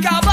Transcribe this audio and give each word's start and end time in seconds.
acabar 0.00 0.20
aqui. 0.20 0.29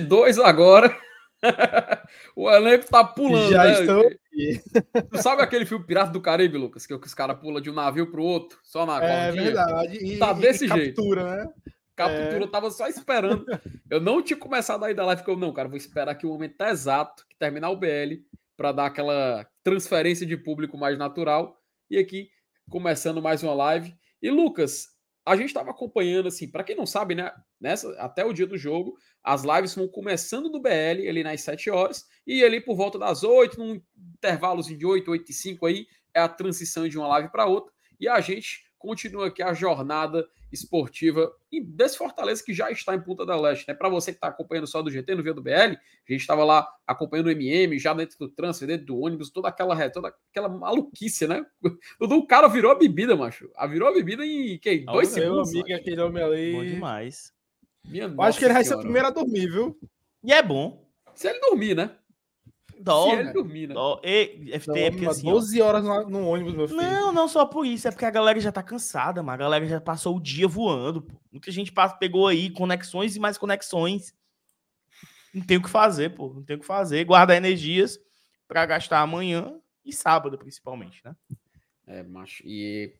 22 0.00 0.38
agora. 0.38 0.96
o 2.34 2.50
elenco 2.50 2.86
tá 2.86 3.04
pulando. 3.04 3.50
Já 3.50 3.64
né? 3.64 3.80
estão 3.80 4.00
aqui. 4.00 4.62
Sabe 5.20 5.42
aquele 5.42 5.66
filme 5.66 5.86
Pirata 5.86 6.12
do 6.12 6.20
Caribe, 6.20 6.58
Lucas? 6.58 6.86
Que 6.86 6.94
os 6.94 7.14
caras 7.14 7.38
pulam 7.38 7.60
de 7.60 7.70
um 7.70 7.74
navio 7.74 8.10
pro 8.10 8.22
outro, 8.22 8.58
só 8.62 8.86
na 8.86 9.02
É 9.02 9.26
cordinha? 9.26 9.44
verdade. 9.44 9.98
E, 10.04 10.18
tá 10.18 10.32
desse 10.32 10.64
e 10.64 10.68
jeito. 10.68 10.96
Captura, 10.96 11.36
né? 11.36 11.52
Captura, 11.94 12.38
é... 12.38 12.42
eu 12.42 12.50
tava 12.50 12.70
só 12.70 12.86
esperando. 12.88 13.44
Eu 13.90 14.00
não 14.00 14.22
tinha 14.22 14.38
começado 14.38 14.84
a 14.84 14.90
ir 14.90 14.94
da 14.94 15.04
live, 15.06 15.20
ficou 15.20 15.34
eu, 15.34 15.40
não, 15.40 15.52
cara, 15.52 15.68
vou 15.68 15.76
esperar 15.76 16.14
que 16.14 16.26
o 16.26 16.30
momento 16.30 16.60
exato, 16.62 17.26
que 17.28 17.36
terminar 17.38 17.70
o 17.70 17.76
BL, 17.76 18.22
para 18.56 18.72
dar 18.72 18.86
aquela 18.86 19.46
transferência 19.62 20.26
de 20.26 20.36
público 20.36 20.76
mais 20.76 20.98
natural. 20.98 21.56
E 21.90 21.98
aqui, 21.98 22.28
começando 22.70 23.22
mais 23.22 23.42
uma 23.42 23.54
live. 23.54 23.94
E, 24.20 24.30
Lucas, 24.30 24.88
a 25.24 25.36
gente 25.36 25.52
tava 25.52 25.70
acompanhando, 25.70 26.28
assim, 26.28 26.48
para 26.48 26.62
quem 26.62 26.76
não 26.76 26.86
sabe, 26.86 27.14
né? 27.14 27.32
Nessa, 27.60 27.90
até 28.00 28.24
o 28.24 28.32
dia 28.32 28.46
do 28.46 28.56
jogo, 28.56 28.96
as 29.26 29.42
lives 29.42 29.74
vão 29.74 29.88
começando 29.88 30.48
do 30.48 30.60
BL, 30.60 31.08
ali 31.08 31.24
nas 31.24 31.40
7 31.40 31.68
horas, 31.68 32.06
e 32.24 32.44
ali 32.44 32.60
por 32.60 32.76
volta 32.76 32.96
das 32.96 33.24
8, 33.24 33.58
num 33.58 33.82
intervalo 34.14 34.62
de 34.62 34.86
8, 34.86 35.10
8 35.10 35.28
e 35.28 35.34
5 35.34 35.66
aí, 35.66 35.86
é 36.14 36.20
a 36.20 36.28
transição 36.28 36.88
de 36.88 36.96
uma 36.96 37.08
live 37.08 37.28
para 37.32 37.44
outra. 37.44 37.72
E 37.98 38.08
a 38.08 38.20
gente 38.20 38.64
continua 38.78 39.26
aqui 39.26 39.42
a 39.42 39.52
jornada 39.52 40.24
esportiva 40.52 41.32
e 41.50 41.60
desse 41.60 41.98
Fortaleza 41.98 42.44
que 42.44 42.54
já 42.54 42.70
está 42.70 42.94
em 42.94 43.00
Punta 43.00 43.26
del 43.26 43.40
Leste, 43.40 43.66
né? 43.66 43.74
Para 43.74 43.88
você 43.88 44.12
que 44.12 44.18
está 44.18 44.28
acompanhando 44.28 44.68
só 44.68 44.80
do 44.80 44.92
GT, 44.92 45.16
no 45.16 45.24
Via 45.24 45.34
do 45.34 45.42
BL, 45.42 45.50
a 45.50 46.12
gente 46.12 46.20
estava 46.20 46.44
lá 46.44 46.64
acompanhando 46.86 47.26
o 47.26 47.30
MM, 47.30 47.76
já 47.80 47.92
dentro 47.92 48.16
do 48.20 48.28
transfer, 48.28 48.68
dentro 48.68 48.86
do 48.86 49.00
ônibus, 49.00 49.30
toda 49.30 49.48
aquela 49.48 49.90
toda 49.90 50.14
aquela 50.30 50.48
maluquice, 50.48 51.26
né? 51.26 51.44
O 52.00 52.26
cara 52.28 52.46
virou 52.46 52.70
a 52.70 52.76
bebida, 52.76 53.16
macho. 53.16 53.50
A 53.56 53.66
virou 53.66 53.88
a 53.88 53.92
bebida 53.92 54.24
em 54.24 54.56
que? 54.56 54.78
Dois 54.78 55.12
Meu 55.16 55.24
segundos. 55.24 55.50
amigo, 55.50 55.68
macho. 55.68 55.80
aquele 55.80 56.00
homem 56.00 56.22
ali. 56.22 56.52
Bom 56.52 56.64
demais. 56.64 57.35
Minha 57.88 58.04
Eu 58.04 58.22
acho 58.22 58.38
que 58.38 58.44
ele 58.44 58.54
vai 58.54 58.64
ser 58.64 58.74
o 58.74 58.80
primeiro 58.80 59.08
a 59.08 59.10
dormir, 59.10 59.46
viu? 59.50 59.78
E 60.22 60.32
é 60.32 60.42
bom. 60.42 60.86
Se 61.14 61.28
ele 61.28 61.40
dormir, 61.40 61.74
né? 61.74 61.96
Se 62.76 62.82
Dorme. 62.82 63.22
ele 63.22 63.32
dormir, 63.32 63.68
né? 63.68 63.74
Dó- 63.74 64.00
E, 64.04 64.50
FT 64.58 64.78
é 64.78 64.90
porque 64.90 65.06
Umas 65.06 65.16
assim, 65.16 65.28
ó, 65.28 65.32
12 65.32 65.62
horas 65.62 65.82
no, 65.84 66.10
no 66.10 66.28
ônibus, 66.28 66.54
meu 66.54 66.68
filho. 66.68 66.80
Não, 66.82 67.10
não 67.12 67.26
só 67.26 67.46
por 67.46 67.64
isso, 67.64 67.88
é 67.88 67.90
porque 67.90 68.04
a 68.04 68.10
galera 68.10 68.38
já 68.38 68.52
tá 68.52 68.62
cansada, 68.62 69.22
mano. 69.22 69.34
A 69.34 69.36
galera 69.36 69.66
já 69.66 69.80
passou 69.80 70.16
o 70.16 70.20
dia 70.20 70.46
voando. 70.46 71.02
Pô. 71.02 71.14
Muita 71.32 71.50
gente 71.50 71.72
pegou 71.98 72.26
aí 72.28 72.50
conexões 72.50 73.16
e 73.16 73.20
mais 73.20 73.38
conexões. 73.38 74.14
Não 75.32 75.42
tem 75.42 75.56
o 75.56 75.62
que 75.62 75.70
fazer, 75.70 76.14
pô. 76.14 76.32
Não 76.34 76.42
tem 76.42 76.56
o 76.56 76.60
que 76.60 76.66
fazer. 76.66 77.04
Guardar 77.04 77.36
energias 77.36 77.98
pra 78.46 78.66
gastar 78.66 79.00
amanhã 79.00 79.58
e 79.84 79.92
sábado, 79.92 80.36
principalmente, 80.36 81.00
né? 81.04 81.16
É, 81.86 82.02
macho. 82.02 82.42
E 82.44 82.92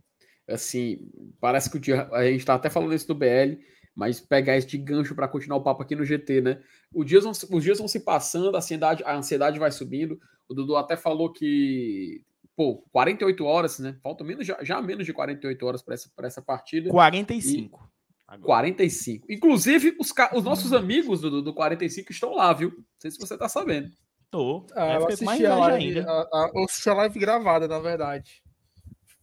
assim, 0.49 1.11
parece 1.41 1.71
que 1.71 1.77
o 1.77 1.81
dia. 1.81 2.09
A 2.13 2.25
gente 2.25 2.45
tá 2.45 2.55
até 2.55 2.71
falando 2.71 2.95
isso 2.95 3.07
do 3.09 3.15
BL, 3.15 3.59
mas 3.97 4.21
pegar 4.21 4.57
esse 4.57 4.67
de 4.67 4.77
gancho 4.79 5.15
para 5.15 5.27
continuar 5.27 5.57
o 5.57 5.63
papo 5.63 5.83
aqui 5.83 5.97
no 5.97 6.05
GT, 6.05 6.41
né? 6.43 6.61
Os 6.95 7.07
dias, 7.07 7.25
vão, 7.25 7.33
se- 7.33 7.49
os 7.51 7.65
dias 7.65 7.79
vão 7.79 7.89
se 7.89 8.01
passando, 8.01 8.55
a 8.55 8.59
ansiedade, 8.59 9.03
a 9.05 9.17
ansiedade 9.17 9.59
vai 9.59 9.71
subindo. 9.73 10.21
O 10.49 10.55
Dudu 10.55 10.77
até 10.77 10.97
falou 10.97 11.33
que, 11.33 12.23
pô, 12.55 12.85
48 12.93 13.45
horas, 13.45 13.79
né? 13.79 13.97
Falta 14.03 14.23
menos, 14.23 14.47
já, 14.47 14.63
já 14.63 14.81
menos 14.83 15.07
de 15.07 15.13
48 15.15 15.67
horas 15.67 15.83
para 15.83 15.95
essa, 15.95 16.11
pra 16.15 16.27
essa 16.27 16.43
partida. 16.43 16.91
45. 16.91 17.91
Agora. 18.29 18.45
45. 18.47 19.27
Inclusive, 19.33 19.97
os, 19.99 20.13
os 20.35 20.45
nossos 20.45 20.73
amigos 20.73 21.21
do, 21.21 21.41
do 21.41 21.55
45 21.55 22.13
estão 22.13 22.35
lá, 22.35 22.53
viu? 22.53 22.71
Não 22.77 22.85
sei 23.01 23.11
se 23.11 23.19
você 23.19 23.39
tá 23.39 23.49
sabendo. 23.49 23.89
Tô. 24.31 24.67
Ah, 24.75 24.85
Aí 24.85 24.97
eu 24.97 25.07
assisti 25.07 25.47
a 25.47 25.57
live, 25.57 25.99
ainda. 25.99 26.11
a, 26.11 26.21
a, 26.21 26.51
eu 26.55 26.65
assisti 26.65 26.91
a 26.91 26.95
live 26.95 27.19
gravada, 27.21 27.67
na 27.69 27.79
verdade. 27.79 28.43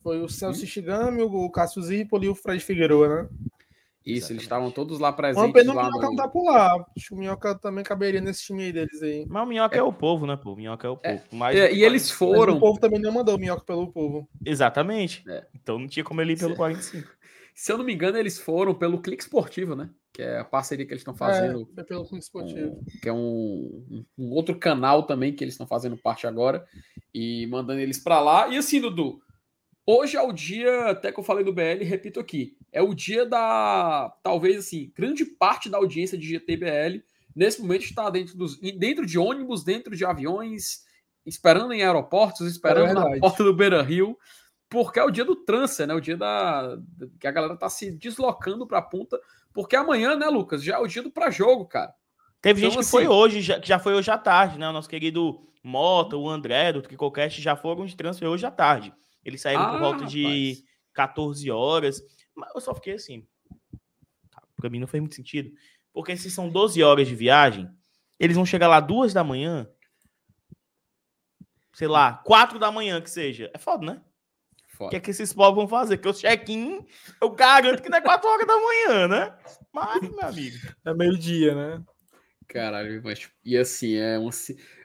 Foi 0.01 0.21
o 0.21 0.27
Celso 0.29 0.65
Shigami, 0.65 1.21
o 1.21 1.49
Cássio 1.51 1.81
Zirpoli 1.81 2.25
e 2.25 2.29
o 2.29 2.35
Fred 2.35 2.63
Figueroa, 2.63 3.23
né? 3.23 3.29
Isso, 4.05 4.09
eles 4.11 4.17
Exatamente. 4.23 4.41
estavam 4.43 4.71
todos 4.71 4.99
lá 4.99 5.13
presentes. 5.13 5.63
o 5.63 5.73
lá 5.73 5.83
Minhoca 5.85 6.01
não 6.05 6.11
no- 6.11 6.15
tá 6.17 6.27
por 6.27 6.43
lá. 6.43 6.73
Acho 6.97 7.07
que 7.07 7.13
o 7.13 7.17
Minhoca 7.17 7.55
também 7.55 7.83
caberia 7.83 8.19
nesse 8.19 8.43
time 8.43 8.63
aí 8.65 8.73
deles 8.73 9.01
aí. 9.01 9.25
Mas 9.29 9.43
o 9.43 9.45
Minhoca 9.45 9.77
é. 9.77 9.81
o 9.81 9.93
povo, 9.93 10.25
né, 10.27 10.35
pô? 10.35 10.53
O 10.53 10.55
Minhoca 10.57 10.85
é 10.87 10.89
o 10.89 10.97
povo. 10.97 11.21
Mais 11.31 11.55
É, 11.57 11.67
do 11.67 11.73
que 11.73 11.79
e 11.79 11.83
eles 11.83 12.11
45. 12.11 12.25
Mas 12.31 12.37
foram. 12.39 12.57
o 12.57 12.59
povo 12.59 12.79
também 12.79 12.99
não 12.99 13.11
mandou 13.13 13.35
o 13.35 13.39
Minhoca 13.39 13.63
pelo 13.63 13.91
povo. 13.91 14.27
Exatamente. 14.45 15.23
É. 15.27 15.45
Então 15.55 15.79
não 15.79 15.87
tinha 15.87 16.03
como 16.03 16.21
ele 16.21 16.33
ir 16.33 16.39
pelo 16.39 16.55
45. 16.55 17.07
Se 17.55 17.71
eu 17.71 17.77
não 17.77 17.85
me 17.85 17.93
engano, 17.93 18.17
eles 18.17 18.39
foram 18.39 18.73
pelo 18.73 18.99
Clique 18.99 19.21
Esportivo, 19.23 19.75
né? 19.75 19.89
Que 20.11 20.21
é 20.23 20.39
a 20.39 20.43
parceria 20.43 20.85
que 20.85 20.91
eles 20.91 21.01
estão 21.01 21.15
fazendo. 21.15 21.69
É, 21.77 21.83
pelo 21.83 22.03
clube 22.03 22.23
esportivo. 22.23 22.71
com- 22.75 22.83
que 23.01 23.07
é 23.09 23.13
um, 23.13 23.85
um- 23.89 24.05
um 24.17 24.31
outro 24.31 24.57
canal 24.57 25.03
também 25.03 25.31
que 25.33 25.43
eles 25.43 25.53
estão 25.53 25.65
fazendo 25.67 25.95
parte 25.95 26.25
agora. 26.27 26.65
E 27.13 27.45
mandando 27.47 27.79
eles 27.79 27.99
para 27.99 28.19
lá. 28.19 28.47
E 28.47 28.57
assim, 28.57 28.81
Dudu, 28.81 29.19
hoje 29.85 30.17
é 30.17 30.21
o 30.21 30.31
dia, 30.31 30.89
até 30.91 31.11
que 31.11 31.19
eu 31.19 31.23
falei 31.23 31.43
do 31.43 31.53
BL, 31.53 31.83
repito 31.83 32.19
aqui. 32.19 32.55
É 32.71 32.81
o 32.81 32.93
dia 32.93 33.25
da. 33.25 34.13
Talvez 34.23 34.57
assim, 34.59 34.91
grande 34.95 35.25
parte 35.25 35.69
da 35.69 35.77
audiência 35.77 36.17
de 36.17 36.27
GTBL 36.27 37.01
nesse 37.35 37.61
momento 37.61 37.83
está 37.83 38.09
dentro, 38.09 38.37
dos, 38.37 38.59
dentro 38.59 39.05
de 39.05 39.17
ônibus, 39.17 39.63
dentro 39.63 39.95
de 39.95 40.05
aviões, 40.05 40.83
esperando 41.25 41.73
em 41.73 41.81
aeroportos, 41.83 42.47
esperando 42.47 42.93
na 42.93 43.01
verdade. 43.01 43.19
porta 43.19 43.43
do 43.43 43.53
Beira 43.53 43.81
Rio. 43.81 44.17
Porque 44.69 44.99
é 44.99 45.03
o 45.03 45.11
dia 45.11 45.23
do 45.23 45.35
transfer, 45.35 45.85
né? 45.85 45.93
O 45.93 45.99
dia 46.01 46.17
da. 46.17 46.77
que 47.19 47.27
a 47.27 47.31
galera 47.31 47.55
tá 47.55 47.69
se 47.69 47.91
deslocando 47.91 48.65
pra 48.65 48.81
ponta. 48.81 49.19
Porque 49.53 49.75
amanhã, 49.75 50.15
né, 50.15 50.25
Lucas? 50.27 50.63
Já 50.63 50.77
é 50.77 50.79
o 50.79 50.87
dia 50.87 51.03
do 51.03 51.11
pré-jogo, 51.11 51.65
cara. 51.67 51.93
Teve 52.41 52.59
Então, 52.61 52.71
gente 52.71 52.79
que 52.79 52.81
assim- 52.81 52.89
foi 52.89 53.07
hoje, 53.07 53.41
já, 53.41 53.59
que 53.59 53.67
já 53.67 53.77
foi 53.77 53.93
hoje 53.93 54.09
à 54.09 54.17
tarde, 54.17 54.57
né? 54.57 54.67
O 54.67 54.73
nosso 54.73 54.89
querido 54.89 55.47
Mota, 55.63 56.17
o 56.17 56.27
André 56.27 56.73
do 56.73 56.81
Tricocast 56.81 57.39
já 57.39 57.55
foram 57.55 57.85
de 57.85 57.95
transfer 57.95 58.25
hoje 58.27 58.45
à 58.47 58.51
tarde. 58.51 58.91
Eles 59.25 59.41
saíram 59.41 59.65
por 59.69 59.75
Ah, 59.75 59.79
volta 59.79 60.05
de 60.05 60.23
rapaz. 60.23 60.63
14 60.93 61.51
horas. 61.51 62.01
Mas 62.35 62.49
eu 62.55 62.61
só 62.61 62.73
fiquei 62.75 62.93
assim. 62.93 63.27
tá, 64.31 64.41
Pra 64.57 64.69
mim 64.69 64.79
não 64.79 64.87
fez 64.87 65.01
muito 65.01 65.15
sentido. 65.15 65.51
Porque 65.93 66.15
se 66.17 66.29
são 66.31 66.49
12 66.49 66.81
horas 66.83 67.07
de 67.07 67.15
viagem, 67.15 67.69
eles 68.19 68.35
vão 68.35 68.45
chegar 68.45 68.67
lá 68.67 68.79
duas 68.79 69.13
da 69.13 69.23
manhã. 69.23 69.67
Sei 71.73 71.87
lá, 71.87 72.13
quatro 72.17 72.59
da 72.59 72.71
manhã 72.71 73.01
que 73.01 73.09
seja. 73.09 73.49
É 73.53 73.57
foda, 73.57 73.85
né? 73.85 74.01
O 74.79 74.89
que 74.89 74.95
é 74.95 74.99
que 74.99 75.11
esses 75.11 75.31
povos 75.31 75.55
vão 75.55 75.67
fazer? 75.67 75.97
Porque 75.97 76.09
o 76.09 76.13
check-in, 76.13 76.85
eu 77.21 77.29
garanto 77.29 77.81
que 77.81 77.89
não 77.89 77.97
é 77.99 78.01
4 78.01 78.27
horas 78.27 78.45
da 78.47 78.57
manhã, 78.57 79.07
né? 79.07 79.37
Mas, 79.71 80.01
meu 80.01 80.21
amigo. 80.25 80.57
É 80.83 80.93
meio-dia, 80.93 81.53
né? 81.55 81.83
Caralho, 82.53 83.01
mas 83.03 83.19
tipo, 83.19 83.33
e 83.43 83.57
assim, 83.57 83.95
é 83.95 84.17
um. 84.19 84.29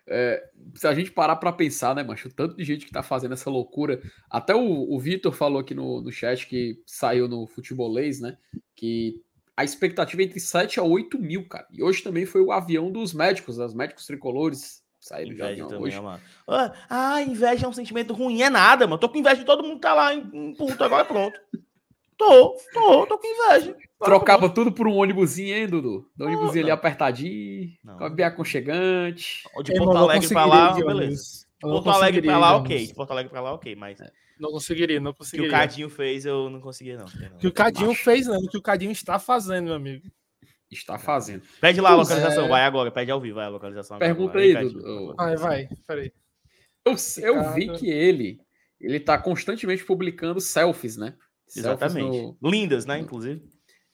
é, 0.07 0.49
se 0.75 0.87
a 0.87 0.95
gente 0.95 1.11
parar 1.11 1.37
pra 1.37 1.53
pensar, 1.53 1.95
né, 1.95 2.03
macho, 2.03 2.29
o 2.29 2.33
tanto 2.33 2.57
de 2.57 2.65
gente 2.65 2.87
que 2.87 2.93
tá 2.93 3.03
fazendo 3.03 3.35
essa 3.35 3.51
loucura. 3.51 4.01
Até 4.31 4.55
o, 4.55 4.93
o 4.93 4.99
Vitor 4.99 5.33
falou 5.33 5.61
aqui 5.61 5.75
no, 5.75 6.01
no 6.01 6.11
chat 6.11 6.47
que 6.47 6.83
saiu 6.87 7.29
no 7.29 7.47
futebolês, 7.47 8.21
né? 8.21 8.39
Que 8.75 9.23
a 9.57 9.65
expectativa 9.65 10.23
é 10.23 10.25
entre 10.25 10.41
7 10.41 10.81
a 10.81 10.83
8 10.83 11.19
mil, 11.19 11.47
cara. 11.47 11.67
E 11.71 11.83
hoje 11.83 12.03
também 12.03 12.25
foi 12.25 12.41
o 12.41 12.53
avião 12.53 12.91
dos 12.91 13.13
médicos, 13.13 13.59
os 13.59 13.75
médicos 13.75 14.07
tricolores 14.07 14.83
saíram 15.01 15.31
de 15.31 15.35
Inveja 15.35 15.53
avião 15.53 15.69
também, 15.69 15.83
hoje. 15.85 16.01
mano. 16.01 16.21
Ah, 16.47 16.73
Ah, 16.89 17.23
inveja 17.23 17.67
é 17.67 17.69
um 17.69 17.73
sentimento 17.73 18.13
ruim, 18.15 18.43
é 18.43 18.51
nada, 18.51 18.87
mano. 18.87 18.99
Tô 18.99 19.09
com 19.09 19.19
inveja 19.19 19.37
de 19.37 19.45
todo 19.45 19.63
mundo 19.63 19.77
que 19.77 19.83
tá 19.83 19.95
lá 19.95 20.15
em, 20.15 20.31
em 20.33 20.55
ponto, 20.55 20.83
agora 20.83 21.05
pronto. 21.05 21.39
Tô, 22.19 22.57
tô, 22.75 23.07
tô 23.07 23.17
com 23.17 23.27
inveja. 23.29 23.77
Agora 24.01 24.19
Trocava 24.19 24.51
tudo 24.51 24.73
por 24.73 24.89
um 24.89 24.97
ônibusinho, 24.97 25.57
hein, 25.57 25.69
Dudu? 25.69 26.11
Do 26.17 26.25
ônibusinho 26.25 26.65
ali 26.65 26.71
apertadinho, 26.73 27.71
Não. 27.85 27.97
com 27.97 28.05
a 28.05 28.11
bem 28.11 28.27
aconchegante. 28.27 29.45
De 29.63 29.73
Porto 29.75 29.97
Alegre 29.97 30.29
pra 30.29 30.43
conseguiria 30.43 30.47
lá, 30.47 30.75
beleza. 30.75 31.47
Porto 31.61 31.91
Alegre 31.91 32.23
pra 32.23 32.33
conseguiria 32.33 32.39
lá, 32.39 32.57
ok. 32.57 32.95
Porto 32.95 33.11
Alegre 33.13 33.31
pra 33.31 33.41
lá, 33.41 33.55
ok. 33.55 33.77
Mas 33.77 34.01
o 34.01 34.05
Não 34.41 34.51
conseguiria, 34.51 35.01
não 35.01 35.13
que 35.13 35.17
o 35.17 35.19
conseguiria. 35.19 35.51
Cadinho 35.51 35.89
fez, 35.89 36.27
eu 36.27 36.51
não 36.51 36.61
conseguia, 36.61 36.99
não. 36.99 37.07
O 37.07 37.39
que 37.39 37.47
o 37.47 37.53
Cadinho 37.53 37.95
fez, 37.95 38.27
não. 38.27 38.39
O 38.39 38.49
que 38.49 38.59
o 38.59 38.63
Cadinho 38.63 38.93
está 38.93 39.21
fazendo, 39.21 39.67
meu 39.67 39.75
amigo. 39.75 40.09
está 40.73 40.99
fazendo. 40.99 41.43
Pede 41.61 41.81
lá 41.81 41.91
a 41.91 41.95
localização, 41.95 42.47
é. 42.47 42.49
vai 42.49 42.63
agora, 42.63 42.91
pede 42.91 43.13
ao 43.13 43.21
vivo, 43.21 43.37
vai 43.37 43.47
a 43.47 43.51
localização. 43.51 43.97
Pergunta 43.97 44.39
aí. 44.39 44.55
Dudu. 44.55 45.15
Vai, 45.17 45.37
vai, 45.37 45.69
peraí. 45.87 46.13
Eu, 46.85 46.95
eu 47.23 47.53
vi 47.53 47.73
que 47.75 47.89
ele 47.89 48.41
ele 48.81 49.01
tá 49.01 49.19
constantemente 49.19 49.85
publicando 49.85 50.41
selfies, 50.41 50.97
né? 50.97 51.15
Exatamente. 51.57 52.37
no- 52.41 52.51
Lindas, 52.51 52.85
né, 52.87 52.99
inclusive. 52.99 53.43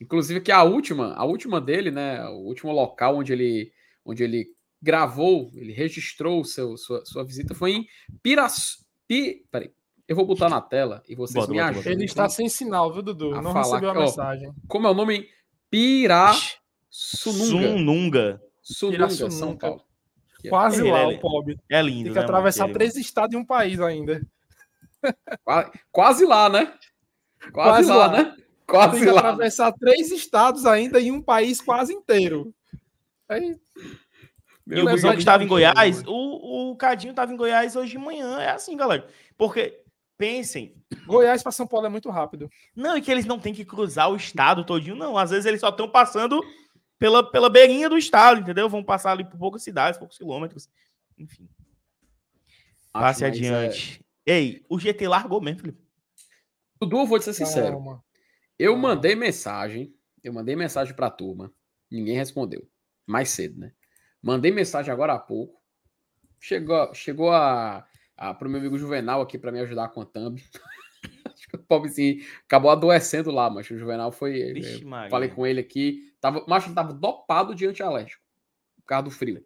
Inclusive 0.01 0.41
que 0.41 0.51
a 0.53 0.63
última, 0.63 1.15
a 1.15 1.25
última 1.25 1.61
dele, 1.61 1.91
né, 1.91 2.25
o 2.29 2.39
último 2.47 2.73
local 2.73 3.17
onde 3.19 3.33
ele 3.33 3.73
onde 4.05 4.23
ele 4.23 4.47
gravou, 4.83 5.51
ele 5.55 5.73
registrou 5.73 6.45
seu, 6.45 6.77
sua, 6.77 7.03
sua 7.07 7.25
visita 7.25 7.55
foi 7.55 7.73
em 7.73 7.87
Piraçu... 8.23 8.85
Pi... 9.09 9.47
Peraí, 9.51 9.71
eu 10.07 10.15
vou 10.15 10.27
botar 10.27 10.51
na 10.51 10.61
tela 10.61 11.03
e 11.09 11.15
vocês 11.15 11.35
Bota, 11.37 11.51
me 11.53 11.57
bota, 11.57 11.71
ajudam. 11.71 11.83
bota. 11.85 11.93
Ele 11.97 12.05
está 12.05 12.29
sem 12.29 12.49
sinal, 12.51 12.93
viu, 12.93 13.03
Dudu? 13.03 13.35
A 13.35 13.41
Não 13.41 13.53
falar 13.53 13.63
recebeu 13.65 13.91
a 13.91 13.93
ó, 13.95 14.01
mensagem. 14.01 14.53
Como 14.69 14.87
é 14.87 14.91
o 14.91 14.95
nome? 14.95 15.27
Piraçununga. 15.71 16.51
Sununga. 16.91 18.43
Sununga, 18.63 19.09
São 19.11 19.19
Pirassununga. 19.19 19.59
Paulo. 19.59 19.83
Quase 20.51 20.81
Ele, 20.83 20.91
lá, 20.93 21.05
ele. 21.07 21.17
o 21.17 21.21
pobre. 21.21 21.59
É 21.71 21.81
lindo, 21.81 21.95
Tem 21.95 22.03
que 22.05 22.09
né, 22.11 22.15
mano? 22.17 22.25
atravessar 22.25 22.65
Ele- 22.65 22.75
três 22.75 22.97
estados 22.97 23.35
e 23.35 23.39
um 23.39 23.45
país 23.45 23.81
ainda. 23.81 24.21
Qua- 25.45 25.73
Quase 25.91 26.27
lá, 26.27 26.49
né? 26.51 26.73
Quase, 27.53 27.87
Quase 27.87 27.91
lá, 27.91 27.97
lá. 27.97 28.13
né? 28.13 28.25
Tem 28.25 28.45
Quase 28.67 28.99
que 29.01 29.11
lá. 29.11 29.21
atravessar 29.21 29.73
três 29.73 30.11
estados 30.11 30.65
ainda 30.67 30.99
e 31.01 31.11
um 31.13 31.21
país 31.21 31.61
quase 31.61 31.93
inteiro. 31.93 32.55
Aí, 33.29 33.55
E 34.67 34.73
o 34.73 34.85
Meu 34.85 34.85
Busão 34.87 35.11
Deus, 35.11 35.15
que 35.15 35.19
estava 35.21 35.43
em 35.43 35.47
Deus, 35.47 35.51
Goiás, 35.51 36.03
o, 36.07 36.71
o 36.71 36.77
Cadinho 36.77 37.11
estava 37.11 37.33
em 37.33 37.37
Goiás 37.37 37.77
hoje 37.77 37.93
de 37.93 37.99
manhã. 37.99 38.41
É 38.41 38.51
assim, 38.51 38.77
galera. 38.77 39.07
Porque, 39.37 39.81
pensem, 40.17 40.75
Goiás 41.07 41.43
para 41.43 41.53
São 41.53 41.67
Paulo 41.67 41.87
é 41.87 41.91
muito 41.91 42.09
rápido. 42.09 42.49
não 42.75 42.95
é 42.97 43.01
que 43.01 43.11
eles 43.11 43.27
não 43.27 43.39
têm 43.39 43.53
que 43.53 43.65
cruzar 43.65 44.11
o 44.11 44.17
estado 44.17 44.65
todinho, 44.65 44.97
não. 44.97 45.19
Às 45.19 45.31
vezes 45.31 45.45
eles 45.45 45.61
só 45.61 45.69
estão 45.69 45.89
passando 45.89 46.41
pela, 46.99 47.23
pela 47.31 47.51
beirinha 47.51 47.89
do 47.91 47.99
estado, 47.99 48.41
entendeu? 48.41 48.69
Vão 48.69 48.83
passar 48.83 49.13
ali 49.13 49.25
por 49.25 49.37
poucas 49.39 49.63
cidades, 49.63 49.99
poucos 49.99 50.17
quilômetros. 50.17 50.69
Enfim, 51.19 51.47
passe 52.93 53.25
é, 53.25 53.27
adiante. 53.27 54.01
Ei, 54.25 54.65
o 54.71 54.79
GT 54.79 55.07
largou 55.09 55.41
mesmo, 55.41 55.61
Felipe. 55.61 55.84
Dudu, 56.85 56.99
eu 57.03 57.07
vou 57.07 57.19
te 57.19 57.25
ser 57.25 57.35
sincero. 57.35 57.73
Calma. 57.73 58.05
Eu 58.59 58.73
Calma. 58.73 58.89
mandei 58.89 59.15
mensagem, 59.15 59.95
eu 60.23 60.33
mandei 60.33 60.55
mensagem 60.57 60.95
pra 60.95 61.11
turma, 61.11 61.53
ninguém 61.91 62.17
respondeu. 62.17 62.69
Mais 63.07 63.29
cedo, 63.31 63.59
né? 63.61 63.73
Mandei 64.23 64.51
mensagem 64.51 64.93
agora 64.93 65.13
há 65.15 65.19
pouco. 65.19 65.61
Chegou, 66.41 66.95
chegou 66.95 67.31
a, 67.33 67.87
a 68.17 68.35
pro 68.35 68.49
meu 68.49 68.61
amigo 68.61 68.79
Juvenal 68.79 69.21
aqui 69.21 69.39
pra 69.39 69.53
me 69.53 69.61
ajudar 69.61 69.89
com 69.89 70.01
a 70.01 70.07
thumb. 70.07 70.43
Acho 71.27 71.49
que 71.49 71.57
o 71.57 71.63
pobrezinho 71.63 72.25
acabou 72.47 72.71
adoecendo 72.71 73.31
lá, 73.31 73.51
mas 73.51 73.69
o 73.71 73.77
Juvenal 73.79 74.11
foi. 74.13 74.53
Vixe, 74.55 74.83
eu 74.83 74.89
Maria. 74.89 75.11
falei 75.11 75.29
com 75.29 75.47
ele 75.47 75.61
aqui. 75.61 76.15
Tava, 76.21 76.45
mas 76.49 76.65
ele 76.65 76.75
tava 76.75 76.93
dopado 76.95 77.55
de 77.55 77.67
antialérgico. 77.67 78.23
Por 78.77 78.85
causa 78.87 79.05
do 79.05 79.11
frio. 79.11 79.45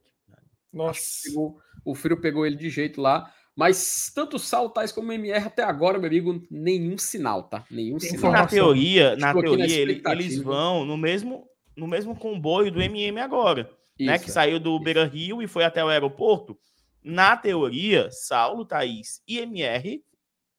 Nossa. 0.73 1.23
Pegou- 1.29 1.61
o 1.85 1.95
frio 1.95 2.21
pegou 2.21 2.47
ele 2.47 2.57
de 2.57 2.69
jeito 2.71 3.01
lá. 3.01 3.33
Mas 3.59 4.13
tanto 4.15 4.37
o 4.37 4.39
Sal 4.39 4.71
Tais 4.71 4.93
como 4.93 5.09
o 5.09 5.13
MR 5.13 5.45
até 5.49 5.65
agora, 5.65 5.99
meu 5.99 6.07
amigo, 6.07 6.47
nenhum 6.49 6.97
sinal, 6.97 7.43
tá? 7.43 7.65
Nenhum 7.69 7.99
Tem 7.99 8.11
sinal. 8.11 8.31
Na 8.31 8.47
teoria, 8.47 9.17
na 9.17 9.31
aqui 9.31 9.37
na 9.39 9.43
teoria, 9.43 9.65
ele- 9.65 9.93
expectativa. 9.95 10.23
eles 10.23 10.39
vão 10.41 10.85
no 10.85 10.97
mesmo, 10.97 11.45
no 11.77 11.89
mesmo 11.89 12.15
comboio 12.15 12.71
do 12.71 12.81
MM 12.81 13.19
agora. 13.19 13.69
né, 13.99 14.15
Isso, 14.15 14.25
que 14.27 14.31
é. 14.31 14.33
saiu 14.33 14.61
do 14.61 14.79
Beira 14.79 15.05
Rio 15.07 15.43
e 15.43 15.49
foi 15.49 15.65
até 15.65 15.85
o 15.85 15.89
aeroporto. 15.89 16.57
Na 17.03 17.37
teoria, 17.37 18.09
Saulo, 18.13 18.65
Thaís 18.65 19.21
e 19.27 19.39
MR 19.39 20.05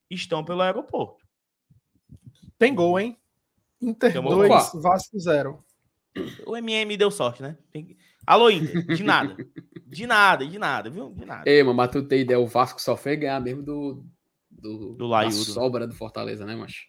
estão 0.09 0.43
pelo 0.43 0.61
aeroporto. 0.61 1.23
Tem 2.57 2.75
gol, 2.75 2.99
hein? 2.99 3.17
Inter 3.81 4.11
Chamou 4.11 4.35
2, 4.35 4.51
Opa. 4.51 4.79
Vasco 4.81 5.17
0. 5.17 5.63
O 6.45 6.57
MM 6.57 6.97
deu 6.97 7.09
sorte, 7.09 7.41
né? 7.41 7.57
Tem- 7.71 7.95
Alô, 8.29 8.47
Inter, 8.51 8.85
de 8.85 9.03
nada. 9.03 9.35
De 9.87 10.05
nada, 10.05 10.45
de 10.45 10.59
nada, 10.59 10.87
viu? 10.87 11.09
De 11.17 11.25
nada. 11.25 11.49
Ei, 11.49 11.63
mas 11.63 11.89
tu 11.89 12.03
tem 12.03 12.21
ideia, 12.21 12.39
o 12.39 12.45
Vasco 12.45 12.79
só 12.79 12.95
foi 12.95 13.15
ganhar 13.15 13.39
mesmo 13.41 13.63
do. 13.63 14.05
Do, 14.51 14.93
Do 14.93 14.97
da 15.07 15.07
Laiudo. 15.07 15.33
sobra 15.35 15.87
do 15.87 15.95
Fortaleza, 15.95 16.45
né, 16.45 16.55
macho? 16.55 16.83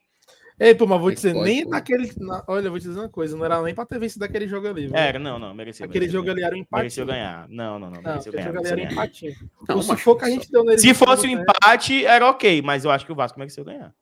Ei, 0.58 0.75
pô, 0.75 0.87
mas 0.87 1.00
vou 1.00 1.10
dizer, 1.10 1.32
pode, 1.32 1.48
nem 1.48 1.64
pô. 1.64 1.70
naquele. 1.70 2.12
na- 2.19 2.44
olha, 2.46 2.66
eu 2.66 2.70
vou 2.70 2.78
te 2.78 2.87
dizer 2.87 2.98
uma 3.00 3.08
coisa, 3.08 3.34
não 3.34 3.44
era 3.46 3.62
nem 3.62 3.75
pra 3.75 3.87
ter 3.87 3.98
vencido 3.98 4.22
aquele 4.25 4.46
jogo 4.46 4.69
ali. 4.69 4.87
viu? 4.88 4.94
Era, 4.96 5.19
não, 5.19 5.38
não, 5.38 5.54
mereceu. 5.54 5.87
Aquele 5.87 6.00
mereceu 6.00 6.20
jogo 6.20 6.31
ali 6.31 6.42
era 6.42 6.54
um 6.54 6.58
empate. 6.58 6.78
Mereceu 6.82 7.06
ganhar. 7.06 7.48
Não, 7.48 7.78
não, 7.78 7.90
não, 7.90 8.02
Não, 8.02 8.10
mereceu 8.10 8.31
aquele 8.32 8.36
ganhar. 8.36 8.46
jogo 8.52 8.58
ali 8.58 8.76
mereceu 8.76 8.78
era 8.84 8.90
ganhar. 8.90 8.93
empatinho. 9.06 9.34
Não, 9.66 9.75
o 9.76 9.78
macho, 9.78 9.96
sufoco 9.96 10.25
a 10.26 10.28
gente 10.31 10.50
deu 10.52 10.64
nele. 10.64 10.78
Se 10.78 10.93
fosse 10.93 11.12
o 11.12 11.16
segundo 11.22 11.38
tempo, 11.38 11.52
empate, 11.64 12.04
era 12.04 12.28
ok, 12.28 12.60
mas 12.60 12.84
eu 12.84 12.90
acho 12.90 13.06
que 13.06 13.12
o 13.12 13.14
Vasco 13.16 13.38
mereceu 13.38 13.64
ganhar. 13.64 13.94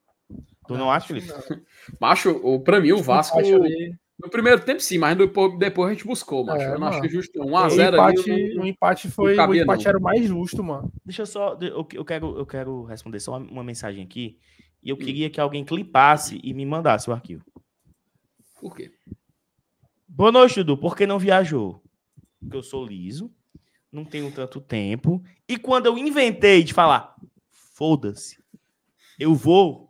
Tu 0.66 0.76
não, 0.76 0.90
acha, 0.90 1.06
Felipe? 1.06 1.28
não. 1.28 1.60
Macho, 2.00 2.30
o, 2.42 2.58
pra 2.60 2.80
mim, 2.80 2.90
o 2.92 3.00
Vasco. 3.02 3.38
No 4.20 4.28
primeiro 4.28 4.64
tempo, 4.64 4.80
sim, 4.80 4.98
mas 4.98 5.16
depois, 5.16 5.56
depois 5.58 5.90
a 5.90 5.94
gente 5.94 6.04
buscou, 6.04 6.44
macho. 6.44 6.62
É, 6.64 6.74
eu 6.74 6.78
não 6.78 6.88
acho 6.88 6.98
mano. 6.98 7.08
que 7.08 7.14
justo. 7.14 7.40
o 7.40 7.46
1x0 7.46 7.94
empate, 7.94 8.30
ali. 8.32 8.48
eu 8.50 8.54
o 8.54 8.58
não- 8.58 8.66
empate 8.66 9.08
foi. 9.08 9.34
O 9.34 9.36
cabia, 9.36 9.62
empate 9.62 9.84
não. 9.84 9.88
era 9.90 9.98
o 9.98 10.02
mais 10.02 10.24
justo, 10.26 10.64
mano. 10.64 10.92
Deixa 11.04 11.22
eu 11.22 11.26
só. 11.26 11.56
Eu, 11.60 11.86
eu 11.94 12.04
quero, 12.04 12.36
eu 12.36 12.44
quero 12.44 12.82
responder 12.84 13.20
só 13.20 13.36
uma, 13.38 13.50
uma 13.50 13.64
mensagem 13.64 14.02
aqui. 14.02 14.36
E 14.82 14.90
eu 14.90 14.96
Hum. 14.96 14.98
queria 14.98 15.30
que 15.30 15.40
alguém 15.40 15.64
clipasse 15.64 16.40
e 16.42 16.52
me 16.52 16.66
mandasse 16.66 17.08
o 17.08 17.12
arquivo. 17.12 17.44
Por 18.60 18.74
quê? 18.74 18.90
Boa 20.08 20.32
noite, 20.32 20.56
Dudu. 20.56 20.76
Por 20.78 20.96
que 20.96 21.06
não 21.06 21.18
viajou? 21.18 21.80
Porque 22.40 22.56
eu 22.56 22.62
sou 22.62 22.84
liso, 22.84 23.30
não 23.92 24.04
tenho 24.04 24.32
tanto 24.32 24.60
tempo. 24.60 25.22
E 25.48 25.56
quando 25.56 25.86
eu 25.86 25.96
inventei 25.96 26.64
de 26.64 26.74
falar, 26.74 27.14
foda-se, 27.50 28.42
eu 29.18 29.32
vou. 29.34 29.87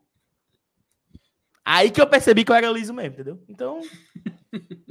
Aí 1.70 1.90
que 1.90 2.00
eu 2.00 2.06
percebi 2.06 2.46
que 2.46 2.50
eu 2.50 2.56
era 2.56 2.70
liso 2.70 2.94
mesmo, 2.94 3.12
entendeu? 3.12 3.44
Então, 3.46 3.82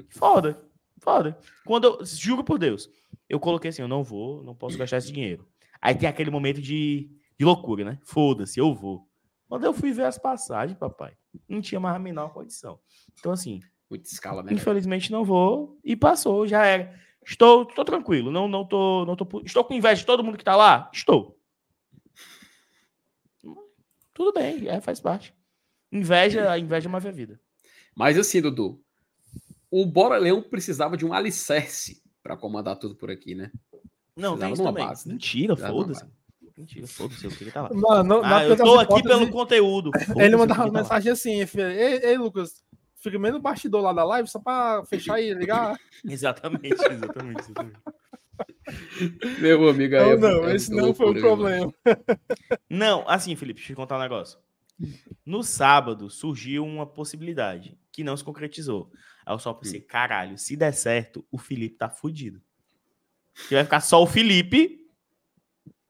foda, 0.09 0.63
foda. 0.99 1.35
Quando 1.65 1.85
eu, 1.85 2.05
juro 2.05 2.43
por 2.43 2.59
Deus, 2.59 2.87
eu 3.27 3.39
coloquei 3.39 3.69
assim, 3.69 3.81
eu 3.81 3.87
não 3.87 4.03
vou, 4.03 4.43
não 4.43 4.53
posso 4.53 4.77
gastar 4.77 4.97
esse 4.97 5.11
dinheiro. 5.11 5.47
Aí 5.81 5.95
tem 5.95 6.07
aquele 6.07 6.29
momento 6.29 6.61
de, 6.61 7.09
de 7.35 7.43
loucura, 7.43 7.83
né? 7.83 7.99
Foda-se, 8.03 8.59
eu 8.59 8.75
vou. 8.75 9.09
Quando 9.49 9.63
eu 9.63 9.73
fui 9.73 9.91
ver 9.91 10.05
as 10.05 10.19
passagens, 10.19 10.77
papai, 10.77 11.17
não 11.49 11.61
tinha 11.61 11.79
mais 11.79 11.95
a 11.95 11.99
menor 11.99 12.31
condição. 12.31 12.79
Então, 13.17 13.31
assim, 13.31 13.59
escala, 14.03 14.43
né? 14.43 14.53
Infelizmente 14.53 15.11
não 15.11 15.25
vou 15.25 15.79
e 15.83 15.95
passou, 15.95 16.45
já 16.45 16.63
era. 16.63 16.93
Estou, 17.25 17.63
estou 17.63 17.85
tranquilo, 17.85 18.29
não, 18.29 18.47
não 18.47 18.63
tô, 18.63 19.03
não 19.03 19.15
tô, 19.15 19.41
estou 19.43 19.63
com 19.63 19.73
inveja 19.73 20.01
de 20.01 20.05
todo 20.05 20.23
mundo 20.23 20.37
que 20.37 20.45
tá 20.45 20.55
lá. 20.55 20.91
Estou. 20.93 21.39
Tudo 24.13 24.31
bem, 24.31 24.67
é, 24.67 24.79
faz 24.79 24.99
parte. 24.99 25.36
Inveja, 25.97 26.51
a 26.51 26.59
inveja 26.59 26.87
é 26.87 26.89
uma 26.89 26.99
vida. 26.99 27.39
Mas 27.95 28.17
assim, 28.17 28.41
Dudu, 28.41 28.79
o 29.71 29.85
Bora 29.85 30.17
Leão 30.17 30.41
precisava 30.41 30.95
de 30.95 31.05
um 31.05 31.13
alicerce 31.13 32.01
pra 32.21 32.37
comandar 32.37 32.77
tudo 32.77 32.95
por 32.95 33.09
aqui, 33.09 33.33
né? 33.35 33.51
Não, 34.15 34.37
tem 34.37 34.47
Precisava 34.47 34.61
uma 34.61 34.71
também. 34.71 34.87
base, 34.87 35.07
né? 35.07 35.13
Mentira, 35.13 35.55
foda-se. 35.55 36.05
Mentira, 36.57 36.87
foda-se, 36.87 37.23
eu 37.23 37.31
queria 37.31 37.49
estar 37.49 37.61
lá. 37.61 37.69
Mano, 37.71 38.21
na 38.21 38.37
Ah, 38.37 38.45
eu 38.45 38.57
tô 38.57 38.79
aqui 38.79 39.03
pelo 39.03 39.29
conteúdo. 39.29 39.91
Ele 40.17 40.35
mandava 40.35 40.63
uma 40.63 40.71
tá 40.71 40.77
lá. 40.77 40.81
mensagem 40.81 41.11
assim, 41.11 41.45
filho, 41.45 41.69
ei, 41.69 41.99
ei, 42.03 42.17
Lucas, 42.17 42.63
fica 42.95 43.19
meio 43.19 43.35
no 43.35 43.39
bastidor 43.39 43.81
lá 43.81 43.93
da 43.93 44.03
live, 44.03 44.27
só 44.27 44.39
pra 44.39 44.83
fechar 44.85 45.19
e 45.21 45.33
ligar. 45.35 45.79
Exatamente, 46.03 46.73
exatamente. 46.73 47.41
exatamente. 47.41 47.79
Meu 49.39 49.69
amigo 49.69 49.95
aí. 49.95 50.01
Não, 50.01 50.11
é- 50.11 50.17
não, 50.17 50.49
é 50.49 50.55
esse 50.55 50.71
não 50.71 50.93
foi 50.93 51.11
o 51.11 51.19
problema. 51.19 51.73
Não, 52.69 53.07
assim, 53.07 53.35
Felipe, 53.35 53.59
deixa 53.59 53.71
eu 53.71 53.75
te 53.75 53.77
contar 53.79 53.97
um 53.97 54.01
negócio. 54.01 54.39
No 55.25 55.43
sábado 55.43 56.09
surgiu 56.09 56.63
uma 56.65 56.85
possibilidade 56.85 57.77
que 57.91 58.03
não 58.03 58.15
se 58.15 58.23
concretizou. 58.23 58.91
Aí 59.25 59.33
eu 59.33 59.39
só 59.39 59.53
pensei, 59.53 59.81
caralho, 59.81 60.37
se 60.37 60.55
der 60.55 60.71
certo, 60.73 61.25
o 61.31 61.37
Felipe 61.37 61.77
tá 61.77 61.89
fudido. 61.89 62.41
Que 63.47 63.55
vai 63.55 63.63
ficar 63.63 63.81
só 63.81 64.01
o 64.01 64.07
Felipe 64.07 64.79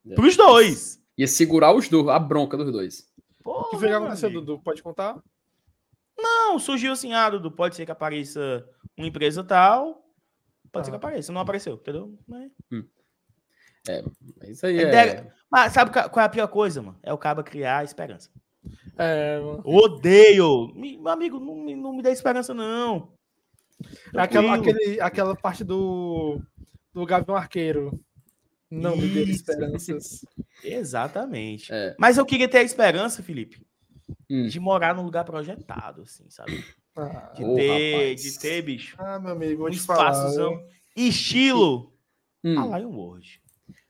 É. 0.10 0.16
pros 0.16 0.36
dois. 0.38 1.02
Ia 1.18 1.28
segurar 1.28 1.74
os 1.76 1.90
dois, 1.90 2.08
a 2.08 2.20
bronca 2.20 2.56
dos 2.58 2.72
dois. 2.72 3.12
O 3.44 3.64
que 3.70 3.78
foi 3.78 3.88
que 3.88 3.94
Porra, 3.94 3.98
aconteceu. 4.06 4.30
Dudu? 4.32 4.60
Pode 4.60 4.82
contar? 4.84 5.22
Não, 6.18 6.58
surgiu 6.60 6.92
assim, 6.94 7.14
ah, 7.14 7.30
Dudu, 7.30 7.52
pode 7.52 7.76
ser 7.76 7.86
que 7.86 7.92
apareça 7.92 8.68
uma 8.98 9.08
empresa 9.08 9.44
tal, 9.44 10.04
pode 10.72 10.86
ser 10.86 10.92
que 10.92 10.96
Ah. 10.96 10.98
apareça. 10.98 11.32
Não 11.32 11.42
apareceu, 11.42 11.76
entendeu? 11.76 12.18
Mas, 12.28 12.52
Mas 14.40 14.50
Isso 14.50 14.66
aí 14.66 14.80
é. 14.80 14.86
deve- 14.92 15.32
mas 15.50 15.72
sabe 15.72 15.92
qual 15.92 16.10
qual 16.10 16.24
é 16.24 16.26
a 16.26 16.30
pior 16.30 16.48
coisa, 16.50 16.82
mano? 16.82 17.00
É 17.02 17.14
o 17.14 17.18
cabo 17.18 17.42
criar 17.44 17.86
esperança. 17.86 18.30
É, 18.98 19.40
mano. 19.40 19.62
Odeio! 19.66 20.74
Me- 20.76 20.98
Meu 20.98 21.10
amigo, 21.10 21.40
não, 21.40 21.56
me- 21.56 21.76
não 21.76 21.94
me 21.96 22.02
dê 22.02 22.12
esperança, 22.12 22.54
não. 22.54 23.12
Aquela, 24.16 24.56
aquele, 24.56 25.00
aquela 25.00 25.36
parte 25.36 25.64
do, 25.64 26.42
do 26.94 27.06
Gavião 27.06 27.36
Arqueiro. 27.38 28.00
Não 28.70 28.98
me 28.98 29.08
dê 29.08 29.24
Isso. 29.24 29.32
esperanças. 29.32 30.26
Exatamente. 30.64 31.72
É. 31.72 31.96
Mas 31.98 32.18
eu 32.18 32.26
queria 32.26 32.50
ter 32.50 32.58
a 32.60 32.64
esperança, 32.64 33.24
Felipe, 33.24 33.62
Hum. 34.30 34.48
de 34.48 34.60
morar 34.60 34.96
num 34.96 35.04
lugar 35.04 35.24
projetado, 35.26 36.02
assim, 36.02 36.26
sabe? 36.30 36.64
Ah, 36.96 37.32
De 37.36 37.44
Ô, 37.46 37.56
ter, 37.56 37.92
rapaz. 37.94 38.22
de 38.24 38.40
ter, 38.40 38.62
bicho, 38.62 38.96
ah, 39.00 39.20
meu 39.20 39.32
amigo, 39.34 39.66
um 39.66 39.70
espaçozão. 39.70 40.60
Estilo 40.96 41.94
Hum. 42.44 42.74
a 42.74 42.80
Lion 42.80 42.90
World. 42.92 43.42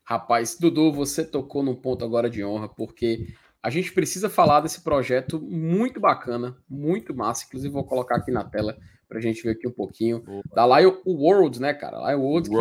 Rapaz, 0.03 0.57
Dudu, 0.59 0.91
você 0.91 1.23
tocou 1.25 1.63
num 1.63 1.75
ponto 1.75 2.03
agora 2.05 2.29
de 2.29 2.43
honra, 2.43 2.67
porque 2.69 3.27
a 3.67 3.69
gente 3.69 3.91
precisa 3.91 4.29
falar 4.29 4.61
desse 4.61 4.79
projeto 4.79 5.41
muito 5.41 5.99
bacana, 5.99 6.55
muito 6.69 7.13
massa. 7.13 7.43
Inclusive, 7.45 7.73
vou 7.73 7.83
colocar 7.83 8.15
aqui 8.15 8.31
na 8.31 8.45
tela 8.45 8.77
pra 9.09 9.19
gente 9.19 9.43
ver 9.43 9.51
aqui 9.51 9.67
um 9.67 9.73
pouquinho 9.73 10.23
da 10.55 10.65
Lion 10.79 10.93
World, 11.05 11.59
né, 11.59 11.73
cara? 11.73 12.09
Lion 12.09 12.21
World 12.21 12.49
que 12.49 12.55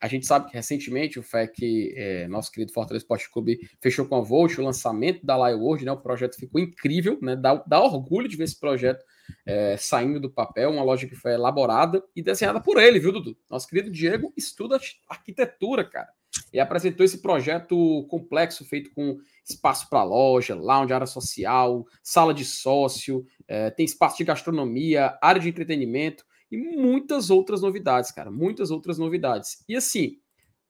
a 0.00 0.08
gente 0.08 0.26
sabe 0.26 0.50
que 0.50 0.54
recentemente 0.54 1.20
o 1.20 1.22
FEC, 1.22 1.94
é, 1.96 2.26
nosso 2.26 2.50
querido 2.50 2.72
Fortaleza 2.72 3.04
Esporte 3.04 3.30
Clube, 3.30 3.60
fechou 3.80 4.06
com 4.06 4.16
a 4.16 4.20
Volt 4.20 4.58
o 4.58 4.62
lançamento 4.62 5.24
da 5.24 5.36
Lion 5.36 5.60
World, 5.60 5.84
né? 5.84 5.92
O 5.92 6.00
projeto 6.00 6.34
ficou 6.34 6.60
incrível, 6.60 7.16
né? 7.22 7.36
Dá, 7.36 7.62
dá 7.64 7.80
orgulho 7.80 8.26
de 8.26 8.36
ver 8.36 8.42
esse 8.42 8.58
projeto 8.58 9.04
é, 9.46 9.76
saindo 9.76 10.18
do 10.18 10.28
papel, 10.28 10.72
uma 10.72 10.82
loja 10.82 11.06
que 11.06 11.14
foi 11.14 11.34
elaborada 11.34 12.02
e 12.16 12.20
desenhada 12.20 12.60
por 12.60 12.76
ele, 12.82 12.98
viu, 12.98 13.12
Dudu? 13.12 13.36
Nosso 13.48 13.68
querido 13.68 13.88
Diego 13.88 14.32
estuda 14.36 14.80
arquitetura, 15.08 15.84
cara. 15.84 16.08
E 16.52 16.60
apresentou 16.60 17.04
esse 17.04 17.18
projeto 17.18 18.06
complexo 18.08 18.64
feito 18.64 18.90
com 18.92 19.18
espaço 19.48 19.88
para 19.88 20.02
loja, 20.02 20.54
lounge, 20.54 20.92
área 20.92 21.06
social, 21.06 21.84
sala 22.02 22.32
de 22.32 22.44
sócio, 22.44 23.24
é, 23.46 23.70
tem 23.70 23.84
espaço 23.84 24.16
de 24.16 24.24
gastronomia, 24.24 25.16
área 25.20 25.40
de 25.40 25.48
entretenimento 25.48 26.24
e 26.50 26.56
muitas 26.56 27.30
outras 27.30 27.62
novidades, 27.62 28.10
cara. 28.10 28.30
Muitas 28.30 28.70
outras 28.70 28.98
novidades. 28.98 29.64
E 29.68 29.76
assim, 29.76 30.18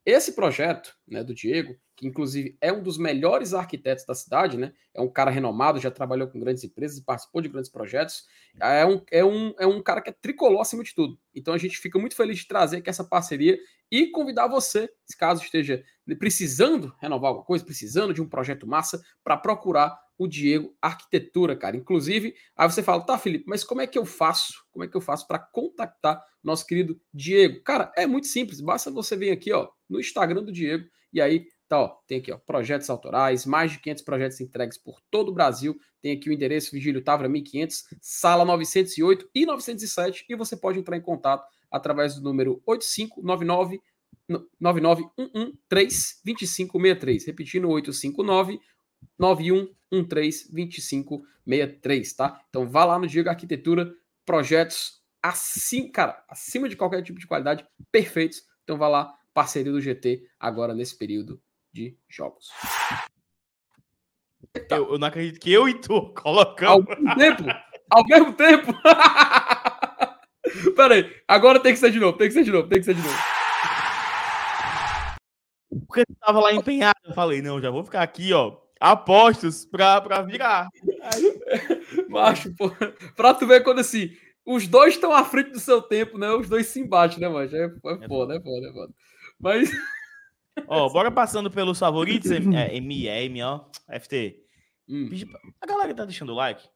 esse 0.05 0.33
projeto 0.33 0.95
né, 1.07 1.23
do 1.23 1.33
Diego, 1.33 1.75
que 1.95 2.05
inclusive 2.05 2.57
é 2.61 2.71
um 2.71 2.83
dos 2.83 2.97
melhores 2.97 3.53
arquitetos 3.53 4.05
da 4.05 4.13
cidade, 4.13 4.57
né? 4.57 4.73
É 4.93 5.01
um 5.01 5.09
cara 5.09 5.31
renomado, 5.31 5.79
já 5.79 5.89
trabalhou 5.89 6.27
com 6.27 6.39
grandes 6.39 6.63
empresas, 6.63 6.99
participou 6.99 7.41
de 7.41 7.49
grandes 7.49 7.71
projetos. 7.71 8.25
É 8.61 8.85
um, 8.85 9.01
é 9.11 9.25
um, 9.25 9.53
é 9.57 9.65
um 9.65 9.81
cara 9.81 10.01
que 10.01 10.09
é 10.09 10.13
tricolor 10.13 10.61
acima 10.61 10.83
de 10.83 10.93
tudo. 10.93 11.17
Então 11.33 11.53
a 11.53 11.57
gente 11.57 11.77
fica 11.77 11.97
muito 11.97 12.15
feliz 12.15 12.37
de 12.37 12.47
trazer 12.47 12.77
aqui 12.77 12.89
essa 12.89 13.03
parceria 13.03 13.57
e 13.89 14.07
convidar 14.07 14.47
você, 14.47 14.89
caso 15.17 15.43
esteja 15.43 15.83
precisando 16.19 16.93
renovar 16.99 17.29
alguma 17.29 17.45
coisa, 17.45 17.65
precisando 17.65 18.13
de 18.13 18.21
um 18.21 18.27
projeto 18.27 18.67
massa, 18.67 19.01
para 19.23 19.37
procurar 19.37 19.97
o 20.17 20.27
Diego 20.27 20.75
Arquitetura, 20.81 21.55
cara. 21.55 21.75
Inclusive, 21.75 22.35
aí 22.55 22.69
você 22.69 22.81
fala, 22.81 23.05
tá, 23.05 23.17
Felipe, 23.17 23.45
mas 23.47 23.63
como 23.63 23.81
é 23.81 23.87
que 23.87 23.97
eu 23.97 24.05
faço? 24.05 24.65
Como 24.71 24.83
é 24.83 24.87
que 24.87 24.95
eu 24.95 25.01
faço 25.01 25.27
para 25.27 25.39
contactar 25.39 26.23
nosso 26.43 26.65
querido 26.65 26.99
Diego? 27.13 27.61
Cara, 27.63 27.91
é 27.95 28.05
muito 28.05 28.27
simples, 28.27 28.61
basta 28.61 28.89
você 28.91 29.15
vir 29.15 29.31
aqui, 29.31 29.51
ó, 29.51 29.69
no 29.89 29.99
Instagram 29.99 30.43
do 30.43 30.51
Diego 30.51 30.87
e 31.11 31.21
aí 31.21 31.47
tá, 31.67 31.79
ó, 31.79 31.87
tem 32.07 32.19
aqui, 32.19 32.31
ó, 32.31 32.37
projetos 32.37 32.89
autorais, 32.89 33.45
mais 33.45 33.71
de 33.71 33.79
500 33.79 34.03
projetos 34.03 34.41
entregues 34.41 34.77
por 34.77 35.01
todo 35.09 35.29
o 35.29 35.33
Brasil. 35.33 35.79
Tem 36.01 36.11
aqui 36.11 36.29
o 36.29 36.33
endereço 36.33 36.71
Vigílio 36.71 37.01
Tavra 37.01 37.29
1500, 37.29 37.85
sala 38.01 38.43
908 38.45 39.29
e 39.33 39.45
907 39.45 40.25
e 40.29 40.35
você 40.35 40.57
pode 40.57 40.77
entrar 40.77 40.97
em 40.97 41.01
contato 41.01 41.47
através 41.71 42.15
do 42.15 42.21
número 42.21 42.61
8599 42.65 43.81
991132563, 44.61 47.27
repetindo 47.27 47.69
859 47.69 48.59
91132563, 49.19 52.15
tá? 52.15 52.41
Então 52.49 52.67
vá 52.67 52.85
lá 52.85 52.97
no 52.97 53.05
Diego 53.07 53.29
Arquitetura, 53.29 53.93
projetos 54.25 54.99
assim, 55.21 55.91
cara, 55.91 56.25
acima 56.27 56.67
de 56.67 56.75
qualquer 56.75 57.03
tipo 57.03 57.19
de 57.19 57.27
qualidade, 57.27 57.63
perfeitos. 57.91 58.41
Então 58.63 58.77
vá 58.77 58.87
lá, 58.87 59.13
parceria 59.35 59.71
do 59.71 59.81
GT 59.81 60.23
agora 60.39 60.73
nesse 60.73 60.97
período 60.97 61.39
de 61.73 61.97
jogos. 62.09 62.47
Eu, 64.71 64.93
eu, 64.93 64.97
não 64.97 65.09
acredito 65.09 65.41
que 65.41 65.51
eu 65.51 65.67
e 65.67 65.73
tu 65.73 66.11
colocamos. 66.15 66.87
Ao 66.89 66.95
mesmo 66.95 67.15
tempo! 67.15 67.43
Ao 67.91 68.05
mesmo 68.05 68.33
tempo! 68.33 68.73
Pera 70.75 70.95
aí, 70.95 71.13
agora 71.27 71.59
tem 71.59 71.73
que 71.73 71.79
ser 71.79 71.91
de 71.91 71.99
novo, 71.99 72.17
tem 72.17 72.27
que 72.27 72.33
ser 72.33 72.45
de 72.45 72.51
novo, 72.51 72.69
tem 72.69 72.79
que 72.79 72.85
ser 72.85 72.95
de 72.95 73.01
novo. 73.01 73.17
Porque 75.87 76.03
tava 76.19 76.39
lá 76.39 76.53
empenhado, 76.53 76.97
eu 77.03 77.13
falei, 77.13 77.41
não, 77.41 77.59
já 77.59 77.69
vou 77.69 77.83
ficar 77.83 78.03
aqui, 78.03 78.31
ó, 78.31 78.55
apostos 78.79 79.65
pra, 79.65 79.99
pra 79.99 80.21
virar. 80.21 80.69
Macho, 82.07 82.55
pô, 82.55 82.71
pra 83.15 83.33
tu 83.33 83.45
ver 83.45 83.63
quando 83.63 83.79
assim, 83.79 84.15
os 84.45 84.67
dois 84.67 84.93
estão 84.93 85.11
à 85.11 85.25
frente 85.25 85.49
do 85.49 85.59
seu 85.59 85.81
tempo, 85.81 86.17
né? 86.17 86.31
Os 86.31 86.47
dois 86.47 86.67
se 86.67 86.79
embatem, 86.79 87.19
né, 87.19 87.27
mano? 87.27 87.53
É, 87.53 87.63
é, 87.63 87.65
é 87.65 88.07
foda, 88.07 88.35
é 88.35 88.39
foda, 88.39 88.69
é 88.69 88.71
foda. 88.71 88.93
Mas. 89.39 89.69
Ó, 90.67 90.89
bora 90.89 91.11
passando 91.11 91.51
pelos 91.51 91.77
favoritos, 91.77 92.31
é, 92.31 92.75
M, 92.75 93.43
ó, 93.43 93.65
FT. 93.99 94.41
Hum. 94.87 95.09
A 95.59 95.65
galera 95.65 95.93
tá 95.93 96.05
deixando 96.05 96.31
o 96.31 96.35
like? 96.35 96.67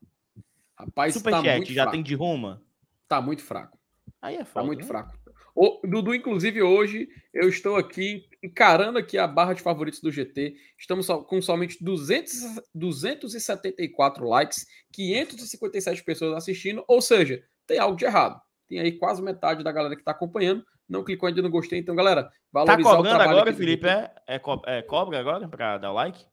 Rapaz, 0.78 1.14
Superchat, 1.14 1.66
tá 1.66 1.74
já 1.74 1.84
fraco. 1.84 1.92
tem 1.92 2.04
de 2.04 2.14
Roma? 2.14 2.62
Tá 3.08 3.22
muito 3.22 3.42
fraco. 3.42 3.78
Aí 4.22 4.36
é 4.36 4.44
foda, 4.44 4.62
Tá 4.62 4.64
muito 4.64 4.82
né? 4.82 4.86
fraco. 4.86 5.18
O, 5.56 5.80
Dudu, 5.88 6.14
inclusive, 6.14 6.62
hoje 6.62 7.08
eu 7.34 7.48
estou 7.48 7.78
aqui 7.78 8.26
encarando 8.44 9.00
aqui 9.00 9.18
a 9.18 9.26
barra 9.28 9.54
de 9.54 9.62
favoritos 9.62 10.02
do 10.02 10.12
GT. 10.12 10.56
Estamos 10.78 11.08
com 11.08 11.42
somente 11.42 11.82
200, 11.84 12.62
274 12.76 14.28
likes, 14.28 14.66
557 14.92 16.04
pessoas 16.04 16.36
assistindo, 16.36 16.84
ou 16.88 17.02
seja, 17.02 17.44
tem 17.66 17.80
algo 17.80 17.96
de 17.98 18.06
errado. 18.06 18.40
Tem 18.68 18.80
aí 18.80 18.92
quase 18.94 19.22
metade 19.22 19.64
da 19.64 19.72
galera 19.72 19.96
que 19.96 20.02
está 20.02 20.12
acompanhando. 20.12 20.64
Não 20.90 21.04
clicou 21.04 21.28
ainda 21.28 21.42
no 21.42 21.50
gostei, 21.50 21.80
então, 21.80 21.96
galera, 21.96 22.24
tá 22.24 22.32
valorizar 22.52 22.90
tá 22.90 22.96
cobrando 22.96 23.22
agora, 23.22 23.54
Felipe? 23.54 23.88
É, 23.88 24.12
é, 24.26 24.40
co 24.40 24.62
é, 24.66 24.82
cobra 24.82 25.20
agora 25.20 25.48
para 25.48 25.78
dar 25.78 25.92
o 25.92 25.94
like? 25.94 26.26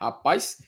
Rapaz, 0.00 0.62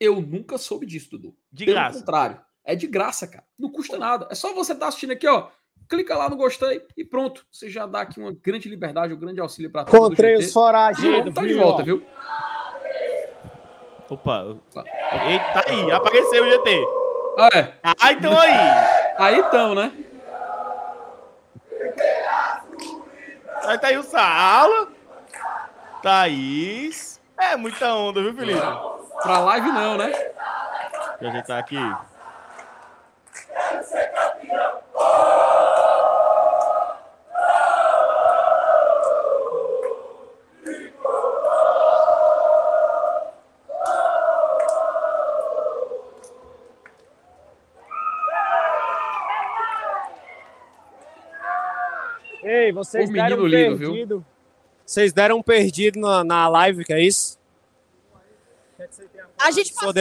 eu 0.00 0.20
nunca 0.20 0.58
soube 0.58 0.84
disso, 0.84 1.10
Dudu. 1.12 1.36
De 1.52 1.64
Pelo 1.64 1.76
graça. 1.76 2.00
contrário, 2.00 2.40
é 2.64 2.74
de 2.74 2.86
graça, 2.88 3.28
cara. 3.28 3.44
Não 3.56 3.70
custa 3.70 3.96
nada. 3.96 4.26
É 4.30 4.34
só 4.34 4.52
você 4.52 4.72
estar 4.72 4.86
tá 4.86 4.88
assistindo 4.88 5.12
aqui, 5.12 5.26
ó 5.28 5.48
clica 5.88 6.16
lá 6.16 6.28
no 6.28 6.36
gostei 6.36 6.82
e 6.96 7.04
pronto. 7.04 7.46
Você 7.50 7.70
já 7.70 7.86
dá 7.86 8.02
aqui 8.02 8.20
uma 8.20 8.32
grande 8.32 8.68
liberdade, 8.68 9.14
um 9.14 9.18
grande 9.18 9.40
auxílio 9.40 9.70
para 9.70 9.84
todos. 9.84 10.06
Encontrei 10.06 10.36
os 10.36 10.52
foragidos. 10.52 11.34
Tá 11.34 11.42
de 11.42 11.54
volta, 11.54 11.82
viu? 11.82 12.02
Opa. 14.08 14.56
Eita 15.28 15.64
aí, 15.66 15.90
apareceu 15.90 16.44
o 16.44 16.50
GT. 16.50 16.84
Ah, 17.38 17.48
é. 17.54 17.74
Ah, 17.82 18.12
então 18.12 18.38
aí. 18.38 18.52
Aí 19.18 19.38
então, 19.38 19.74
né? 19.74 19.92
Aí 23.66 23.78
tá 23.78 23.88
aí 23.88 23.98
o 23.98 24.02
Sala. 24.02 24.88
Thaís. 26.02 27.20
É 27.36 27.56
muita 27.56 27.92
onda, 27.94 28.22
viu, 28.22 28.34
Felipe? 28.34 28.60
Pra 29.22 29.38
live 29.40 29.72
não, 29.72 29.96
né? 29.96 30.08
Deixa 30.08 31.16
eu 31.20 31.28
ajeitar 31.28 31.58
aqui. 31.58 31.78
Vocês 52.76 53.10
deram 53.10 53.38
um 53.38 53.46
lindo, 53.46 53.78
perdido. 53.78 54.18
Viu? 54.18 54.26
Vocês 54.84 55.12
deram 55.12 55.38
um 55.38 55.42
perdido 55.42 55.98
na, 55.98 56.22
na 56.22 56.48
live, 56.48 56.84
que 56.84 56.92
é 56.92 57.02
isso? 57.02 57.38
A 59.38 59.50
gente 59.50 59.72
passou, 59.72 59.92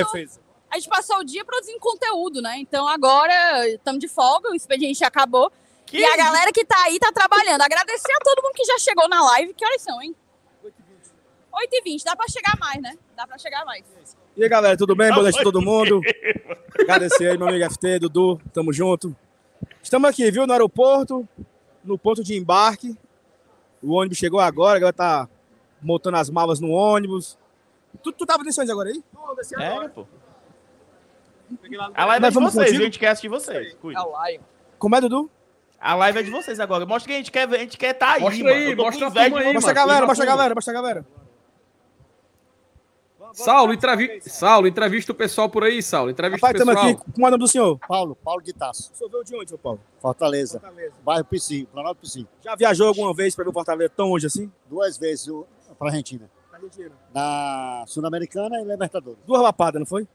a 0.69 0.75
gente 0.75 0.89
passou 0.89 1.19
o 1.19 1.23
dia 1.23 1.45
produzindo 1.45 1.79
conteúdo, 1.79 2.41
né? 2.41 2.57
Então 2.57 2.85
agora 2.87 3.67
estamos 3.69 3.99
de 3.99 4.09
folga, 4.09 4.49
o 4.49 4.55
expediente 4.55 5.03
acabou. 5.05 5.51
Que 5.85 5.99
e 5.99 6.05
a 6.05 6.17
galera 6.17 6.51
que 6.51 6.65
tá 6.65 6.75
aí 6.85 6.99
tá 6.99 7.11
trabalhando. 7.13 7.61
Agradecer 7.61 8.11
a 8.11 8.19
todo 8.19 8.43
mundo 8.43 8.53
que 8.53 8.65
já 8.65 8.77
chegou 8.79 9.07
na 9.07 9.23
live. 9.23 9.53
Que 9.53 9.63
horas 9.63 9.81
são, 9.81 10.01
hein? 10.01 10.15
8h20. 11.53 12.03
Dá 12.03 12.15
pra 12.15 12.27
chegar 12.27 12.57
mais, 12.59 12.81
né? 12.81 12.97
Dá 13.15 13.25
pra 13.25 13.37
chegar 13.37 13.63
mais. 13.63 13.85
E 14.35 14.43
aí, 14.43 14.49
galera, 14.49 14.75
tudo 14.75 14.95
bem? 14.95 15.09
Boa 15.11 15.23
noite 15.23 15.39
a 15.39 15.43
todo 15.43 15.61
mundo. 15.61 16.01
Agradecer 16.77 17.29
aí, 17.29 17.37
meu 17.37 17.47
amigo 17.47 17.71
FT, 17.71 17.99
Dudu. 17.99 18.41
Tamo 18.51 18.73
junto. 18.73 19.15
Estamos 19.81 20.09
aqui, 20.09 20.29
viu, 20.31 20.45
no 20.45 20.53
aeroporto 20.53 21.27
no 21.85 21.97
ponto 21.97 22.23
de 22.23 22.35
embarque. 22.35 22.97
O 23.81 23.93
ônibus 23.93 24.17
chegou 24.17 24.39
agora, 24.39 24.77
agora 24.77 24.93
tá 24.93 25.29
montando 25.81 26.17
as 26.17 26.29
malas 26.29 26.59
no 26.59 26.69
ônibus. 26.71 27.37
Tu, 28.01 28.11
tu 28.11 28.25
tava 28.25 28.43
descendo 28.43 28.71
agora 28.71 28.89
aí? 28.89 29.03
Não, 29.13 29.35
desci 29.35 29.55
agora. 29.55 29.85
É, 29.85 29.89
pô. 29.89 30.05
A 31.93 32.05
live 32.05 32.25
é 32.25 32.29
de 32.29 32.35
vocês, 32.35 32.65
contigo? 32.65 32.81
a 32.81 32.85
gente 32.85 32.99
quer 32.99 33.07
assistir 33.09 33.29
vocês. 33.29 33.73
Cuida. 33.75 33.99
A 33.99 34.05
live. 34.05 34.43
Como 34.79 34.95
é, 34.95 35.01
Dudu? 35.01 35.29
A 35.79 35.93
live 35.93 36.19
é 36.19 36.23
de 36.23 36.31
vocês 36.31 36.59
agora. 36.59 36.85
Mostra 36.85 37.07
que 37.07 37.13
a 37.13 37.17
gente 37.17 37.31
quer, 37.31 37.47
a 37.47 37.57
gente 37.59 37.77
quer 37.77 37.93
tá 37.93 38.13
aí, 38.13 38.21
Mostra 38.21 38.49
aí, 38.49 38.75
mostra 38.75 39.07
a 39.07 39.11
turma 39.11 39.39
aí, 39.39 39.53
Mostra 39.53 39.71
a 39.71 39.75
galera, 39.75 40.07
mostra 40.07 40.25
a 40.25 40.27
galera, 40.27 40.55
mostra 40.55 40.73
a 40.73 40.81
galera. 40.81 41.05
Saulo, 43.35 43.73
entrevi... 43.73 44.21
Saulo, 44.21 44.67
entrevista 44.67 45.11
o 45.11 45.15
pessoal 45.15 45.49
por 45.49 45.63
aí, 45.63 45.83
Saulo. 45.83 46.09
Entrevista 46.09 46.47
Rapaz, 46.47 46.61
o 46.61 46.65
pessoal. 46.65 46.85
estamos 46.85 47.01
aqui. 47.01 47.11
Como 47.13 47.25
é 47.25 47.27
o 47.27 47.31
nome 47.31 47.43
do 47.43 47.47
senhor? 47.47 47.79
Paulo, 47.87 48.15
Paulo 48.23 48.41
de 48.41 48.53
Tasso. 48.53 48.91
O 48.93 48.97
senhor 48.97 49.09
veio 49.09 49.23
de 49.23 49.35
onde, 49.35 49.49
seu 49.49 49.57
Paulo? 49.57 49.81
Fortaleza. 49.99 50.59
Fortaleza. 50.59 50.93
Bairro 51.03 51.25
Pici, 51.25 51.67
Planalto 51.71 51.99
Pici. 52.01 52.25
Já 52.41 52.55
viajou 52.55 52.87
alguma 52.87 53.13
vez 53.13 53.35
para 53.35 53.43
ver 53.43 53.49
o 53.49 53.53
Fortaleza 53.53 53.91
tão 53.95 54.09
longe 54.09 54.25
assim? 54.25 54.51
Duas 54.69 54.97
vezes 54.97 55.27
para 55.77 55.89
Argentina. 55.89 56.29
Argentina. 56.53 56.91
Na 57.13 57.83
Sul-Americana 57.87 58.61
e 58.61 58.63
Libertadores. 58.63 59.19
Duas 59.27 59.41
lapadas, 59.41 59.79
não 59.79 59.85
foi? 59.85 60.07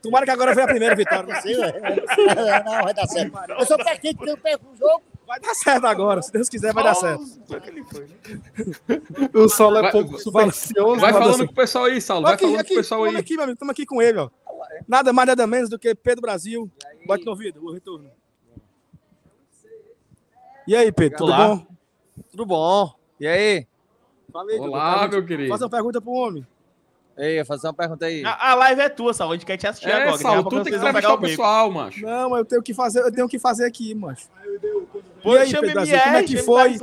Tomara 0.00 0.24
que 0.24 0.30
agora 0.30 0.54
venha 0.54 0.64
a 0.64 0.70
primeira 0.70 0.94
vitória. 0.94 1.34
Não, 1.34 1.40
sei, 1.42 1.56
não, 1.56 2.82
vai 2.82 2.94
dar 2.94 3.06
certo. 3.06 3.36
Eu 3.58 3.66
sou 3.66 3.76
que 3.76 4.30
eu 4.30 4.38
perco 4.38 4.66
o 4.72 4.76
jogo. 4.76 5.02
Vai 5.26 5.40
dar 5.40 5.54
certo 5.54 5.86
agora, 5.86 6.20
se 6.20 6.32
Deus 6.32 6.48
quiser, 6.48 6.72
vai 6.74 6.84
dar 6.84 6.94
certo. 6.94 7.24
o 9.34 9.48
Saulo 9.48 9.78
é 9.78 9.90
pouco 9.90 10.18
supersticioso. 10.18 11.00
Vai 11.00 11.12
falando 11.12 11.30
assim. 11.30 11.46
com 11.46 11.52
o 11.52 11.54
pessoal 11.54 11.84
aí, 11.84 12.00
Saulo. 12.00 12.24
Vai 12.24 12.34
aqui, 12.34 12.44
falando 12.44 12.60
aqui, 12.60 12.68
com 12.68 12.74
o 12.74 12.76
pessoal 12.78 13.04
aí. 13.04 13.16
Aqui, 13.16 13.34
meu 13.34 13.44
amigo, 13.44 13.54
estamos 13.54 13.72
aqui 13.72 13.86
com 13.86 14.02
ele, 14.02 14.18
ó. 14.18 14.30
Nada 14.86 15.12
mais, 15.12 15.28
nada 15.28 15.46
menos 15.46 15.68
do 15.68 15.78
que 15.78 15.94
Pedro 15.94 16.22
Brasil. 16.22 16.70
Bote 17.06 17.24
no 17.24 17.30
ouvido, 17.30 17.64
o 17.64 17.72
retorno. 17.72 18.10
E 20.66 20.76
aí, 20.76 20.92
Pedro, 20.92 21.18
tudo 21.18 21.32
Olá. 21.32 21.48
bom? 21.48 21.66
Tudo 22.30 22.46
bom? 22.46 22.94
E 23.18 23.26
aí? 23.26 23.66
Dudu, 24.32 24.62
Olá, 24.62 25.06
meu 25.08 25.24
querido. 25.24 25.48
Faz 25.50 25.60
uma 25.60 25.68
pergunta 25.68 26.00
pro 26.00 26.12
homem. 26.12 26.46
Ei, 27.16 27.40
eu 27.40 27.46
fazer 27.46 27.66
uma 27.66 27.74
pergunta 27.74 28.06
aí. 28.06 28.24
A, 28.24 28.52
a 28.52 28.54
live 28.54 28.80
é 28.80 28.88
tua, 28.88 29.12
Saulo. 29.12 29.32
A 29.34 29.36
gente 29.36 29.44
quer 29.46 29.56
te 29.56 29.66
assistir 29.66 29.90
É, 29.90 29.94
agora. 30.08 30.18
Pouco 30.18 30.50
tu 30.50 30.62
tem 30.62 30.72
que 30.72 30.78
entrevistar 30.78 31.12
o 31.12 31.16
bico. 31.18 31.28
pessoal, 31.30 31.70
macho. 31.70 32.00
Não, 32.00 32.30
mas 32.30 32.38
eu 32.40 32.44
tenho 32.44 32.62
que 32.62 32.72
fazer, 32.74 33.00
eu 33.00 33.12
tenho 33.12 33.28
que 33.28 33.38
fazer 33.38 33.66
aqui, 33.66 33.94
macho. 33.94 34.28
Pô, 35.22 35.34
E 35.36 35.38
aí, 35.38 35.50
Pedro 35.52 35.72
como 35.72 36.16
é 36.16 36.22
que 36.22 36.36
chama 36.36 36.44
foi? 36.44 36.78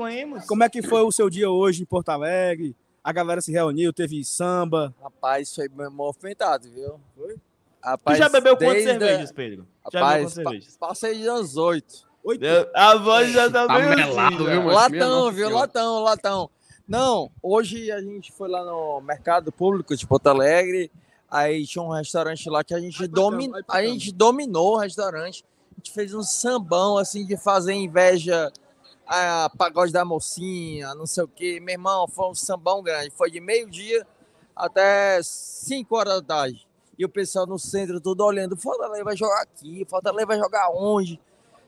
Como 0.48 0.64
é 0.64 0.70
que 0.70 0.82
foi 0.82 1.02
o 1.02 1.12
seu 1.12 1.30
dia 1.30 1.50
hoje 1.50 1.82
em 1.82 1.86
Porto 1.86 2.10
Alegre? 2.10 2.76
A 3.04 3.12
galera 3.12 3.42
se 3.42 3.52
reuniu, 3.52 3.92
teve 3.92 4.24
samba. 4.24 4.94
Rapaz, 5.02 5.54
foi 5.56 5.68
movimentado, 5.90 6.70
viu? 6.70 7.00
Foi? 7.16 7.34
Tu 7.36 7.40
Rapaz, 7.84 8.18
já 8.18 8.30
bebeu 8.30 8.56
quantas 8.58 8.84
cervejas, 8.84 9.32
Pedro? 9.32 9.68
Já 9.92 10.00
bebeu 10.00 10.02
Rapaz, 10.06 10.22
quantas 10.22 10.34
cervejas? 10.34 10.78
pa- 10.78 10.88
passei 10.88 11.18
de 11.22 11.30
uns 11.30 11.58
oito. 11.58 12.08
Oito. 12.24 12.46
A 12.76 12.96
voz 12.96 13.32
já 13.32 13.50
tá, 13.50 13.66
Tá 13.66 13.80
meio 13.80 13.90
melado, 13.90 14.20
assim, 14.28 14.38
viu, 14.38 14.46
já. 14.46 14.62
mano? 14.62 14.90
Minha 14.90 15.06
Latão, 15.08 15.32
viu? 15.32 15.50
Latão, 15.50 16.04
latão. 16.04 16.50
Não, 16.90 17.30
hoje 17.44 17.92
a 17.92 18.02
gente 18.02 18.32
foi 18.32 18.50
lá 18.50 18.66
no 18.66 19.00
Mercado 19.02 19.52
Público 19.52 19.96
de 19.96 20.08
Porto 20.08 20.26
Alegre. 20.26 20.92
Aí 21.30 21.64
tinha 21.68 21.84
um 21.84 21.92
restaurante 21.92 22.50
lá 22.50 22.64
que 22.64 22.74
a 22.74 22.80
gente, 22.80 23.06
domi... 23.06 23.52
a 23.68 23.84
gente 23.84 24.12
dominou 24.12 24.74
o 24.74 24.78
restaurante. 24.80 25.46
A 25.72 25.76
gente 25.76 25.92
fez 25.92 26.16
um 26.16 26.24
sambão 26.24 26.98
assim 26.98 27.28
de 27.28 27.38
fazer 27.38 27.74
inveja 27.74 28.52
a 29.06 29.52
pagode 29.56 29.92
da 29.92 30.04
mocinha, 30.04 30.96
não 30.96 31.06
sei 31.06 31.26
o 31.26 31.28
quê. 31.28 31.60
Meu 31.60 31.74
irmão, 31.74 32.08
foi 32.08 32.28
um 32.28 32.34
sambão 32.34 32.82
grande. 32.82 33.12
Foi 33.12 33.30
de 33.30 33.40
meio-dia 33.40 34.04
até 34.56 35.22
5 35.22 35.96
horas 35.96 36.16
da 36.16 36.22
tarde. 36.24 36.68
E 36.98 37.06
o 37.06 37.10
pessoal 37.10 37.46
no 37.46 37.60
centro 37.60 38.02
tudo 38.02 38.26
olhando. 38.26 38.58
Fortaleza 38.58 39.04
vai 39.04 39.16
jogar 39.16 39.44
aqui, 39.44 39.86
Fortaleza 39.88 40.26
vai 40.26 40.40
jogar 40.40 40.72
onde? 40.72 41.22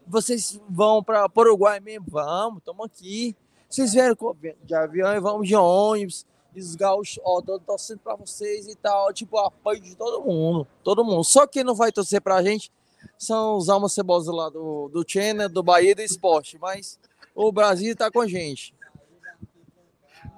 Vocês 0.07 0.59
vão 0.67 1.03
para 1.03 1.27
o 1.27 1.39
Uruguai 1.39 1.79
mesmo? 1.79 2.07
Vamos, 2.09 2.57
estamos 2.57 2.87
aqui. 2.87 3.35
Vocês 3.71 3.93
vieram 3.93 4.15
com- 4.15 4.35
de 4.63 4.75
avião 4.75 5.15
e 5.15 5.19
vamos 5.19 5.47
de 5.47 5.55
ônibus. 5.55 6.25
E 6.53 6.59
os 6.59 6.75
gaúchos, 6.75 7.17
ó, 7.23 7.41
tô 7.41 7.57
torcendo 7.59 7.99
para 7.99 8.15
vocês 8.15 8.67
e 8.67 8.75
tal. 8.75 9.13
Tipo, 9.13 9.37
apoio 9.37 9.79
de 9.79 9.95
todo 9.95 10.21
mundo. 10.21 10.67
Todo 10.83 11.03
mundo. 11.05 11.23
Só 11.23 11.47
quem 11.47 11.63
não 11.63 11.73
vai 11.73 11.91
torcer 11.93 12.19
pra 12.21 12.43
gente 12.43 12.69
são 13.17 13.55
os 13.55 13.69
almas 13.69 13.93
cebosos 13.93 14.35
lá 14.35 14.49
do, 14.49 14.89
do 14.89 15.05
China, 15.07 15.47
do 15.47 15.63
Bahia 15.63 15.91
e 15.91 15.95
do 15.95 16.01
Esporte. 16.01 16.57
Mas 16.59 16.99
o 17.33 17.49
Brasil 17.53 17.95
tá 17.95 18.11
com 18.11 18.19
a 18.19 18.27
gente. 18.27 18.75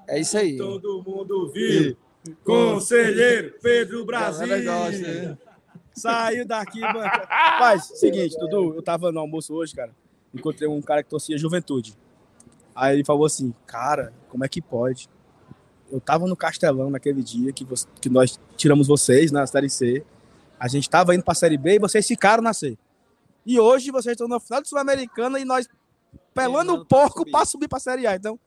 É 0.07 0.19
isso 0.19 0.37
aí. 0.37 0.55
Todo 0.57 1.01
mundo 1.03 1.51
viu. 1.51 1.97
Conselheiro 2.45 3.55
Pedro 3.61 4.05
Brasil. 4.05 4.47
Gosta, 4.47 4.97
né? 4.99 5.37
Saiu 5.95 6.45
daqui, 6.45 6.79
mano. 6.79 6.99
Rapaz, 6.99 7.85
seguinte, 7.95 8.37
Dudu, 8.37 8.75
eu 8.75 8.81
tava 8.83 9.11
no 9.11 9.19
almoço 9.19 9.53
hoje, 9.53 9.75
cara. 9.75 9.91
Encontrei 10.33 10.67
um 10.67 10.81
cara 10.81 11.03
que 11.03 11.09
torcia 11.09 11.37
juventude. 11.37 11.97
Aí 12.75 12.95
ele 12.95 13.03
falou 13.05 13.25
assim, 13.25 13.53
cara, 13.65 14.13
como 14.29 14.43
é 14.43 14.49
que 14.49 14.61
pode? 14.61 15.09
Eu 15.91 15.99
tava 16.01 16.25
no 16.27 16.35
Castelão 16.35 16.89
naquele 16.89 17.21
dia 17.21 17.51
que, 17.53 17.63
você- 17.63 17.87
que 18.01 18.09
nós 18.09 18.39
tiramos 18.57 18.87
vocês 18.87 19.31
na 19.31 19.45
Série 19.45 19.69
C. 19.69 20.03
A 20.59 20.67
gente 20.67 20.89
tava 20.89 21.13
indo 21.13 21.23
pra 21.23 21.35
Série 21.35 21.57
B 21.57 21.75
e 21.75 21.79
vocês 21.79 22.07
ficaram 22.07 22.41
na 22.41 22.53
C. 22.53 22.77
E 23.45 23.59
hoje 23.59 23.91
vocês 23.91 24.13
estão 24.13 24.27
na 24.27 24.39
final 24.39 24.61
do 24.61 24.67
Sul-Americana 24.67 25.39
e 25.39 25.45
nós 25.45 25.67
pelando 26.33 26.73
o 26.73 26.85
porco 26.85 27.29
pra 27.29 27.45
subir 27.45 27.67
pra 27.67 27.79
Série 27.79 28.07
A. 28.07 28.15
Então, 28.15 28.39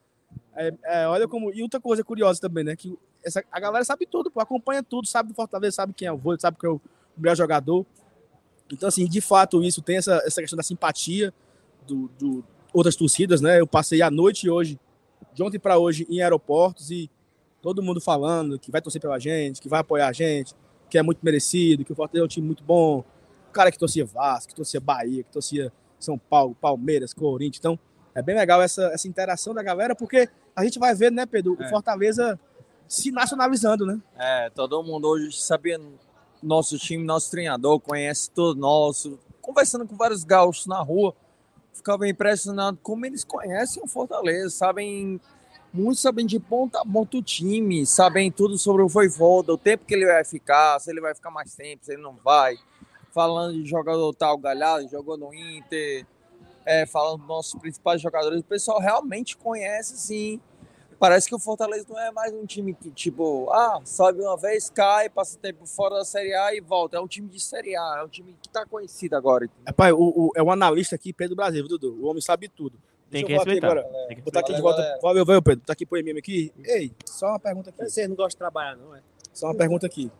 é, 0.57 0.75
é, 0.85 1.07
olha 1.07 1.29
como. 1.29 1.53
E 1.53 1.63
outra 1.63 1.79
coisa 1.79 2.03
curiosa 2.03 2.41
também, 2.41 2.65
né? 2.65 2.75
Que 2.75 2.99
essa, 3.23 3.45
a 3.53 3.61
galera 3.61 3.85
sabe 3.85 4.07
tudo, 4.07 4.31
pô, 4.31 4.41
acompanha 4.41 4.83
tudo, 4.83 5.07
sabe 5.07 5.29
do 5.29 5.35
Fortaleza, 5.35 5.77
sabe 5.77 5.93
quem 5.93 6.09
é 6.09 6.13
o 6.13 6.17
vôlei, 6.17 6.41
sabe 6.41 6.57
quem 6.59 6.69
é 6.69 6.73
o 6.73 6.81
melhor 7.17 7.37
jogador. 7.37 7.85
Então, 8.73 8.89
assim, 8.89 9.05
de 9.07 9.21
fato, 9.21 9.63
isso 9.63 9.83
tem 9.83 9.99
essa, 9.99 10.17
essa 10.25 10.41
questão 10.41 10.57
da 10.57 10.63
simpatia 10.63 11.33
do, 11.87 12.09
do 12.19 12.45
outras 12.77 12.95
torcidas, 12.95 13.41
né? 13.41 13.59
Eu 13.59 13.67
passei 13.67 14.03
a 14.03 14.11
noite 14.11 14.51
hoje, 14.51 14.79
de 15.33 15.43
ontem 15.43 15.59
para 15.59 15.79
hoje, 15.79 16.07
em 16.11 16.21
aeroportos 16.21 16.91
e 16.91 17.11
todo 17.63 17.83
mundo 17.83 18.03
falando 18.03 18.59
que 18.59 18.71
vai 18.71 18.83
torcer 18.83 19.01
pela 19.01 19.19
gente, 19.19 19.63
que 19.63 19.69
vai 19.69 19.81
apoiar 19.81 20.09
a 20.09 20.13
gente, 20.13 20.55
que 20.91 20.99
é 20.99 21.03
muito 21.03 21.19
merecido, 21.23 21.87
que 21.87 21.93
o 21.93 21.95
Fortaleza 21.97 22.23
é 22.23 22.27
um 22.27 22.29
time 22.29 22.47
muito 22.47 22.63
bom. 22.63 23.03
O 23.49 23.53
cara 23.53 23.73
que 23.73 23.79
torcia 23.79 24.05
Vasco, 24.05 24.49
que 24.49 24.55
torcia 24.55 24.79
Bahia, 24.79 25.23
que 25.23 25.31
torcia 25.33 25.73
São 25.99 26.19
Paulo, 26.19 26.55
Palmeiras, 26.61 27.15
Corinthians. 27.15 27.59
Então, 27.59 27.79
é 28.15 28.21
bem 28.21 28.35
legal 28.35 28.61
essa, 28.61 28.89
essa 28.89 29.09
interação 29.09 29.55
da 29.55 29.63
galera, 29.63 29.95
porque 29.97 30.29
a 30.55 30.63
gente 30.63 30.79
vai 30.79 30.95
ver, 30.95 31.11
né, 31.11 31.25
Pedro, 31.25 31.57
o 31.59 31.69
Fortaleza 31.71 32.39
se 32.87 33.11
nacionalizando, 33.11 33.87
né? 33.87 33.99
É, 34.19 34.51
todo 34.51 34.83
mundo 34.83 35.09
hoje 35.09 35.33
sabia 35.41 35.81
nosso 36.43 36.79
time, 36.79 37.03
nosso 37.03 37.31
treinador, 37.31 37.81
conhece 37.81 38.31
todo 38.31 38.61
nosso. 38.61 39.19
Conversando 39.41 39.87
com 39.87 39.97
vários 39.97 40.25
gaúchos 40.25 40.67
na 40.67 40.81
rua, 40.83 41.15
ficava 41.77 42.09
impressionado 42.09 42.79
como 42.83 43.07
eles 43.07 43.25
conhecem 43.25 43.83
o 43.83 43.87
Fortaleza, 43.87 44.51
sabem. 44.51 45.21
Muitos 45.73 46.01
sabem 46.01 46.25
de 46.25 46.41
ponta 46.41 46.81
a 46.81 46.85
ponta 46.85 47.19
o 47.19 47.23
time, 47.23 47.85
sabem 47.85 48.33
tudo 48.33 48.57
sobre 48.57 48.83
o 48.83 48.89
Voivoda, 48.89 49.53
o 49.53 49.59
tempo 49.59 49.85
que 49.85 49.93
ele 49.93 50.07
vai 50.07 50.25
ficar, 50.25 50.81
se 50.81 50.91
ele 50.91 51.03
vai 51.03 51.15
ficar 51.15 51.31
mais 51.31 51.55
tempo, 51.55 51.85
se 51.85 51.93
ele 51.93 52.03
não 52.03 52.17
vai. 52.25 52.57
Falando 53.13 53.63
de 53.63 53.69
jogador 53.69 54.15
tal, 54.15 54.39
Galhardo, 54.39 54.89
jogou 54.89 55.19
no 55.19 55.35
Inter, 55.35 56.07
é, 56.65 56.87
falando 56.87 57.19
dos 57.19 57.29
nossos 57.29 57.61
principais 57.61 58.01
jogadores, 58.01 58.41
o 58.41 58.45
pessoal 58.45 58.81
realmente 58.81 59.37
conhece, 59.37 59.99
sim. 59.99 60.41
Parece 60.99 61.29
que 61.29 61.35
o 61.35 61.39
Fortaleza 61.39 61.85
não 61.89 61.99
é 62.01 62.11
mais 62.11 62.33
um 62.33 62.47
time 62.47 62.73
que, 62.73 62.91
tipo, 62.91 63.51
ah, 63.51 63.81
sobe 63.85 64.23
uma 64.23 64.37
vez, 64.37 64.71
cai, 64.71 65.11
passa 65.11 65.39
tempo 65.39 65.67
fora 65.67 65.97
da 65.97 66.05
Série 66.07 66.33
A 66.35 66.55
e 66.55 66.61
volta. 66.61 66.97
É 66.97 67.01
um 67.01 67.07
time 67.07 67.29
de 67.29 67.39
Série 67.39 67.77
A, 67.77 67.99
é 68.01 68.03
um 68.05 68.09
time 68.09 68.35
que 68.41 68.49
tá 68.49 68.65
conhecido 68.65 69.15
agora. 69.15 69.47
Rapaz, 69.67 69.93
o, 69.93 69.99
o- 69.99 70.33
é 70.35 70.43
um 70.43 70.51
analista 70.51 70.95
aqui, 70.97 71.13
Pedro 71.13 71.37
Brasil, 71.37 71.67
viu, 71.67 71.79
Dudu. 71.79 72.03
O 72.03 72.07
homem 72.09 72.23
sabe 72.23 72.49
tudo. 72.49 72.79
Tem 73.11 73.23
Deixa 73.25 73.27
que 73.27 73.33
respeitar. 73.35 73.67
agora. 73.67 73.83
Tem 74.09 74.17
que 74.17 74.23
Botar 74.23 74.41
aqui 74.41 74.55
de 74.55 74.61
volta. 74.63 74.99
Valeu, 75.03 75.25
valeu, 75.25 75.43
Pedro. 75.43 75.61
Botar 75.61 75.75
aqui 75.75 75.85
pro 75.87 75.99
MM 75.99 76.19
aqui. 76.19 76.53
Ei, 76.65 76.93
só 77.05 77.29
uma 77.29 77.39
pergunta 77.39 77.71
aqui. 77.71 77.85
Vocês 77.89 78.09
não 78.09 78.17
gostam 78.17 78.31
de 78.31 78.37
trabalhar, 78.39 78.77
não 78.77 78.97
é? 78.97 79.01
Só 79.35 79.47
uma 79.49 79.55
pergunta 79.55 79.87
aqui. 79.87 80.11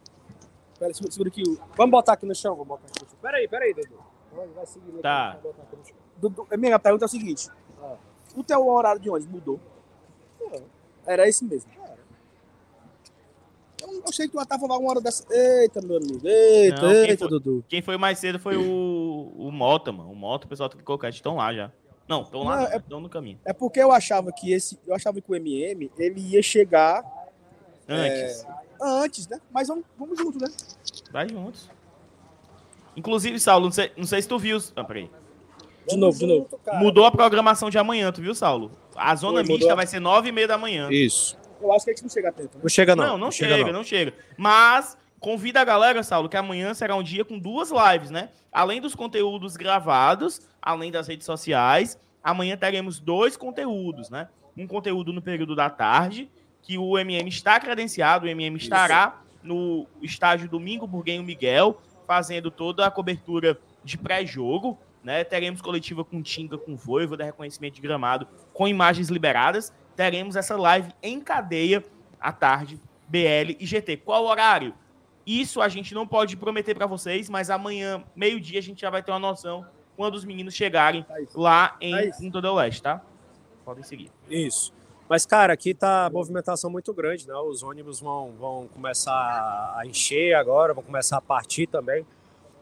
Pera, 0.79 0.93
segura, 0.93 1.11
segura 1.13 1.29
aqui. 1.31 1.43
o- 1.43 1.59
Vamos 1.75 1.91
botar 1.91 2.13
aqui 2.13 2.27
no 2.27 2.35
chão, 2.35 2.53
vamos 2.55 2.69
botar 2.69 2.85
aqui 2.87 3.03
no 3.03 3.09
chão. 3.11 3.19
Peraí, 3.23 3.49
peraí, 3.49 3.73
Dudu. 3.75 3.99
Vai, 4.55 4.67
seguir 4.67 4.91
aqui, 4.91 5.01
Tá. 5.03 5.31
vamos 5.31 5.43
botar 5.43 5.63
aqui 5.63 5.77
no 5.77 5.85
chão. 5.87 5.97
Dudu, 6.19 6.47
a 6.51 6.57
minha 6.59 6.79
pergunta 6.79 7.05
é 7.05 7.07
a 7.07 7.09
seguinte. 7.09 7.49
O 8.37 8.45
teu 8.45 8.67
horário 8.69 9.01
de 9.01 9.09
ônibus 9.09 9.33
mudou? 9.33 9.59
Era 11.07 11.29
esse 11.29 11.45
mesmo. 11.45 11.71
Eu 13.83 14.03
achei 14.09 14.27
que 14.27 14.37
tu 14.37 14.47
tava 14.47 14.67
lá 14.67 14.79
uma 14.79 14.91
hora 14.91 15.01
dessa. 15.01 15.25
Eita, 15.31 15.81
meu 15.81 15.97
amigo. 15.99 16.21
Eita, 16.27 16.83
Não, 16.83 16.93
eita, 16.93 17.19
foi? 17.19 17.29
Dudu. 17.29 17.65
Quem 17.69 17.81
foi 17.83 17.97
mais 17.97 18.19
cedo 18.19 18.39
foi 18.39 18.57
o, 18.57 19.33
o 19.37 19.51
Mota, 19.53 19.93
mano. 19.93 20.11
O 20.11 20.17
Mota, 20.17 20.47
o 20.47 20.49
pessoal 20.49 20.69
do 20.69 20.83
Cocate 20.83 21.17
estão 21.17 21.37
lá 21.37 21.53
já. 21.53 21.71
Não, 22.09 22.23
estão 22.23 22.43
lá, 22.43 22.57
Não, 22.57 22.67
é- 22.69 22.77
estão 22.77 23.01
no 23.01 23.09
caminho. 23.09 23.39
É 23.45 23.53
porque 23.53 23.81
eu 23.81 23.93
achava 23.93 24.33
que 24.33 24.53
esse. 24.53 24.79
Eu 24.87 24.95
achava 24.95 25.21
que 25.21 25.31
o 25.31 25.35
MM 25.37 25.91
ele 25.99 26.21
ia 26.21 26.43
chegar 26.43 27.05
Antes. 27.89 28.47
antes, 28.81 29.29
né? 29.29 29.41
Mas 29.51 29.69
vamos, 29.69 29.85
vamos 29.97 30.19
junto, 30.19 30.39
né? 30.39 30.49
Vai 31.13 31.29
juntos. 31.29 31.69
Inclusive, 32.97 33.39
Saulo, 33.39 33.67
não 33.67 33.73
sei, 33.73 33.93
não 33.97 34.07
sei 34.07 34.23
se 34.23 34.29
tu 34.29 34.39
viu. 34.39 34.59
Ah, 34.75 34.83
peraí. 34.85 35.11
De 35.89 35.97
novo, 35.97 36.19
de 36.19 36.27
novo. 36.27 36.49
Cara. 36.65 36.79
Mudou 36.79 37.05
a 37.07 37.11
programação 37.11 37.71
de 37.71 37.79
amanhã, 37.79 38.11
tu 38.13 38.21
viu, 38.21 38.35
Saulo? 38.35 38.71
A 38.95 39.15
zona 39.15 39.45
Foi, 39.45 39.55
mista 39.57 39.73
a- 39.73 39.77
vai 39.77 39.87
ser 39.87 40.01
nove 40.01 40.29
e 40.29 40.33
meia 40.33 40.49
da 40.49 40.59
manhã. 40.59 40.89
Isso. 40.91 41.37
Eu 41.61 41.73
acho 41.73 41.85
que 41.85 41.91
a 41.91 41.95
gente 41.95 42.03
não 42.03 42.11
chega 42.11 42.29
a 42.29 42.33
tempo, 42.33 42.51
né? 42.57 42.61
Não 42.63 42.69
chega, 42.69 42.97
não. 42.97 43.05
Não, 43.07 43.19
não, 43.19 43.31
chega, 43.31 43.73
não. 43.73 43.85
chega. 43.85 44.13
Mas 44.37 44.97
convida 45.19 45.61
a 45.61 45.65
galera, 45.65 46.03
Saulo, 46.03 46.29
que 46.29 46.37
amanhã 46.37 46.75
será 46.75 46.95
um 46.95 47.03
dia 47.03 47.25
com 47.25 47.39
duas 47.39 47.71
lives, 47.71 48.11
né? 48.11 48.31
Além 48.53 48.81
dos 48.81 48.95
conteúdos 48.95 49.57
gravados, 49.57 50.41
além 50.61 50.91
das 50.91 51.09
redes 51.09 51.25
sociais, 51.27 51.99
amanhã 52.23 52.57
teremos 52.57 52.99
dois 53.01 53.37
conteúdos, 53.37 54.11
né? 54.11 54.29
Um 54.57 54.67
conteúdo 54.67 55.13
no 55.13 55.23
período 55.23 55.55
da 55.55 55.71
tarde, 55.71 56.31
que 56.63 56.77
o 56.79 56.99
MM 56.99 57.29
está 57.29 57.59
credenciado, 57.61 58.27
o 58.27 58.29
MM 58.29 58.57
estará 58.57 59.21
no 59.43 59.87
estágio 60.03 60.49
Domingo 60.49 60.87
Burguenho 60.87 61.23
Miguel, 61.23 61.81
fazendo 62.07 62.51
toda 62.51 62.87
a 62.87 62.91
cobertura 62.91 63.59
de 63.85 63.97
pré-jogo, 63.97 64.79
né? 65.07 65.23
Teremos 65.23 65.63
coletiva 65.63 66.05
com 66.05 66.21
Tinga, 66.21 66.59
com 66.59 66.75
Voivo, 66.75 67.17
da 67.17 67.25
reconhecimento 67.25 67.75
de 67.75 67.81
gramado, 67.81 68.27
com 68.53 68.67
imagens 68.67 69.09
liberadas. 69.09 69.73
Teremos 69.95 70.35
essa 70.35 70.57
live 70.57 70.93
em 71.01 71.21
cadeia 71.21 71.85
à 72.21 72.33
tarde, 72.33 72.81
BL 73.07 73.55
e 73.61 73.65
GT. 73.65 73.99
Qual 73.99 74.27
horário? 74.27 74.75
Isso 75.25 75.63
a 75.63 75.69
gente 75.69 75.95
não 75.95 76.09
pode 76.09 76.37
prometer 76.37 76.75
para 76.75 76.87
vocês, 76.87 77.29
mas 77.29 77.51
amanhã, 77.51 78.03
meio-dia, 78.17 78.59
a 78.59 78.63
gente 78.63 78.81
já 78.81 78.91
vai 78.91 79.01
ter 79.01 79.13
uma 79.13 79.21
noção 79.21 79.65
quando 79.97 80.17
os 80.17 80.25
meninos 80.25 80.55
chegarem 80.55 81.05
Thaís. 81.05 81.33
lá 81.37 81.77
em. 81.81 82.11
Punta 82.11 82.43
del 82.43 82.55
Leste, 82.57 82.83
tá? 82.83 83.01
Podem 83.65 83.85
seguir. 83.85 84.11
Isso. 84.29 84.75
Mas, 85.09 85.25
cara, 85.25 85.53
aqui 85.53 85.73
tá 85.73 86.11
movimentação 86.13 86.69
muito 86.69 86.93
grande, 86.93 87.29
né? 87.29 87.35
Os 87.35 87.63
ônibus 87.63 88.01
vão, 88.01 88.33
vão 88.33 88.67
começar 88.75 89.13
a 89.79 89.87
encher 89.87 90.35
agora, 90.35 90.75
vão 90.75 90.83
começar 90.83 91.19
a 91.19 91.23
partir 91.23 91.69
também. 91.69 92.05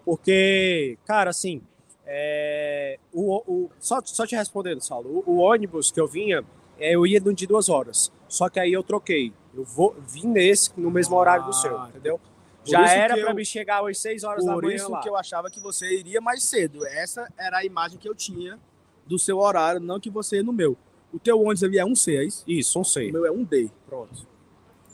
Porque, 0.05 0.99
cara, 1.07 1.31
assim, 1.31 1.63
é, 2.07 2.99
o, 3.13 3.37
o- 3.51 3.71
só, 3.79 4.01
só 4.05 4.27
te 4.27 4.35
respondendo, 4.37 4.81
Saulo, 4.81 5.23
o, 5.27 5.33
o 5.33 5.37
ônibus 5.39 5.91
que 5.91 6.01
eu 6.01 6.07
vinha, 6.07 6.45
é, 6.79 6.95
eu 6.95 7.07
ia 7.07 7.21
de 7.21 7.47
duas 7.47 7.69
horas. 7.69 8.13
Só 8.29 8.49
que 8.49 8.59
aí 8.61 8.73
eu 8.73 8.83
troquei. 8.83 9.33
Eu 9.55 9.65
vou, 9.65 9.95
vim 10.09 10.27
nesse 10.27 10.71
no 10.77 10.91
mesmo 10.91 11.17
horário 11.17 11.45
do 11.47 11.53
seu, 11.53 11.79
Ah, 11.79 11.87
entendeu? 11.89 12.19
Por 12.19 12.71
Já 12.71 12.89
era 12.93 13.17
eu- 13.19 13.35
me 13.35 13.45
chegar 13.45 13.87
às 13.89 13.99
6 13.99 14.25
horas 14.25 14.45
da 14.45 14.53
Por 14.55 14.65
manhã 14.65 14.77
isso 14.77 14.91
lá. 14.91 15.01
que 15.01 15.09
eu 15.09 15.17
achava 15.17 15.51
que 15.51 15.61
você 15.61 15.99
iria 15.99 16.21
mais 16.21 16.43
cedo. 16.43 16.85
Essa 16.87 17.31
era 17.39 17.59
a 17.59 17.65
imagem 17.65 17.99
que 17.99 18.09
eu 18.09 18.15
tinha 18.15 18.59
do 19.07 19.19
seu 19.19 19.39
horário, 19.39 19.81
não 19.81 20.01
que 20.01 20.11
você 20.11 20.43
no 20.43 20.53
meu. 20.53 20.77
O 21.13 21.19
teu 21.19 21.39
ônibus 21.41 21.63
ali 21.63 21.79
é 21.79 21.85
um 21.85 21.95
C, 21.95 22.17
é 22.17 22.25
isso? 22.25 22.43
Isso, 22.47 22.79
um 22.79 22.83
O 22.83 22.85
C. 22.85 23.13
meu 23.13 23.25
é 23.25 23.31
um 23.31 23.45
D. 23.45 23.71
Pronto. 23.87 24.27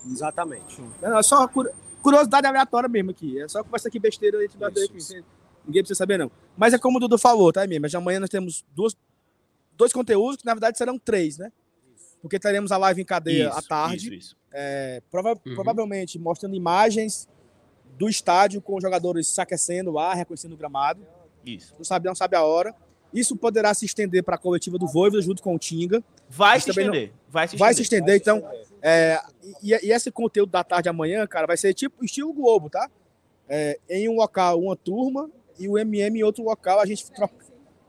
Exatamente. 0.06 0.80
Não, 1.00 1.18
é 1.18 1.22
só 1.22 1.46
cur- 1.48 1.70
curiosidade 2.02 2.46
aleatória 2.46 2.88
mesmo 2.88 3.10
aqui. 3.10 3.40
É 3.40 3.48
só 3.48 3.62
conversa 3.62 3.88
aqui 3.88 3.98
besteira 3.98 4.42
entre 4.44 4.58
nós 4.58 4.72
dois 4.74 4.88
Ninguém 5.70 5.82
precisa 5.82 5.96
saber, 5.98 6.18
não. 6.18 6.30
Mas 6.56 6.74
é 6.74 6.78
como 6.78 6.98
o 6.98 7.00
Dudu 7.00 7.16
falou, 7.18 7.52
tá, 7.52 7.66
mesmo? 7.66 7.82
Mas 7.82 7.94
amanhã 7.94 8.20
nós 8.20 8.28
temos 8.28 8.64
duas, 8.74 8.96
dois 9.76 9.92
conteúdos, 9.92 10.36
que 10.36 10.44
na 10.46 10.52
verdade 10.54 10.76
serão 10.76 10.98
três, 10.98 11.38
né? 11.38 11.50
Porque 12.20 12.38
teremos 12.38 12.70
a 12.70 12.76
live 12.76 13.00
em 13.00 13.04
cadeia 13.04 13.48
à 13.50 13.62
tarde. 13.62 14.06
Isso, 14.08 14.14
isso. 14.14 14.36
É, 14.52 15.00
prova- 15.10 15.38
Uhum. 15.46 15.54
Provavelmente 15.54 16.18
mostrando 16.18 16.54
imagens 16.54 17.28
do 17.96 18.08
estádio 18.08 18.60
com 18.60 18.76
os 18.76 18.82
jogadores 18.82 19.26
se 19.28 19.40
aquecendo 19.40 19.90
lá, 19.90 20.12
reconhecendo 20.14 20.52
o 20.52 20.56
gramado. 20.56 21.00
isso. 21.46 21.74
Não 21.78 21.84
sabe, 21.84 22.06
não 22.06 22.14
sabe 22.14 22.36
a 22.36 22.42
hora. 22.44 22.74
Isso 23.12 23.34
poderá 23.36 23.72
se 23.74 23.84
estender 23.86 24.22
para 24.22 24.34
a 24.34 24.38
coletiva 24.38 24.76
do 24.78 24.86
Voivoda 24.86 25.22
junto 25.22 25.42
com 25.42 25.54
o 25.54 25.58
Tinga. 25.58 26.02
Vai 26.28 26.60
se 26.60 26.66
também 26.66 26.86
não- 26.86 26.94
estender. 26.94 27.14
Vai 27.28 27.48
se 27.48 27.56
Vai 27.56 27.74
se 27.74 27.82
estender. 27.82 28.16
estender, 28.16 28.38
então. 28.42 28.60
é, 28.82 29.18
e, 29.62 29.70
e 29.86 29.92
esse 29.92 30.10
conteúdo 30.12 30.50
da 30.50 30.62
tarde 30.62 30.88
amanhã, 30.88 31.26
cara, 31.26 31.46
vai 31.46 31.56
ser 31.56 31.72
tipo 31.74 32.04
estilo 32.04 32.32
Globo, 32.32 32.68
tá? 32.68 32.88
É, 33.48 33.78
em 33.88 34.08
um 34.08 34.14
local, 34.16 34.60
uma 34.60 34.76
turma, 34.76 35.28
e 35.60 35.68
o 35.68 35.78
MM 35.78 36.18
em 36.18 36.22
outro 36.22 36.42
local, 36.42 36.80
a 36.80 36.86
gente 36.86 37.10
tro- 37.12 37.30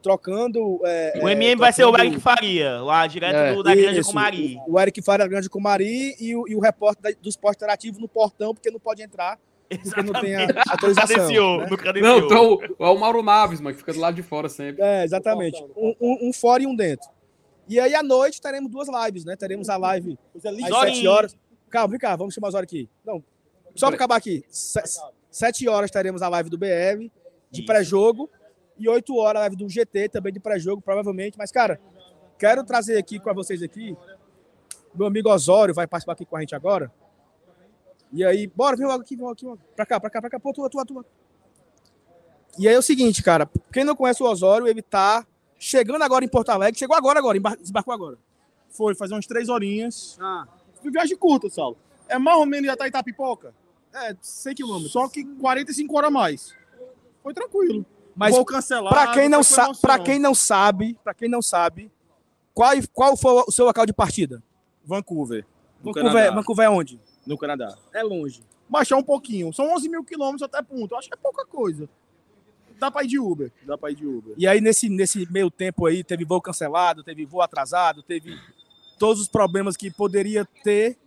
trocando. 0.02 0.80
é, 0.84 1.20
O 1.24 1.28
é, 1.30 1.32
MM 1.34 1.56
vai 1.60 1.72
ser 1.72 1.86
o 1.86 1.96
Eric 1.98 2.20
Faria, 2.20 2.82
lá 2.82 3.06
direto 3.08 3.36
É, 3.36 3.54
do- 3.54 3.64
da 3.64 3.74
Grande 3.76 4.04
Comari. 4.04 4.58
O, 4.68 4.74
o 4.74 4.80
Eric 4.80 5.02
Faria 5.02 5.28
Grande 5.28 5.50
Comari 5.50 6.16
e 6.20 6.36
o, 6.36 6.48
e 6.48 6.56
o 6.56 6.60
repórter 6.60 7.14
da- 7.14 7.20
do 7.22 7.30
esporte 7.30 7.58
interativo 7.58 8.00
no 8.00 8.08
portão, 8.08 8.54
porque 8.54 8.72
não 8.72 8.80
pode 8.80 9.02
entrar, 9.04 9.40
porque 9.70 10.02
não 10.04 10.20
tem 10.20 10.36
a 10.36 10.48
autorização. 10.70 11.08
Credenciou, 11.16 11.58
né? 11.60 11.68
Não, 12.02 12.18
então 12.20 12.60
é 12.80 12.86
o 12.90 12.98
Mauro 13.00 13.22
Naves, 13.22 13.62
mano, 13.62 13.74
que 13.76 13.80
fica 13.82 13.94
do 13.94 14.00
lado 14.00 14.16
de 14.16 14.24
fora 14.24 14.50
sempre. 14.50 14.82
É, 14.84 15.04
exatamente. 15.04 15.64
Um, 15.78 15.96
um- 16.02 16.30
um 16.30 16.34
fora 16.34 16.64
e 16.64 16.68
um 16.68 16.76
dentro. 16.76 17.08
E 17.70 17.80
aí, 17.80 17.94
à 17.96 18.04
noite, 18.04 18.42
teremos 18.42 18.70
duas 18.72 18.88
lives, 19.06 19.24
né? 19.24 19.36
Teremos 19.38 19.70
a 19.70 19.78
live 19.78 20.18
às 20.36 20.42
Zorinho. 20.42 20.96
7 20.96 21.08
horas. 21.08 21.38
Calma, 21.70 21.88
vem 21.90 22.00
cá, 22.00 22.16
vamos 22.18 22.34
chamar 22.34 22.50
as 22.50 22.54
horas 22.56 22.68
aqui. 22.68 22.90
Não, 23.06 23.24
só 23.76 23.88
para 23.88 23.96
acabar 23.96 24.16
aqui. 24.18 24.44
7 25.30 25.70
horas 25.70 25.90
teremos 25.92 26.22
a 26.22 26.28
live 26.28 26.50
do 26.50 26.58
BR, 26.58 27.10
de 27.52 27.64
pré-jogo. 27.64 28.30
E 28.78 28.90
8 28.90 29.16
horas 29.16 29.42
live 29.42 29.56
do 29.58 29.70
GT, 29.70 30.10
também 30.10 30.34
de 30.34 30.40
pré-jogo, 30.40 30.82
provavelmente. 30.82 31.38
Mas, 31.38 31.52
cara, 31.52 31.80
quero 32.40 32.64
trazer 32.64 32.98
aqui 32.98 33.20
com 33.20 33.32
vocês 33.34 33.62
aqui. 33.62 33.96
Meu 34.96 35.06
amigo 35.08 35.30
Osório 35.30 35.74
vai 35.74 35.86
participar 35.86 36.14
aqui 36.14 36.26
com 36.26 36.36
a 36.36 36.40
gente 36.40 36.56
agora. 36.56 36.92
E 38.12 38.26
aí, 38.26 38.48
bora, 38.48 38.76
vem 38.76 38.88
logo 38.88 39.02
aqui, 39.04 39.16
vem 39.16 39.22
logo 39.24 39.34
aqui. 39.34 39.46
logo. 39.46 39.60
Pra 39.76 39.86
cá, 39.86 40.00
pra 40.00 40.10
cá, 40.10 40.20
pra 40.22 40.30
cá. 40.30 40.40
Pô, 40.40 40.52
tua, 40.52 40.70
tua, 40.70 40.86
tua. 40.86 41.06
E 42.58 42.68
aí 42.68 42.74
é 42.74 42.78
o 42.78 42.82
seguinte, 42.82 43.22
cara. 43.24 43.50
Quem 43.72 43.84
não 43.84 43.96
conhece 43.96 44.22
o 44.24 44.26
Osório, 44.26 44.68
ele 44.68 44.82
tá 44.82 45.26
chegando 45.58 46.02
agora 46.04 46.26
em 46.26 46.28
Porto 46.28 46.50
Alegre. 46.50 46.78
Chegou 46.80 46.96
agora, 46.96 47.20
agora. 47.20 47.38
embar- 47.38 47.58
Desembarcou 47.58 47.94
agora. 47.94 48.18
Foi 48.70 48.96
fazer 48.96 49.14
umas 49.14 49.28
três 49.28 49.48
horinhas. 49.48 50.18
Ah, 50.20 50.46
viagem 50.84 51.16
curta, 51.18 51.50
Saulo. 51.50 51.78
É 52.10 52.18
mais 52.18 52.38
ou 52.38 52.46
menos 52.46 52.66
já 52.68 52.76
tá 52.76 52.88
Itapipoca. 52.88 53.54
é, 53.94 54.16
100 54.22 54.56
quilômetros. 54.56 54.92
Só 54.92 55.08
que 55.08 55.24
45 55.24 55.96
horas 55.98 56.08
a 56.08 56.12
mais. 56.12 56.56
Foi 57.24 57.34
tranquilo. 57.34 57.86
Mas 58.16 58.36
Voo 58.36 58.46
cancelado. 58.46 58.94
Pra 58.94 59.14
quem 59.14 59.30
não 59.30 59.44
sabe, 59.44 59.78
para 59.80 60.00
quem 60.00 60.20
não 60.20 60.36
sabe, 60.36 61.00
para 61.04 61.14
quem 61.14 61.30
não 61.30 61.42
sabe, 61.42 61.92
qual 62.54 62.74
qual 62.94 63.18
foi 63.18 63.44
o 63.48 63.52
seu 63.52 63.66
local 63.66 63.86
de 63.86 63.94
partida? 63.94 64.44
Vancouver. 64.84 65.46
Vancouver. 65.82 66.34
Vancouver 66.34 66.66
é 66.66 66.70
onde? 66.70 67.00
No 67.26 67.38
Canadá. 67.38 67.78
É 67.94 68.04
longe. 68.04 68.44
Baixar 68.68 68.98
um 68.98 69.04
pouquinho. 69.04 69.54
São 69.54 69.74
11 69.74 69.90
mil 69.90 70.04
quilômetros 70.04 70.44
até 70.44 70.62
ponto. 70.62 70.94
Eu 70.94 70.98
acho 70.98 71.08
que 71.08 71.14
é 71.14 71.18
pouca 71.18 71.46
coisa. 71.46 71.90
Dá 72.80 72.90
pra 72.90 73.04
ir 73.04 73.08
de 73.08 73.20
Uber. 73.20 73.52
Dá 73.64 73.78
pra 73.78 73.92
ir 73.92 73.96
de 73.96 74.08
Uber. 74.08 74.34
E 74.38 74.48
aí 74.48 74.60
nesse 74.60 74.90
nesse 74.90 75.32
meio 75.32 75.52
tempo 75.52 75.86
aí 75.86 76.04
teve 76.04 76.26
voo 76.26 76.42
cancelado, 76.42 77.04
teve 77.04 77.26
voo 77.26 77.42
atrasado, 77.42 78.02
teve 78.02 78.38
todos 78.98 79.22
os 79.22 79.28
problemas 79.28 79.78
que 79.78 79.92
poderia 79.92 80.46
ter 80.64 80.98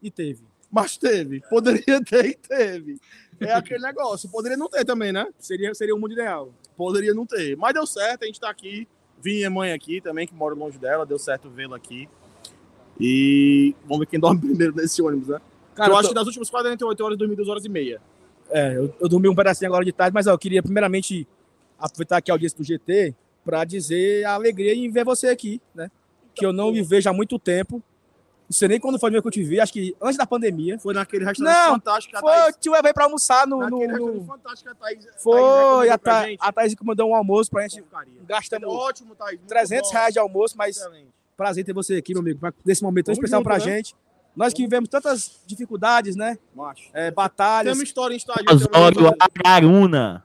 e 0.00 0.10
teve. 0.10 0.44
Mas 0.70 0.96
teve. 0.96 1.40
Poderia 1.48 2.02
ter 2.04 2.26
e 2.26 2.34
teve. 2.34 3.00
É 3.40 3.52
aquele 3.52 3.82
negócio. 3.82 4.28
Poderia 4.28 4.56
não 4.56 4.68
ter 4.68 4.84
também, 4.84 5.12
né? 5.12 5.26
Seria 5.38 5.74
seria 5.74 5.94
o 5.94 5.98
mundo 5.98 6.12
ideal. 6.12 6.52
Poderia 6.76 7.14
não 7.14 7.24
ter. 7.26 7.56
Mas 7.56 7.74
deu 7.74 7.86
certo, 7.86 8.22
a 8.24 8.26
gente 8.26 8.40
tá 8.40 8.48
aqui. 8.50 8.86
Vim 9.22 9.36
minha 9.36 9.50
mãe 9.50 9.72
aqui 9.72 10.00
também, 10.00 10.26
que 10.26 10.34
mora 10.34 10.54
longe 10.54 10.78
dela. 10.78 11.04
Deu 11.06 11.18
certo 11.18 11.48
vê-la 11.50 11.76
aqui. 11.76 12.08
E 13.00 13.74
vamos 13.84 14.00
ver 14.00 14.06
quem 14.06 14.20
dorme 14.20 14.40
primeiro 14.46 14.74
nesse 14.74 15.00
ônibus, 15.02 15.28
né? 15.28 15.40
Cara, 15.74 15.90
eu 15.90 15.92
eu 15.94 15.98
acho 15.98 16.08
tô- 16.08 16.14
que 16.14 16.18
nas 16.18 16.26
últimas 16.26 16.50
48 16.50 17.00
horas 17.04 17.14
eu 17.14 17.18
dormi 17.18 17.36
2 17.36 17.48
horas 17.48 17.64
e 17.64 17.68
meia. 17.68 18.00
É, 18.50 18.76
eu, 18.76 18.94
eu 19.00 19.08
dormi 19.08 19.28
um 19.28 19.34
pedacinho 19.34 19.68
agora 19.68 19.84
de 19.84 19.92
tarde, 19.92 20.14
mas 20.14 20.26
ó, 20.26 20.32
eu 20.32 20.38
queria 20.38 20.62
primeiramente 20.62 21.26
aproveitar 21.78 22.16
aqui 22.16 22.30
a 22.30 22.34
audiência 22.34 22.56
do 22.58 22.64
GT 22.64 23.14
para 23.44 23.64
dizer 23.64 24.24
a 24.24 24.34
alegria 24.34 24.74
em 24.74 24.90
ver 24.90 25.04
você 25.04 25.28
aqui, 25.28 25.60
né? 25.74 25.90
Que 26.34 26.44
eu 26.46 26.52
não 26.52 26.72
me 26.72 26.82
vejo 26.82 27.08
há 27.08 27.12
muito 27.12 27.38
tempo. 27.38 27.82
Não 28.48 28.54
sei 28.56 28.66
nem 28.68 28.80
quando 28.80 28.98
foi 28.98 29.10
mesmo 29.10 29.20
que 29.22 29.28
eu 29.28 29.32
te 29.32 29.42
vi, 29.44 29.60
acho 29.60 29.72
que 29.72 29.94
antes 30.00 30.16
da 30.16 30.26
pandemia. 30.26 30.78
Foi 30.78 30.94
naquele 30.94 31.22
restaurante 31.24 31.54
Não, 31.54 31.72
fantástico 31.74 32.10
que 32.12 32.16
a 32.16 32.20
Foi, 32.20 32.32
Thaís... 32.32 32.56
te 32.58 32.70
levei 32.70 32.92
para 32.94 33.04
almoçar 33.04 33.46
no. 33.46 33.58
Naquele 33.58 33.86
no- 33.88 33.92
restaurante 34.06 34.26
fantástico 34.26 34.62
que 34.62 34.68
a 34.70 34.74
Thaís... 34.74 35.04
Thaís 35.04 35.22
Foi, 35.22 35.88
a, 35.90 35.98
pra 35.98 36.12
Tha- 36.14 36.26
gente. 36.28 36.38
a 36.40 36.52
Thaís 36.52 36.74
que 36.74 36.84
mandou 36.86 37.10
um 37.10 37.14
almoço 37.14 37.50
pra 37.50 37.62
gente. 37.68 37.82
Porcaria. 37.82 38.12
Gastamos 38.26 38.68
Ótimo, 38.74 39.14
Thaís. 39.14 39.38
muito 39.38 39.48
300 39.50 39.90
bom. 39.90 39.96
reais 39.96 40.12
de 40.14 40.18
almoço, 40.18 40.54
mas 40.56 40.76
Excelente. 40.78 41.08
prazer 41.36 41.62
ter 41.64 41.74
você 41.74 41.96
aqui, 41.96 42.14
meu 42.14 42.22
amigo, 42.22 42.40
pra- 42.40 42.54
nesse 42.64 42.82
momento 42.82 43.04
tão 43.06 43.12
especial 43.12 43.40
junto, 43.40 43.44
pra 43.48 43.58
né? 43.58 43.60
gente. 43.64 43.94
Nós 44.34 44.54
que 44.54 44.62
vivemos 44.62 44.88
tantas 44.88 45.40
dificuldades, 45.46 46.16
né? 46.16 46.38
Macho. 46.54 46.88
É, 46.94 47.10
batalhas. 47.10 47.72
Tem 47.74 47.80
uma 47.80 47.84
história 47.84 48.14
em 48.14 48.16
estádio. 48.16 48.44
Osório 48.50 49.14
Araruna. 49.44 50.24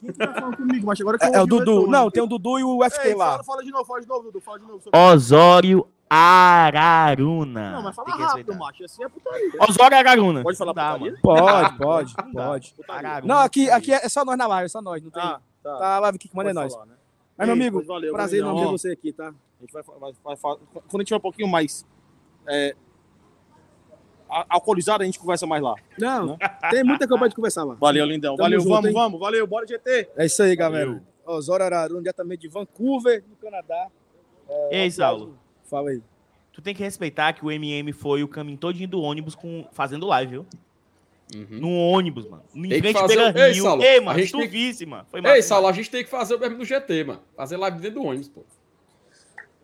Quem 0.00 0.12
tá 0.12 0.32
falando 0.34 0.56
comigo? 0.58 0.92
Agora 0.92 1.18
que 1.18 1.24
eu 1.24 1.28
É, 1.32 1.36
é 1.38 1.42
o 1.42 1.46
Dudu. 1.46 1.58
retorno. 1.72 1.90
Não, 1.90 2.10
tem 2.10 2.22
o 2.22 2.26
Dudu 2.26 2.58
e 2.60 2.62
o 2.62 2.84
FT 2.84 3.08
Ei, 3.08 3.14
lá. 3.14 3.30
Fala, 3.32 3.44
fala 3.44 3.64
de 3.64 3.70
novo, 3.72 3.84
fala 3.84 4.00
de 4.00 4.06
novo, 4.06 4.22
Dudu. 4.24 4.40
Fala 4.40 4.58
de 4.60 4.66
novo. 4.66 4.82
Osório 4.94 5.86
Araruna. 6.08 7.72
Não, 7.72 7.82
mas 7.82 7.94
fala 7.96 8.08
rápido, 8.10 8.24
respeitar. 8.52 8.58
macho. 8.58 8.84
Assim 8.84 9.04
é 9.04 9.08
putaria. 9.08 9.50
Osório 9.68 9.96
Araruna. 9.96 10.42
Pode 10.42 10.56
falar 10.58 10.72
dá, 10.72 10.92
putaria? 10.92 11.18
Pode, 11.20 11.78
pode, 11.78 12.14
Não 12.24 12.32
pode. 12.32 12.74
Araruna. 12.88 13.34
Não, 13.34 13.40
aqui, 13.42 13.70
aqui 13.70 13.92
é 13.92 14.08
só 14.08 14.24
nós 14.24 14.38
na 14.38 14.46
live, 14.46 14.66
é 14.66 14.68
só 14.68 14.80
nós. 14.80 15.02
Não 15.02 15.10
tem. 15.10 15.22
Ah, 15.22 15.40
tá. 15.62 15.76
Tá 15.78 15.96
a 15.96 15.98
live 16.00 16.16
aqui 16.16 16.28
que 16.28 16.36
manda 16.36 16.50
é 16.50 16.52
nós. 16.52 16.72
falar, 16.72 16.86
né? 16.86 16.94
Mas, 17.36 17.46
meu 17.48 17.54
amigo, 17.54 17.76
pois 17.78 17.86
valeu, 17.86 18.12
prazer 18.12 18.42
em 18.42 18.54
ver 18.54 18.66
você 18.66 18.92
aqui, 18.92 19.12
tá? 19.12 19.28
A 19.28 19.60
gente 19.60 19.72
vai, 19.72 19.82
vai, 19.82 20.12
vai, 20.24 20.36
vai- 20.36 20.36
quando 20.36 20.94
a 20.94 20.98
gente 20.98 21.06
tiver 21.08 21.16
um 21.16 21.20
pouquinho 21.20 21.48
mais 21.48 21.84
é, 22.48 22.74
alcoolizado, 24.48 25.02
a 25.02 25.06
gente 25.06 25.18
conversa 25.18 25.46
mais 25.46 25.62
lá. 25.62 25.74
Não, 25.98 26.38
tem 26.70 26.82
muita 26.84 27.06
coisa 27.06 27.18
pra 27.18 27.26
gente 27.28 27.36
conversar 27.36 27.64
lá. 27.64 27.74
Valeu, 27.74 28.06
lindão. 28.06 28.36
Tamo 28.36 28.44
valeu, 28.44 28.60
junto, 28.60 28.70
vamos, 28.72 28.86
hein? 28.88 28.92
vamos. 28.94 29.20
Valeu, 29.20 29.46
bora 29.46 29.66
GT. 29.66 30.10
É 30.16 30.24
isso 30.26 30.42
aí, 30.42 30.54
galera. 30.56 31.02
Osório 31.26 31.66
Araruna, 31.66 32.00
diretamente 32.00 32.42
de 32.42 32.48
Vancouver, 32.48 33.24
no 33.28 33.36
Canadá. 33.36 33.88
Ei, 34.70 34.90
Saulo. 34.90 35.36
Fala 35.68 35.90
aí. 35.90 36.02
Tu 36.52 36.62
tem 36.62 36.74
que 36.74 36.82
respeitar 36.82 37.32
que 37.34 37.44
o 37.44 37.50
MM 37.50 37.92
foi 37.92 38.22
o 38.22 38.28
caminho 38.28 38.56
todinho 38.56 38.88
do 38.88 39.00
ônibus 39.00 39.34
com, 39.34 39.66
fazendo 39.72 40.06
live, 40.06 40.30
viu? 40.30 40.46
Uhum. 41.34 41.58
No 41.60 41.70
ônibus, 41.76 42.26
mano. 42.28 42.42
Que 42.54 42.78
frente 42.78 42.92
fazer 42.92 43.14
o- 43.18 43.32
Beira 43.32 43.48
Ei, 43.48 43.52
Rio. 43.54 43.62
Saulo, 43.64 43.82
Ei, 43.82 43.98
a 43.98 44.02
mano, 44.02 44.18
gente 44.18 44.32
tem 44.32 44.40
que- 44.42 44.46
chuvíssima. 44.46 44.96
mano. 44.98 45.08
Foi 45.10 45.20
Ei, 45.36 45.42
Saulo, 45.42 45.66
a 45.66 45.72
gente 45.72 45.90
tem 45.90 46.04
que 46.04 46.08
fazer 46.10 46.34
o 46.36 46.38
mesmo 46.40 46.56
no 46.58 46.64
GT, 46.64 47.04
mano. 47.04 47.20
Fazer 47.36 47.56
live 47.56 47.78
dentro 47.80 48.00
do 48.00 48.06
ônibus, 48.06 48.28
pô. 48.28 48.44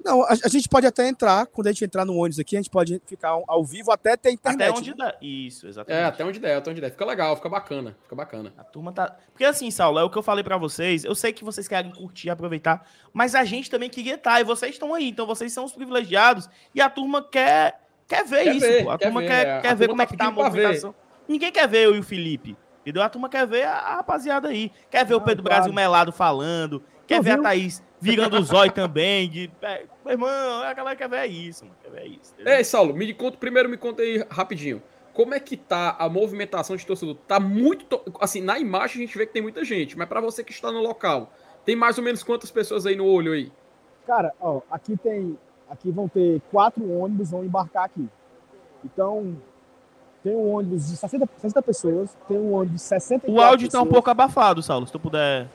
Não, 0.04 0.22
a, 0.22 0.32
a 0.32 0.48
gente 0.48 0.68
pode 0.68 0.86
até 0.86 1.08
entrar, 1.08 1.46
quando 1.46 1.68
a 1.68 1.72
gente 1.72 1.84
entrar 1.84 2.04
no 2.04 2.16
ônibus 2.16 2.38
aqui, 2.38 2.56
a 2.56 2.58
gente 2.58 2.70
pode 2.70 3.00
ficar 3.06 3.38
ao, 3.46 3.64
vivo 3.64 3.92
até 3.92 4.16
ter 4.16 4.32
internet. 4.32 4.70
Até 4.70 4.78
onde 4.78 4.90
né? 4.90 4.96
dá. 4.96 5.16
Isso, 5.20 5.66
exatamente. 5.66 6.02
É, 6.02 6.04
até 6.04 6.24
onde 6.24 6.38
der, 6.40 6.56
até 6.56 6.70
onde 6.70 6.80
der. 6.80 6.90
Fica 6.90 7.04
legal, 7.04 7.36
fica 7.36 7.48
bacana, 7.48 7.96
fica 8.02 8.16
bacana. 8.16 8.52
A 8.58 8.64
turma 8.64 8.92
tá. 8.92 9.16
Porque 9.30 9.44
assim, 9.44 9.70
Saulo, 9.70 9.98
é 9.98 10.04
o 10.04 10.10
que 10.10 10.18
eu 10.18 10.22
falei 10.22 10.42
pra 10.42 10.56
vocês. 10.56 11.04
Eu 11.04 11.14
sei 11.14 11.32
que 11.32 11.44
vocês 11.44 11.68
querem 11.68 11.92
curtir, 11.92 12.30
aproveitar, 12.30 12.86
mas 13.12 13.34
a 13.34 13.44
gente 13.44 13.70
também 13.70 13.88
queria 13.88 14.14
estar. 14.14 14.40
E 14.40 14.44
vocês 14.44 14.72
estão 14.72 14.92
aí, 14.92 15.08
então 15.08 15.26
vocês 15.26 15.52
são 15.52 15.64
os 15.64 15.72
privilegiados. 15.72 16.48
E 16.74 16.80
a 16.80 16.90
turma 16.90 17.22
quer, 17.22 17.80
quer 18.08 18.24
ver 18.24 18.44
Quer 18.44 18.56
isso, 18.56 18.66
ver, 18.66 18.84
pô. 18.84 18.90
A 18.90 18.98
quer 18.98 19.04
turma 19.04 19.20
ver, 19.20 19.26
quer, 19.28 19.46
é. 19.46 19.58
A 19.58 19.60
quer 19.60 19.76
ver 19.76 19.86
turma 19.88 19.88
como 19.88 19.96
tá 19.96 20.02
é 20.02 20.06
que 20.06 20.16
tá 20.16 20.26
a 20.26 20.30
movimentação. 20.30 20.94
Ninguém 21.28 21.52
quer 21.52 21.68
ver 21.68 21.84
eu 21.84 21.94
e 21.94 22.00
o 22.00 22.02
Felipe. 22.02 22.56
Entendeu? 22.80 23.02
A 23.02 23.08
turma 23.08 23.28
quer 23.28 23.46
ver 23.46 23.62
a, 23.62 23.74
a 23.74 23.94
rapaziada 23.96 24.48
aí. 24.48 24.72
Quer 24.90 25.06
ver 25.06 25.14
o 25.14 25.20
Pedro 25.20 25.44
claro. 25.44 25.60
Brasil 25.60 25.72
Melado 25.72 26.10
falando. 26.10 26.82
Quer 27.06 27.22
ver 27.22 27.32
a 27.32 27.34
viu? 27.34 27.42
Thaís 27.44 27.82
virando 28.02 28.38
o 28.38 28.42
zóio 28.42 28.72
também. 28.72 29.30
De, 29.30 29.50
é, 29.62 29.84
meu 30.04 30.12
irmão, 30.12 30.62
a 30.62 30.72
galera 30.74 30.96
quer 30.96 31.08
ver 31.08 31.26
isso, 31.26 31.64
mano. 31.64 31.76
Quer 31.82 31.90
ver 31.90 32.06
isso. 32.06 32.32
entendeu? 32.34 32.54
Ei, 32.54 32.64
Saulo, 32.64 32.94
me 32.94 33.14
conta, 33.14 33.36
primeiro 33.38 33.68
me 33.68 33.76
conta 33.76 34.02
aí 34.02 34.24
rapidinho. 34.28 34.82
Como 35.14 35.34
é 35.34 35.40
que 35.40 35.56
tá 35.56 35.94
a 35.98 36.08
movimentação 36.08 36.74
de 36.74 36.84
torcedor? 36.86 37.16
Tá 37.28 37.38
muito. 37.38 37.84
to- 37.84 38.02
Assim, 38.20 38.40
na 38.40 38.58
imagem 38.58 39.02
a 39.02 39.06
gente 39.06 39.16
vê 39.16 39.26
que 39.26 39.32
tem 39.32 39.42
muita 39.42 39.64
gente, 39.64 39.96
mas 39.96 40.08
pra 40.08 40.20
você 40.20 40.42
que 40.42 40.52
está 40.52 40.72
no 40.72 40.80
local, 40.80 41.30
tem 41.64 41.76
mais 41.76 41.98
ou 41.98 42.04
menos 42.04 42.22
quantas 42.22 42.50
pessoas 42.50 42.86
aí 42.86 42.96
no 42.96 43.06
olho 43.06 43.32
aí? 43.32 43.52
Cara, 44.06 44.32
ó, 44.40 44.60
aqui 44.70 44.96
tem. 44.96 45.38
Aqui 45.70 45.90
vão 45.90 46.08
ter 46.08 46.40
quatro 46.50 46.90
ônibus 46.98 47.30
vão 47.30 47.44
embarcar 47.44 47.84
aqui. 47.84 48.06
Então, 48.84 49.36
tem 50.22 50.34
um 50.34 50.52
ônibus 50.54 50.88
de 50.88 50.96
60, 50.96 51.28
60 51.36 51.62
pessoas, 51.62 52.16
tem 52.28 52.36
um 52.38 52.52
ônibus 52.52 52.80
de 52.80 52.82
64 52.88 53.32
O 53.32 53.40
áudio 53.40 53.68
tá 53.70 53.78
um 53.78 53.82
pessoas, 53.82 53.92
pouco 53.94 54.10
abafado, 54.10 54.62
Saulo, 54.62 54.86
se 54.86 54.92
tu 54.92 54.98
puder. 55.00 55.48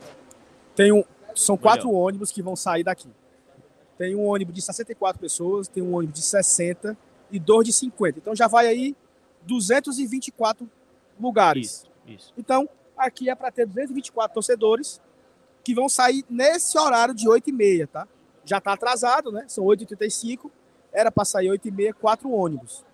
Tem 0.75 0.91
um, 0.91 1.03
são 1.39 1.58
quatro 1.58 1.91
ônibus 1.91 2.32
que 2.32 2.41
vão 2.41 2.56
sair 2.56 2.84
daqui. 2.84 3.10
Tem 3.97 4.15
um 4.15 4.26
ônibus 4.28 4.54
de 4.54 4.62
64 4.62 5.19
pessoas, 5.19 5.67
tem 5.67 5.82
um 5.82 5.95
ônibus 5.95 6.19
de 6.19 6.26
60 6.26 6.97
e 7.32 7.39
dois 7.39 7.65
de 7.65 7.73
50. 7.73 8.19
Então 8.19 8.36
já 8.36 8.47
vai 8.47 8.67
aí 8.67 8.95
224 9.41 10.69
lugares. 11.19 11.65
Isso, 11.67 11.88
isso. 12.08 12.34
Então, 12.38 12.69
aqui 12.95 13.30
é 13.30 13.36
para 13.36 13.52
ter 13.52 13.65
224 13.65 14.34
torcedores 14.34 15.02
que 15.63 15.73
vão 15.73 15.89
sair 15.89 16.23
nesse 16.30 16.78
horário 16.78 17.13
de 17.13 17.28
8h30, 17.28 17.88
tá? 17.88 18.08
Já 18.45 18.62
tá 18.62 18.73
atrasado, 18.73 19.32
né? 19.32 19.45
São 19.47 19.65
8h35, 19.65 20.50
era 20.93 21.12
para 21.12 21.26
sair 21.26 21.50
8h30, 21.50 21.93
quatro 21.93 22.32
ônibus. 22.32 22.86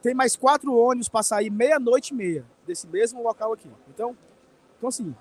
Tem 0.00 0.14
mais 0.14 0.34
quatro 0.34 0.74
ônibus 0.74 1.08
para 1.08 1.22
sair 1.22 1.50
meia-noite 1.50 2.12
e 2.12 2.16
meia, 2.16 2.44
desse 2.66 2.86
mesmo 2.86 3.22
local 3.22 3.52
aqui. 3.52 3.68
Então, 3.88 4.16
então 4.78 4.88
assim, 4.88 5.14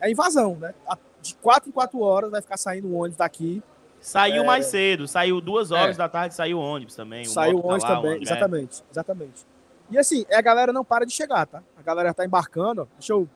é 0.00 0.10
invasão, 0.10 0.56
né? 0.56 0.74
A- 0.86 0.98
De 1.28 1.34
quatro 1.36 1.68
em 1.68 1.72
quatro 1.72 2.00
horas 2.00 2.30
vai 2.30 2.40
ficar 2.42 2.56
saindo 2.56 2.88
um 2.88 2.96
ônibus 2.96 3.16
daqui. 3.18 3.62
Saiu 4.00 4.42
É. 4.42 4.46
mais 4.46 4.66
cedo, 4.66 5.08
saiu 5.08 5.40
duas 5.40 5.70
horas 5.70 5.96
É. 5.96 5.98
da 5.98 6.08
tarde, 6.08 6.34
saiu 6.34 6.58
o 6.58 6.60
ônibus 6.60 6.94
também. 6.94 7.22
o 7.26 7.28
Saiu 7.30 7.60
tá 7.60 7.66
ônibus 7.68 7.82
lá, 7.84 7.90
o 7.92 7.96
também, 7.96 8.10
André. 8.12 8.22
exatamente, 8.24 8.84
exatamente. 8.90 9.46
E 9.90 9.98
assim, 9.98 10.24
a 10.32 10.40
galera 10.42 10.72
não 10.72 10.84
para 10.84 11.04
de 11.06 11.12
chegar, 11.12 11.46
tá? 11.46 11.62
A 11.76 11.82
galera 11.82 12.12
tá 12.12 12.24
embarcando, 12.24 12.82
ó. 12.82 12.86
Deixa 12.98 13.12
eu 13.12 13.28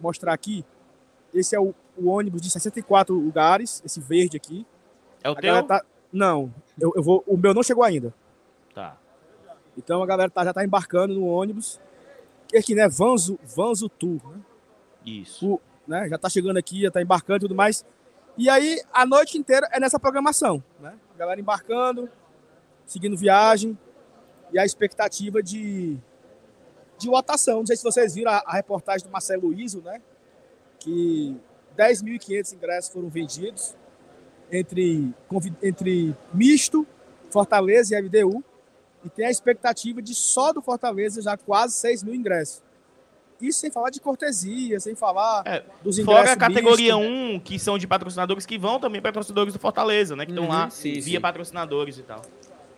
mostrar 0.00 0.32
aqui. 0.32 0.64
Esse 1.32 1.54
é 1.54 1.60
o, 1.60 1.74
o 1.96 2.08
ônibus 2.08 2.40
de 2.42 2.50
64 2.50 3.14
lugares, 3.14 3.82
esse 3.84 4.00
verde 4.00 4.36
aqui. 4.36 4.66
É 5.22 5.28
o 5.30 5.32
A 5.32 5.36
teu? 5.36 5.62
tá... 5.66 5.82
Não, 6.12 6.52
eu, 6.80 6.92
eu 6.96 7.02
vou. 7.02 7.22
O 7.26 7.36
meu 7.36 7.54
não 7.54 7.62
chegou 7.62 7.84
ainda. 7.84 8.12
Tá. 8.74 8.96
Então 9.78 10.02
a 10.02 10.06
galera 10.06 10.28
tá, 10.30 10.44
já 10.44 10.52
tá 10.52 10.64
embarcando 10.64 11.14
no 11.14 11.26
ônibus. 11.26 11.80
E 12.52 12.58
aqui, 12.58 12.74
né? 12.74 12.88
Vanzo, 12.88 13.38
Vanzo 13.44 13.88
Tour, 13.88 14.20
né? 14.30 14.40
Isso. 15.06 15.54
O, 15.54 15.60
né? 15.90 16.08
Já 16.08 16.16
tá 16.16 16.28
chegando 16.30 16.56
aqui, 16.56 16.82
já 16.82 16.90
tá 16.90 17.02
embarcando 17.02 17.38
e 17.38 17.48
tudo 17.48 17.54
mais. 17.54 17.84
E 18.38 18.48
aí, 18.48 18.80
a 18.92 19.04
noite 19.04 19.36
inteira 19.36 19.68
é 19.72 19.80
nessa 19.80 19.98
programação, 19.98 20.62
né? 20.78 20.96
A 21.14 21.18
galera 21.18 21.40
embarcando, 21.40 22.08
seguindo 22.86 23.16
viagem. 23.16 23.76
E 24.52 24.58
a 24.58 24.64
expectativa 24.64 25.42
de, 25.42 25.98
de 26.96 27.08
lotação. 27.08 27.58
Não 27.58 27.66
sei 27.66 27.76
se 27.76 27.82
vocês 27.82 28.14
viram 28.14 28.30
a, 28.30 28.42
a 28.46 28.52
reportagem 28.52 29.06
do 29.06 29.10
Marcelo 29.10 29.48
Luizo, 29.48 29.82
né? 29.82 30.00
Que 30.78 31.36
10.500 31.76 32.54
ingressos 32.54 32.92
foram 32.92 33.08
vendidos 33.08 33.74
entre, 34.50 35.12
entre 35.62 36.16
misto, 36.32 36.86
Fortaleza 37.30 37.96
e 37.96 38.02
MDU. 38.02 38.44
E 39.04 39.08
tem 39.08 39.26
a 39.26 39.30
expectativa 39.30 40.00
de 40.00 40.14
só 40.14 40.52
do 40.52 40.62
Fortaleza 40.62 41.20
já 41.20 41.36
quase 41.36 41.74
6 41.74 42.04
mil 42.04 42.14
ingressos. 42.14 42.62
Isso 43.40 43.60
sem 43.60 43.70
falar 43.70 43.90
de 43.90 44.00
cortesia, 44.00 44.78
sem 44.80 44.94
falar 44.94 45.42
É, 45.46 45.64
dos 45.82 45.98
ingressos. 45.98 46.20
Fora 46.22 46.32
a 46.32 46.36
categoria 46.36 46.96
mistos. 46.96 47.36
1, 47.36 47.40
que 47.40 47.58
são 47.58 47.78
de 47.78 47.86
patrocinadores 47.86 48.44
que 48.46 48.58
vão 48.58 48.78
também 48.78 49.00
patrocinadores 49.00 49.52
do 49.54 49.58
Fortaleza, 49.60 50.14
né? 50.14 50.24
Que 50.26 50.32
estão 50.32 50.44
Uhum, 50.44 50.50
lá 50.50 50.68
sim, 50.70 50.92
via 51.00 51.18
sim. 51.18 51.20
patrocinadores 51.20 51.98
e 51.98 52.02
tal. 52.02 52.22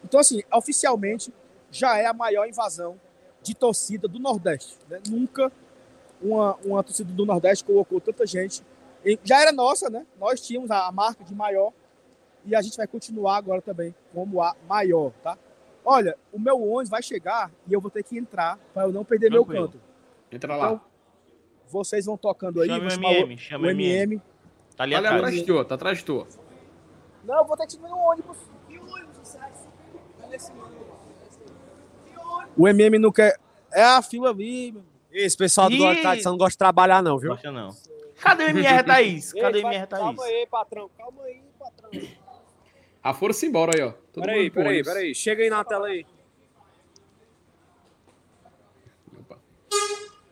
Então, 0.05 0.21
assim, 0.21 0.43
oficialmente 0.53 1.33
já 1.71 1.97
é 1.99 2.07
a 2.07 2.13
maior 2.13 2.47
invasão 2.47 3.01
de 3.43 3.55
torcida 3.55 4.07
do 4.07 4.19
Nordeste. 4.19 4.77
né? 4.89 5.01
Nunca 5.09 5.51
uma, 6.21 6.57
uma 6.65 6.83
torcida 6.85 7.13
do 7.13 7.25
Nordeste 7.27 7.65
colocou 7.65 8.01
tanta 8.01 8.25
gente. 8.27 8.63
Já 9.25 9.41
era 9.43 9.51
nossa, 9.51 9.91
né? 9.91 10.07
Nós 10.21 10.41
tínhamos 10.41 10.71
a 10.71 10.87
a 10.87 10.93
marca 10.93 11.25
de 11.25 11.35
maior 11.35 11.73
e 12.45 12.55
a 12.55 12.63
gente 12.63 12.77
vai 12.77 12.87
continuar 12.87 13.37
agora 13.37 13.61
também 13.61 13.93
como 14.15 14.41
a 14.41 14.55
maior, 14.69 15.11
tá? 15.25 15.37
Olha, 15.85 16.17
o 16.33 16.39
meu 16.39 16.57
ônibus 16.63 16.89
vai 16.91 17.03
chegar 17.03 17.51
e 17.67 17.73
eu 17.73 17.81
vou 17.81 17.91
ter 17.91 18.05
que 18.05 18.17
entrar 18.17 18.57
para 18.73 18.85
eu 18.85 18.93
não 18.93 19.05
perder 19.05 19.29
meu 19.31 19.45
Tranquilo. 19.45 19.67
canto. 19.69 19.81
Entra 20.33 20.57
lá. 20.57 20.67
Então, 20.67 20.81
vocês 21.69 22.07
vão 22.07 22.17
tocando 22.17 22.61
aí. 22.61 22.69
Chama 22.69 23.09
o 23.09 23.13
MM, 23.13 23.39
chama 23.39 23.65
o 23.65 23.67
o 23.67 23.71
MM. 23.71 23.93
MM. 23.93 24.23
Tá 24.77 24.85
ali 24.85 24.95
Olha 24.95 25.09
atrás. 25.09 25.25
atrás 25.25 25.35
de 25.35 25.47
tu, 25.47 25.65
tá 25.65 25.75
atrás 25.75 25.99
de 25.99 26.05
tu. 26.05 26.27
Não, 27.25 27.39
eu 27.39 27.45
vou 27.45 27.57
ter 27.57 27.67
que 27.67 27.73
subir 27.73 27.89
no 27.89 27.99
ônibus. 27.99 28.39
O 32.57 32.69
MM 32.69 32.99
não 32.99 33.13
quer. 33.13 33.39
É 33.73 33.83
a 33.83 34.03
fila 34.03 34.31
ali, 34.31 34.73
meu. 34.73 34.85
Esse 35.11 35.37
pessoal 35.37 35.69
do 35.69 35.75
e 35.75 36.25
não 36.25 36.37
gosta 36.39 36.51
de 36.53 36.59
trabalhar, 36.59 37.03
não, 37.03 37.19
viu? 37.19 37.31
Gosta 37.33 37.53
não. 37.53 37.71
Cadê 38.17 38.45
o 38.45 38.49
MR 38.49 38.83
Thaís? 38.85 39.33
Cadê 39.33 39.59
o 39.59 39.61
Ei, 39.61 39.65
MR 39.65 39.87
Thaís? 39.87 40.03
Calma 40.03 40.25
aí, 40.25 40.47
patrão. 40.47 40.91
Calma 40.97 41.23
aí, 41.25 41.43
patrão. 41.59 41.91
A 43.03 43.13
força 43.13 43.45
embora 43.45 43.73
aí, 43.75 43.83
ó. 43.83 43.93
Peraí, 44.15 44.51
peraí, 44.51 44.69
ônibus. 44.69 44.93
peraí. 44.93 45.15
Chega 45.15 45.43
aí 45.43 45.51
na 45.51 45.65
tela 45.65 45.89
aí. 45.89 46.07
Opa. 49.19 49.39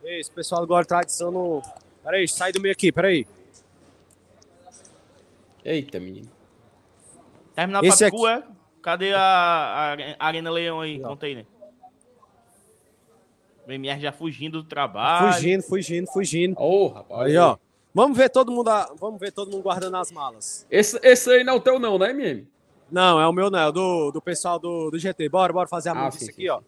Esse 0.19 0.31
pessoal 0.31 0.61
do 0.61 0.67
Glória 0.67 0.85
e 0.85 0.87
Tradição 0.87 1.31
não... 1.31 1.61
Peraí, 2.03 2.27
sai 2.27 2.51
do 2.51 2.59
meio 2.59 2.71
aqui, 2.73 2.91
peraí. 2.91 3.27
Eita, 5.63 5.99
menino. 5.99 6.29
Terminal 7.55 7.83
Esse 7.83 8.09
Pacu, 8.09 8.27
é? 8.27 8.43
Cadê 8.81 9.13
a, 9.13 9.95
a 10.19 10.25
Arena 10.25 10.49
Leão 10.49 10.81
aí? 10.81 10.99
Container. 10.99 11.45
O 13.67 13.71
MR 13.71 14.01
já 14.01 14.11
fugindo 14.11 14.63
do 14.63 14.67
trabalho. 14.67 15.33
Fugindo, 15.33 15.61
fugindo, 15.61 16.07
fugindo. 16.11 16.59
Ô, 16.59 16.87
rapaz. 16.87 17.21
Aí, 17.27 17.37
ó. 17.37 17.57
Vamos 17.93 18.17
ver 18.17 18.29
todo 18.29 18.51
mundo, 18.51 18.69
a- 18.69 18.91
vamos 18.97 19.19
ver 19.19 19.31
todo 19.31 19.51
mundo 19.51 19.61
guardando 19.61 19.97
as 19.97 20.11
malas. 20.11 20.65
Esse, 20.71 20.99
esse 21.03 21.29
aí 21.29 21.43
não 21.43 21.53
é 21.53 21.57
o 21.57 21.59
teu 21.61 21.77
não, 21.77 21.99
né, 21.99 22.09
MM? 22.09 22.47
Não, 22.89 23.21
é 23.21 23.27
o 23.27 23.33
meu, 23.33 23.51
não, 23.51 23.59
é 23.59 23.67
o 23.67 23.71
do, 23.71 24.11
do 24.11 24.21
pessoal 24.21 24.57
do, 24.57 24.89
do 24.89 24.97
GT. 24.97 25.29
Bora, 25.29 25.53
bora 25.53 25.67
fazer 25.67 25.89
a 25.89 25.91
Ah, 25.91 26.05
música 26.05 26.25
aqui, 26.31 26.41
sim, 26.43 26.49
ó. 26.49 26.61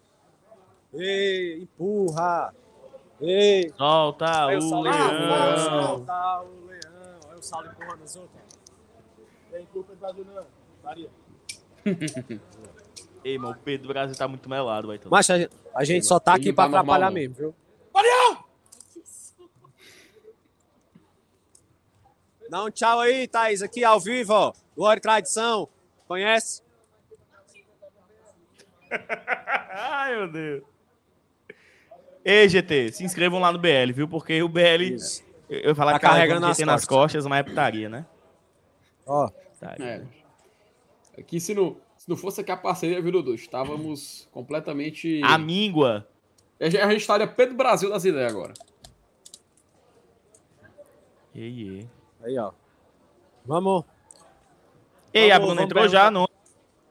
Ei, 0.93 1.61
empurra. 1.63 2.53
Ei. 3.21 3.71
Solta 3.77 4.47
Aí 4.47 4.57
o 4.57 4.61
Saulo 4.61 4.83
leão. 4.83 5.15
empurra, 5.15 5.57
solta 5.57 6.41
o 6.41 6.65
leão. 6.65 7.19
Aí 7.31 7.39
o 7.39 7.43
Saulo 7.43 7.67
empurrando 7.67 8.03
os 8.03 8.15
outros. 8.15 8.43
Tem 9.51 9.65
culpa 9.67 9.93
do 9.93 9.99
Brasil, 9.99 10.25
não. 10.25 10.45
Maria. 10.83 11.09
Ei, 13.23 13.37
mano, 13.37 13.55
o 13.55 13.59
Pedro 13.59 13.87
do 13.87 13.93
Brasil 13.93 14.17
tá 14.17 14.27
muito 14.27 14.49
melado, 14.49 14.87
vai. 14.87 14.99
Mas 15.09 15.29
a, 15.29 15.37
gente- 15.37 15.53
a 15.73 15.83
gente 15.85 16.05
só 16.05 16.19
tá 16.19 16.33
aqui 16.33 16.51
pra 16.51 16.65
tá 16.65 16.69
normal, 16.69 16.79
atrapalhar 16.95 17.05
não. 17.07 17.13
mesmo, 17.13 17.35
viu? 17.35 17.55
Dá 22.49 22.63
um 22.63 22.69
tchau 22.69 22.99
aí, 22.99 23.27
Thaís, 23.27 23.61
aqui 23.61 23.83
ao 23.83 23.99
vivo, 23.99 24.33
ó. 24.33 24.53
Glória 24.75 24.99
e 24.99 25.01
Tradição. 25.01 25.67
Conhece? 26.07 26.61
Ai, 29.71 30.15
meu 30.17 30.31
Deus. 30.31 30.63
Ei, 32.25 32.47
GT, 32.47 32.91
se 32.93 33.03
inscrevam 33.03 33.39
lá 33.39 33.51
no 33.51 33.59
BL, 33.59 33.91
viu? 33.93 34.07
Porque 34.07 34.41
o 34.41 34.47
BL. 34.47 34.95
Eu 35.49 35.59
eu 35.59 35.69
ia 35.69 35.75
falar 35.75 35.93
Tá 35.93 35.99
que 35.99 36.05
carregando 36.05 36.41
carregando 36.41 36.47
GT 36.53 36.65
nas 36.65 36.81
nas 36.81 36.85
costas, 36.85 37.25
mas 37.27 37.39
é 37.39 37.43
putaria, 37.43 37.89
né? 37.89 38.05
Ó. 39.05 39.29
Putaria. 39.29 39.85
É. 41.15 41.19
Aqui, 41.19 41.39
se 41.39 41.53
não, 41.53 41.77
se 41.97 42.09
não 42.09 42.15
fosse 42.17 42.41
aqui 42.41 42.51
a 42.51 42.57
parceria, 42.57 43.01
viu, 43.01 43.11
Dudu? 43.11 43.35
Estávamos 43.35 44.27
completamente. 44.31 45.21
A 45.23 45.37
míngua. 45.37 46.07
A 46.59 46.65
gente 46.65 46.77
a 46.77 46.89
gente 46.91 47.01
estaria 47.01 47.27
Pedro 47.27 47.55
Brasil 47.55 47.89
das 47.89 48.05
ideias 48.05 48.31
agora. 48.31 48.53
Ei, 51.35 51.79
ei. 51.79 51.89
Aí, 52.23 52.37
ó. 52.37 52.51
Vamos. 53.45 53.83
Ei, 55.13 55.29
a 55.31 55.35
Vamos- 55.35 55.47
Bruna 55.55 55.61
vamos 55.61 55.65
entrou 55.65 55.87
já, 55.89 56.09
não? 56.09 56.27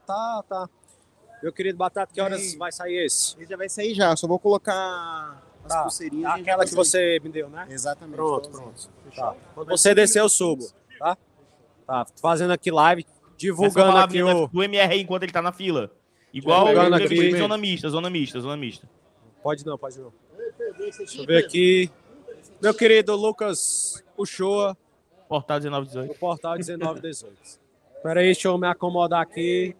Tá, 0.05 0.43
tá. 0.47 0.69
Meu 1.43 1.51
querido 1.51 1.77
Batata, 1.77 2.13
que 2.13 2.21
horas 2.21 2.55
vai 2.55 2.71
sair 2.71 3.05
esse? 3.05 3.35
Ele 3.35 3.45
já 3.45 3.57
vai 3.57 3.67
sair 3.67 3.93
já, 3.93 4.15
só 4.15 4.25
vou 4.25 4.39
colocar 4.39 5.43
as 5.65 5.73
Tá. 5.73 5.81
pulseirinhas. 5.81 6.31
Aquela 6.31 6.65
que 6.65 6.73
você 6.73 7.19
me 7.21 7.29
deu, 7.29 7.49
né? 7.49 7.67
Exatamente. 7.69 8.15
Pronto, 8.15 8.47
igualzinho. 8.49 8.93
Tá. 9.13 9.35
Quando 9.53 9.67
você 9.67 9.93
descer, 9.93 10.21
eu 10.21 10.29
subo, 10.29 10.65
tá? 10.97 11.17
Tá, 11.85 12.05
tô 12.05 12.21
fazendo 12.21 12.51
aqui 12.51 12.71
live, 12.71 13.05
divulgando 13.35 13.97
aqui 13.97 14.23
o... 14.23 14.47
do 14.47 14.63
MR 14.63 14.97
enquanto 15.01 15.23
ele 15.23 15.33
tá 15.33 15.41
na 15.41 15.51
fila. 15.51 15.91
Igual 16.33 16.65
Divulgando 16.67 16.95
o 16.95 17.03
aqui. 17.03 17.37
zona 17.37 17.57
mista, 17.57 17.89
zona 17.89 18.09
mista, 18.09 18.39
zona 18.39 18.55
mista. 18.55 18.89
Pode 19.43 19.65
não, 19.65 19.77
pode 19.77 19.99
não. 19.99 20.13
Deixa 20.77 21.21
eu 21.21 21.25
ver 21.25 21.43
aqui. 21.45 21.91
Meu 22.61 22.73
querido 22.73 23.17
Lucas 23.17 24.01
Uchoa, 24.17 24.77
Portal 25.27 25.59
1918. 25.59 26.07
no 26.07 26.17
portal 26.17 26.53
1918. 26.55 27.35
Espera 27.97 28.21
aí, 28.21 28.27
deixa 28.27 28.47
eu 28.47 28.57
me 28.57 28.67
acomodar 28.67 29.21
aqui. 29.21 29.75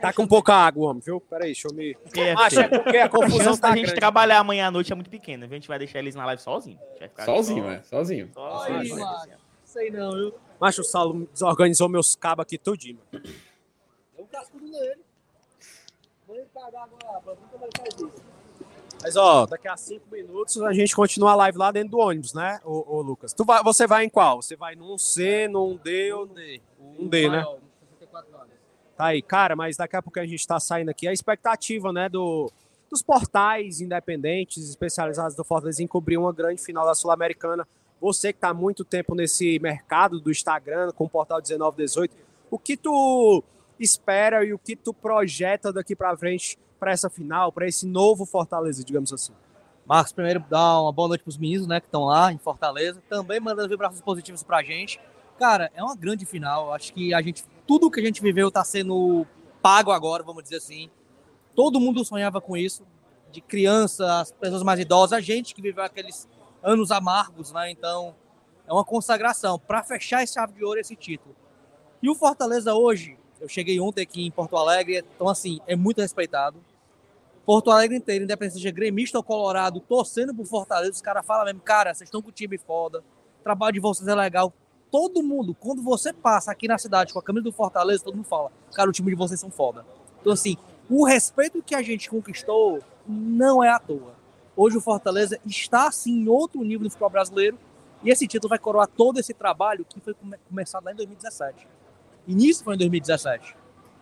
Tá 0.00 0.12
com 0.12 0.26
pouca 0.26 0.54
água, 0.54 0.90
homem, 0.90 1.02
viu? 1.04 1.18
Espera 1.18 1.44
aí, 1.44 1.48
deixa 1.52 1.68
eu 1.68 1.74
me... 1.74 1.96
É, 2.16 2.34
Mas 2.34 2.52
é 2.56 2.68
porque 2.68 2.96
a 2.98 3.08
confusão 3.08 3.56
tá 3.56 3.68
da 3.70 3.74
gente 3.76 3.84
grande. 3.86 4.00
trabalhar 4.00 4.38
amanhã 4.38 4.68
à 4.68 4.70
noite 4.70 4.92
é 4.92 4.94
muito 4.94 5.10
pequena. 5.10 5.46
A 5.46 5.48
gente 5.48 5.66
vai 5.68 5.78
deixar 5.78 5.98
eles 5.98 6.14
na 6.14 6.24
live 6.26 6.40
sozinho. 6.42 6.78
Sozinho, 7.24 7.64
só- 7.64 7.70
é. 7.70 7.82
Sozinho. 7.82 8.30
só- 8.34 8.62
Aí, 8.64 8.88
só- 8.88 8.96
mano. 8.96 9.32
Sei 9.64 9.90
não, 9.90 10.12
viu? 10.12 10.34
Macho, 10.60 10.80
o 10.80 10.84
Saulo 10.84 11.28
desorganizou 11.32 11.88
meus 11.88 12.16
cabos 12.16 12.42
aqui 12.42 12.56
tudinho. 12.58 12.98
mano. 13.12 13.24
Eu 14.16 14.26
cascudo 14.26 14.66
nele. 14.66 15.00
Vou 16.26 16.36
ele 16.36 16.46
pagar 16.54 16.84
agora, 16.84 17.20
pra 17.20 17.34
nunca 17.34 17.58
mais 17.58 17.70
faz 17.76 17.94
isso. 17.94 18.22
Mas, 19.00 19.16
ó, 19.16 19.46
daqui 19.46 19.68
a 19.68 19.76
cinco 19.76 20.06
minutos 20.10 20.60
a 20.60 20.72
gente 20.72 20.94
continua 20.96 21.30
a 21.32 21.36
live 21.36 21.56
lá 21.56 21.70
dentro 21.70 21.90
do 21.90 21.98
ônibus, 21.98 22.34
né, 22.34 22.60
ô, 22.64 22.96
ô 22.96 23.00
Lucas? 23.00 23.32
Tu 23.32 23.44
vai, 23.44 23.62
você 23.62 23.86
vai 23.86 24.04
em 24.04 24.08
qual? 24.08 24.42
Você 24.42 24.56
vai 24.56 24.74
num 24.74 24.98
C, 24.98 25.46
num 25.46 25.76
D 25.76 26.12
ou... 26.12 26.26
D. 26.26 26.60
Um 26.80 27.06
D, 27.08 27.28
né? 27.30 27.46
Maior, 28.98 28.98
64 28.98 28.98
anos. 28.98 28.98
Tá 28.98 29.06
aí, 29.06 29.22
cara, 29.22 29.54
mas 29.54 29.76
daqui 29.76 29.96
a 29.96 30.02
pouco 30.02 30.18
a 30.18 30.26
gente 30.26 30.46
tá 30.46 30.58
saindo 30.58 30.90
aqui. 30.90 31.06
A 31.06 31.12
expectativa, 31.12 31.92
né, 31.92 32.08
do, 32.08 32.50
dos 32.90 33.02
portais 33.02 33.80
independentes, 33.80 34.68
especializados 34.68 35.36
do 35.36 35.44
Fortaleza 35.44 35.82
em 35.82 35.86
cobrir 35.86 36.16
uma 36.16 36.32
grande 36.32 36.60
final 36.60 36.84
da 36.84 36.94
Sul-Americana. 36.94 37.66
Você 38.00 38.32
que 38.32 38.38
tá 38.38 38.48
há 38.48 38.54
muito 38.54 38.84
tempo 38.84 39.14
nesse 39.14 39.58
mercado 39.60 40.20
do 40.20 40.30
Instagram, 40.30 40.90
com 40.92 41.04
o 41.04 41.08
portal 41.08 41.38
1918, 41.38 42.16
o 42.50 42.58
que 42.58 42.76
tu 42.76 43.42
espera 43.78 44.44
e 44.44 44.52
o 44.52 44.58
que 44.58 44.74
tu 44.74 44.92
projeta 44.92 45.72
daqui 45.72 45.94
pra 45.94 46.16
frente 46.16 46.58
para 46.78 46.92
essa 46.92 47.10
final, 47.10 47.52
para 47.52 47.66
esse 47.66 47.86
novo 47.86 48.24
Fortaleza, 48.24 48.84
digamos 48.84 49.12
assim? 49.12 49.32
Marcos, 49.84 50.12
primeiro, 50.12 50.44
dar 50.50 50.82
uma 50.82 50.92
boa 50.92 51.08
noite 51.08 51.22
para 51.22 51.30
os 51.30 51.38
meninos, 51.38 51.66
né, 51.66 51.80
que 51.80 51.86
estão 51.86 52.04
lá 52.04 52.30
em 52.32 52.38
Fortaleza. 52.38 53.02
Também 53.08 53.40
mandando 53.40 53.68
vibrações 53.68 54.02
positivas 54.02 54.42
para 54.42 54.62
gente. 54.62 55.00
Cara, 55.38 55.70
é 55.74 55.82
uma 55.82 55.96
grande 55.96 56.26
final. 56.26 56.72
Acho 56.74 56.92
que 56.92 57.14
a 57.14 57.22
gente, 57.22 57.44
tudo 57.68 57.90
que 57.90 58.00
a 58.00 58.02
gente 58.02 58.22
viveu 58.22 58.48
está 58.48 58.64
sendo 58.64 59.26
pago 59.60 59.92
agora, 59.92 60.22
vamos 60.22 60.42
dizer 60.42 60.56
assim. 60.56 60.88
Todo 61.54 61.78
mundo 61.78 62.02
sonhava 62.02 62.40
com 62.40 62.56
isso, 62.56 62.82
de 63.30 63.42
criança, 63.42 64.20
as 64.20 64.32
pessoas 64.32 64.62
mais 64.62 64.80
idosas, 64.80 65.12
a 65.12 65.20
gente 65.20 65.54
que 65.54 65.60
viveu 65.60 65.84
aqueles 65.84 66.26
anos 66.62 66.90
amargos, 66.90 67.52
né? 67.52 67.70
Então, 67.70 68.14
é 68.66 68.72
uma 68.72 68.86
consagração 68.86 69.58
para 69.58 69.84
fechar 69.84 70.22
esse 70.22 70.32
chave 70.32 70.54
de 70.54 70.64
ouro 70.64 70.80
esse 70.80 70.96
título. 70.96 71.36
E 72.02 72.08
o 72.08 72.14
Fortaleza 72.14 72.72
hoje, 72.72 73.18
eu 73.38 73.48
cheguei 73.48 73.78
ontem 73.78 74.00
aqui 74.00 74.24
em 74.24 74.30
Porto 74.30 74.56
Alegre, 74.56 75.04
então 75.14 75.28
assim, 75.28 75.60
é 75.66 75.76
muito 75.76 76.00
respeitado. 76.00 76.58
Porto 77.44 77.70
Alegre 77.70 77.98
inteiro, 77.98 78.24
independente 78.24 78.54
seja 78.54 78.70
gremista 78.70 79.18
ou 79.18 79.22
colorado, 79.22 79.78
torcendo 79.80 80.34
pro 80.34 80.46
Fortaleza, 80.46 80.92
os 80.92 81.02
caras 81.02 81.26
falam 81.26 81.44
mesmo, 81.44 81.60
cara, 81.60 81.92
vocês 81.92 82.08
estão 82.08 82.22
com 82.22 82.30
o 82.30 82.32
time 82.32 82.56
foda, 82.56 83.00
o 83.40 83.42
trabalho 83.42 83.74
de 83.74 83.80
vocês 83.80 84.08
é 84.08 84.14
legal. 84.14 84.54
Todo 84.90 85.22
mundo, 85.22 85.54
quando 85.54 85.82
você 85.82 86.12
passa 86.12 86.50
aqui 86.50 86.66
na 86.66 86.78
cidade 86.78 87.12
com 87.12 87.18
a 87.18 87.22
camisa 87.22 87.44
do 87.44 87.52
Fortaleza, 87.52 88.04
todo 88.04 88.16
mundo 88.16 88.26
fala, 88.26 88.50
cara, 88.72 88.88
o 88.88 88.92
time 88.92 89.10
de 89.10 89.16
vocês 89.16 89.38
são 89.38 89.50
foda. 89.50 89.84
Então 90.20 90.32
assim, 90.32 90.56
o 90.88 91.04
respeito 91.04 91.62
que 91.62 91.74
a 91.74 91.82
gente 91.82 92.08
conquistou 92.08 92.80
não 93.06 93.62
é 93.62 93.68
à 93.68 93.78
toa. 93.78 94.16
Hoje 94.56 94.76
o 94.76 94.80
Fortaleza 94.80 95.38
está 95.46 95.90
sim 95.92 96.22
em 96.22 96.28
outro 96.28 96.62
nível 96.62 96.84
do 96.84 96.90
futebol 96.90 97.10
brasileiro 97.10 97.58
e 98.02 98.10
esse 98.10 98.26
título 98.26 98.48
vai 98.48 98.58
coroar 98.58 98.88
todo 98.88 99.18
esse 99.18 99.34
trabalho 99.34 99.84
que 99.84 100.00
foi 100.00 100.14
come 100.14 100.36
começado 100.48 100.84
lá 100.84 100.92
em 100.92 100.96
2017. 100.96 101.66
Início 102.26 102.64
foi 102.64 102.74
em 102.74 102.78
2017. 102.78 103.56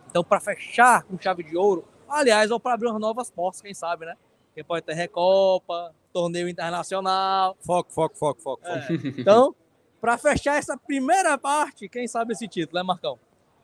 Então, 0.09 0.23
para 0.23 0.39
fechar 0.39 1.03
com 1.03 1.17
chave 1.19 1.43
de 1.43 1.57
ouro, 1.57 1.85
aliás, 2.07 2.51
ou 2.51 2.59
para 2.59 2.73
abrir 2.73 2.87
umas 2.87 2.99
novas 2.99 3.29
portas, 3.29 3.61
quem 3.61 3.73
sabe, 3.73 4.05
né? 4.05 4.15
Quem 4.53 4.63
pode 4.63 4.85
ter 4.85 4.93
Recopa, 4.93 5.93
torneio 6.11 6.49
internacional. 6.49 7.55
Foco, 7.61 7.91
foco, 7.91 8.17
foco, 8.17 8.41
foco. 8.41 8.61
É. 8.65 8.87
Então, 9.17 9.55
para 10.07 10.17
fechar 10.17 10.55
essa 10.55 10.77
primeira 10.77 11.37
parte, 11.37 11.89
quem 11.89 12.07
sabe 12.07 12.31
esse 12.31 12.47
título, 12.47 12.79
né, 12.79 12.83
Marcão? 12.83 13.19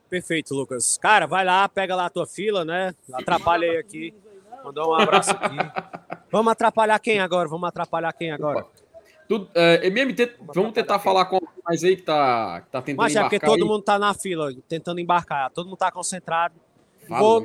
Perfeito, 0.10 0.54
Lucas. 0.54 0.98
Cara, 0.98 1.26
vai 1.26 1.46
lá, 1.46 1.70
pega 1.70 1.96
lá 1.96 2.08
a 2.08 2.10
tua 2.10 2.28
fila, 2.28 2.66
né? 2.66 2.94
Atrapalha 3.14 3.72
aí 3.72 3.78
aqui. 3.78 4.14
Mandar 4.62 4.86
um 4.86 4.94
abraço 4.94 5.32
aqui. 5.32 5.56
Vamos 6.30 6.52
atrapalhar 6.52 7.00
quem 7.00 7.22
agora? 7.22 7.48
Vamos 7.48 7.66
atrapalhar 7.70 8.12
quem 8.12 8.30
agora? 8.30 8.66
Tudo, 9.26 9.50
é, 9.56 9.88
MMT, 9.88 10.36
vamos 10.54 10.74
tentar 10.74 11.00
falar 11.00 11.28
com 11.28 11.40
mais 11.64 11.82
aí 11.82 11.96
que 11.96 12.02
tá, 12.02 12.60
que 12.60 12.70
tá 12.72 12.82
tentando 12.82 12.98
Mas 13.02 13.16
é 13.16 13.22
porque 13.22 13.38
embarcar 13.38 13.50
todo 13.50 13.64
aí. 13.64 13.70
mundo 13.70 13.82
tá 13.84 13.98
na 13.98 14.14
fila, 14.14 14.52
tentando 14.68 15.00
embarcar. 15.00 15.50
Todo 15.52 15.66
mundo 15.68 15.78
tá 15.78 15.90
concentrado. 15.94 16.56
Fala, 17.08 17.20
Vou- 17.22 17.44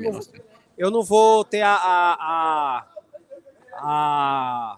eu 0.77 0.91
não 0.91 1.05
vou 1.05 1.45
ter 1.45 1.63
a, 1.63 1.73
a, 1.73 2.17
a, 2.21 2.85
a- 3.81 4.77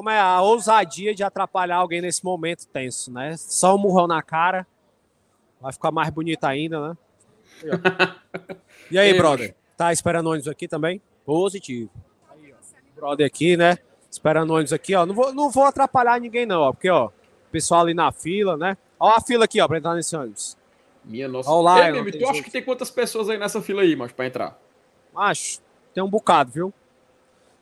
como 0.00 0.08
é 0.08 0.18
a 0.18 0.40
ousadia 0.40 1.14
de 1.14 1.22
atrapalhar 1.22 1.76
alguém 1.76 2.00
nesse 2.00 2.24
momento 2.24 2.66
tenso, 2.68 3.12
né? 3.12 3.36
Só 3.36 3.74
um 3.74 3.78
murrão 3.78 4.06
na 4.06 4.22
cara. 4.22 4.66
Vai 5.60 5.74
ficar 5.74 5.90
mais 5.90 6.08
bonito 6.08 6.42
ainda, 6.44 6.88
né? 6.88 6.96
E 8.90 8.98
aí, 8.98 9.12
brother? 9.12 9.54
Tá 9.76 9.92
esperando 9.92 10.30
ônibus 10.30 10.48
aqui 10.48 10.66
também? 10.66 11.02
Positivo. 11.22 11.90
Aí, 12.30 12.50
ó. 12.50 12.56
Brother 12.96 13.26
aqui, 13.26 13.58
né? 13.58 13.76
Esperando 14.10 14.54
ônibus 14.54 14.72
aqui, 14.72 14.94
ó. 14.94 15.04
Não 15.04 15.14
vou, 15.14 15.34
não 15.34 15.50
vou 15.50 15.64
atrapalhar 15.64 16.18
ninguém, 16.18 16.46
não, 16.46 16.62
ó. 16.62 16.72
Porque, 16.72 16.88
ó, 16.88 17.10
pessoal 17.52 17.82
ali 17.82 17.92
na 17.92 18.10
fila, 18.10 18.56
né? 18.56 18.78
Ó 18.98 19.10
a 19.10 19.20
fila 19.20 19.44
aqui, 19.44 19.60
ó, 19.60 19.68
pra 19.68 19.76
entrar 19.76 19.94
nesse 19.94 20.16
ônibus. 20.16 20.56
Minha 21.04 21.28
nossa. 21.28 21.50
Olha 21.50 21.62
lá, 21.62 21.78
Ei, 21.80 21.90
eu 21.90 21.94
não 21.96 22.00
MMT, 22.00 22.12
tenho 22.12 22.24
tu 22.24 22.30
acha 22.30 22.42
que 22.42 22.50
tem 22.50 22.64
quantas 22.64 22.90
pessoas 22.90 23.28
aí 23.28 23.36
nessa 23.36 23.60
fila 23.60 23.82
aí, 23.82 23.94
mas 23.94 24.12
pra 24.12 24.26
entrar? 24.26 24.58
Macho, 25.12 25.60
tem 25.92 26.02
um 26.02 26.08
bocado, 26.08 26.50
viu? 26.50 26.72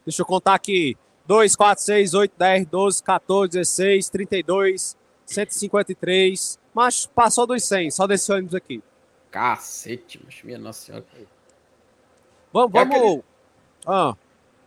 Deixa 0.06 0.22
eu 0.22 0.26
contar 0.26 0.54
aqui. 0.54 0.96
2, 1.28 1.54
4, 1.54 1.84
6, 1.84 2.14
8, 2.14 2.32
10, 2.38 2.66
12, 2.66 3.02
14, 3.02 3.50
16, 3.52 4.08
32, 4.08 4.96
153. 5.26 6.58
Macho, 6.74 7.08
passou 7.10 7.46
dos 7.46 7.62
100, 7.64 7.90
só 7.90 8.06
desse 8.06 8.32
ônibus 8.32 8.54
aqui. 8.54 8.82
Cacete, 9.30 10.18
mas 10.24 10.42
minha 10.42 10.58
nossa 10.58 10.86
senhora. 10.86 11.04
Vamos, 12.52 12.74
É 12.74 12.78
vamos. 12.84 12.96
aquele- 12.96 13.24
Ah, 13.86 14.16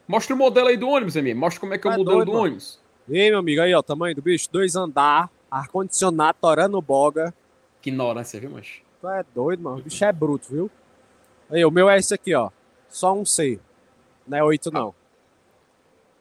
Mostra 0.08 0.36
o 0.36 0.38
modelo 0.38 0.68
aí 0.68 0.76
do 0.78 0.88
ônibus, 0.90 1.16
MM. 1.16 1.40
Mostra 1.40 1.60
como 1.62 1.74
é 1.74 1.78
que 1.78 1.88
é 1.88 1.90
o 1.90 1.94
Tá 1.94 1.98
modelo 1.98 2.18
doido, 2.18 2.26
do 2.28 2.32
mano. 2.34 2.44
ônibus. 2.46 2.80
e 3.08 3.20
aí, 3.20 3.30
meu 3.30 3.40
amigo, 3.40 3.62
aí, 3.62 3.74
ó, 3.74 3.82
tamanho 3.82 4.14
do 4.14 4.22
bicho. 4.22 4.48
Dois 4.52 4.76
andar, 4.76 5.30
ar-condicionado, 5.50 6.38
torando 6.42 6.80
boga. 6.82 7.34
Que 7.82 7.90
ignorância, 7.90 8.40
viu, 8.40 8.50
mas? 8.52 8.68
Tu 9.00 9.08
é 9.10 9.24
doido, 9.34 9.64
mano. 9.64 9.78
O 9.78 9.82
bicho 9.82 10.04
é 10.06 10.12
bruto, 10.12 10.48
viu? 10.50 10.70
Aí, 11.50 11.64
o 11.66 11.72
meu 11.72 11.90
é 11.90 11.98
esse 11.98 12.14
aqui, 12.14 12.36
ó. 12.36 12.50
Só 12.90 13.14
um 13.14 13.26
C. 13.26 13.60
Não 14.28 14.38
é 14.38 14.44
8, 14.44 14.70
não. 14.70 14.94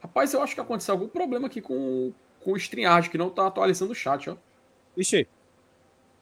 Rapaz, 0.03 0.33
eu 0.33 0.43
acho 0.43 0.55
que 0.55 0.61
aconteceu 0.61 0.95
algum 0.95 1.09
problema 1.09 1.47
aqui 1.47 1.61
com, 1.61 2.13
com 2.41 2.53
o 2.53 2.57
StreamYard, 2.57 3.11
que 3.11 3.19
não 3.19 3.29
tá 3.31 3.47
atualizando 3.47 3.93
o 3.93 3.95
chat, 3.95 4.31
ó. 4.31 4.37
Ixi. 4.97 5.29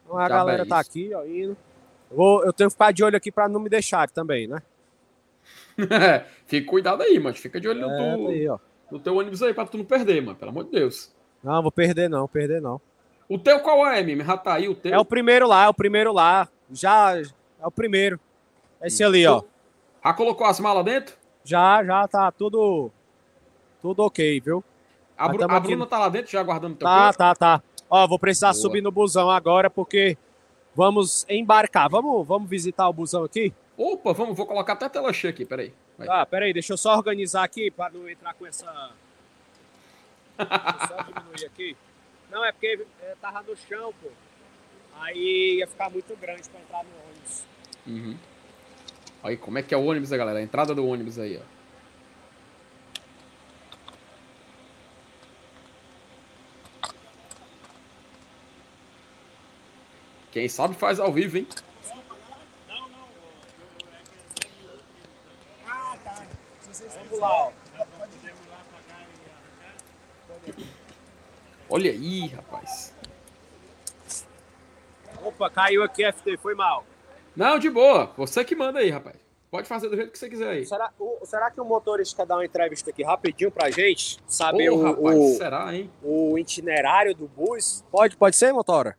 Então, 0.05 0.19
a 0.19 0.27
Diabo 0.27 0.35
é 0.35 0.37
galera 0.53 0.67
tá 0.67 0.81
isso. 0.81 0.91
aqui, 0.91 1.15
ó, 1.15 1.25
indo. 1.25 1.57
Eu, 2.11 2.17
vou- 2.17 2.45
eu 2.45 2.53
tenho 2.53 2.69
que 2.71 2.75
ficar 2.75 2.93
de 2.93 3.05
olho 3.05 3.17
aqui 3.17 3.31
pra 3.31 3.49
não 3.49 3.61
me 3.61 3.69
deixar 3.69 4.09
também, 4.11 4.47
né? 4.49 4.63
Fica 6.47 6.69
cuidado 6.71 7.03
aí, 7.03 7.19
mas 7.21 7.39
fica 7.39 7.61
de 7.61 7.69
olho 7.69 7.81
no, 7.81 7.91
É, 7.91 8.17
tu- 8.17 8.25
tá 8.25 8.31
aí, 8.31 8.49
ó. 8.49 8.59
no 8.91 8.99
teu 8.99 9.17
ônibus 9.17 9.43
aí 9.43 9.55
pra 9.55 9.67
tu 9.67 9.79
não 9.79 9.85
perder, 9.85 10.21
mano. 10.23 10.37
Pelo 10.37 10.51
amor 10.51 10.65
de 10.65 10.71
Deus. 10.73 11.15
Não, 11.43 11.63
vou 11.63 11.71
perder 11.71 12.09
não, 12.11 12.27
perder 12.27 12.61
não. 12.61 12.81
O 13.29 13.39
teu 13.39 13.61
qual 13.61 13.87
é, 13.87 14.01
MM? 14.01 14.25
Já 14.25 14.37
tá 14.37 14.55
aí 14.55 14.69
o 14.69 14.75
teu? 14.75 14.93
É 14.93 14.99
o 14.99 15.05
primeiro 15.05 15.47
lá, 15.47 15.65
é 15.67 15.69
o 15.69 15.75
primeiro 15.75 16.13
lá. 16.13 16.49
Já 16.73 17.17
é 17.19 17.23
o 17.67 17.71
primeiro. 17.71 18.19
Esse 18.83 19.05
ali, 19.05 19.27
ó. 19.27 19.43
Já 20.05 20.13
colocou 20.15 20.47
as 20.47 20.59
malas 20.59 20.85
dentro? 20.85 21.15
Já, 21.45 21.85
já 21.85 22.09
tá 22.09 22.31
tudo 22.33 22.91
tudo 23.81 24.01
ok, 24.05 24.41
viu? 24.41 24.65
A, 25.17 25.29
Bru- 25.29 25.43
a 25.51 25.57
aqui. 25.57 25.67
Bruna 25.69 25.87
tá 25.87 25.99
lá 25.99 26.09
dentro 26.09 26.31
já 26.31 26.41
aguardando 26.41 26.77
teu 26.77 26.87
Tá, 26.87 27.05
corpo? 27.05 27.19
tá, 27.19 27.35
tá. 27.35 27.63
Ó, 27.91 28.07
vou 28.07 28.19
precisar 28.19 28.49
Boa. 28.53 28.55
subir 28.61 28.83
no 28.83 28.93
busão 28.93 29.31
agora 29.31 29.69
porque 29.71 30.17
vamos 30.75 31.25
embarcar. 31.29 31.89
Vamos, 31.89 32.27
vamos 32.27 32.49
visitar 32.49 32.89
o 32.89 32.93
busão 32.93 33.25
aqui? 33.25 33.53
Opa, 33.77 34.13
vamos, 34.13 34.37
vou 34.37 34.47
colocar 34.47 34.75
até 34.75 34.87
a 34.87 34.91
tela 34.91 35.13
cheia 35.13 35.31
aqui, 35.31 35.45
peraí. 35.45 35.73
Vai. 35.97 36.07
Tá, 36.07 36.27
peraí, 36.27 36.53
deixa 36.53 36.73
eu 36.73 36.77
só 36.77 36.95
organizar 36.97 37.43
aqui 37.45 37.71
para 37.71 37.91
não 37.93 38.09
entrar 38.09 38.35
com 38.35 38.47
essa. 38.47 38.65
Deixa 40.37 40.77
eu 40.83 40.89
só 40.89 41.03
diminuir 41.03 41.47
aqui. 41.47 41.77
Não, 42.31 42.45
é 42.45 42.53
porque 42.53 42.85
é, 43.03 43.15
tava 43.21 43.43
no 43.43 43.57
chão, 43.57 43.93
pô. 44.01 44.09
Aí 45.01 45.59
ia 45.59 45.67
ficar 45.67 45.91
muito 45.91 46.15
grande 46.17 46.49
para 46.49 46.61
entrar 46.61 46.85
no 46.85 46.91
ônibus. 47.09 47.45
Uhum. 47.87 48.17
Aí, 49.23 49.37
como 49.37 49.59
é 49.59 49.63
que 49.63 49.75
é 49.75 49.77
o 49.77 49.85
ônibus, 49.85 50.13
aí, 50.13 50.19
galera? 50.19 50.39
A 50.39 50.43
entrada 50.43 50.75
do 50.75 50.87
ônibus 50.87 51.19
aí, 51.19 51.39
ó. 51.39 51.58
Quem 60.39 60.49
sabe 60.49 60.77
faz 60.77 61.01
ao 61.01 61.13
vivo, 61.13 61.37
hein? 61.37 61.49
Vamos 67.11 67.19
lá, 67.19 67.47
ó. 67.47 67.53
Olha 71.69 71.91
aí, 71.91 72.29
rapaz. 72.29 72.95
Opa, 75.25 75.51
caiu 75.51 75.83
aqui, 75.83 76.05
FT, 76.05 76.37
foi 76.37 76.55
mal. 76.55 76.85
Não, 77.35 77.59
de 77.59 77.69
boa. 77.69 78.13
Você 78.17 78.45
que 78.45 78.55
manda 78.55 78.79
aí, 78.79 78.91
rapaz. 78.91 79.17
Pode 79.51 79.67
fazer 79.67 79.89
do 79.89 79.97
jeito 79.97 80.13
que 80.13 80.19
você 80.21 80.29
quiser 80.29 80.51
aí. 80.51 80.67
Será, 80.67 80.93
o- 81.01 81.19
será 81.27 81.51
que 81.51 81.61
o 81.61 81.65
motorista 81.65 82.15
quer 82.19 82.27
dar 82.27 82.37
uma 82.37 82.45
entrevista 82.45 82.91
aqui 82.91 83.03
rapidinho 83.03 83.51
pra 83.51 83.71
gente? 83.73 84.19
Saber 84.29 84.71
Ô, 84.71 84.77
o, 84.77 84.83
rapaz, 84.85 85.19
o, 85.19 85.37
será, 85.37 85.75
hein? 85.75 85.91
o 86.01 86.39
itinerário 86.39 87.13
do 87.13 87.27
bus? 87.27 87.85
Pode, 87.91 88.17
pode 88.17 88.37
ser, 88.37 88.53
motora? 88.53 88.97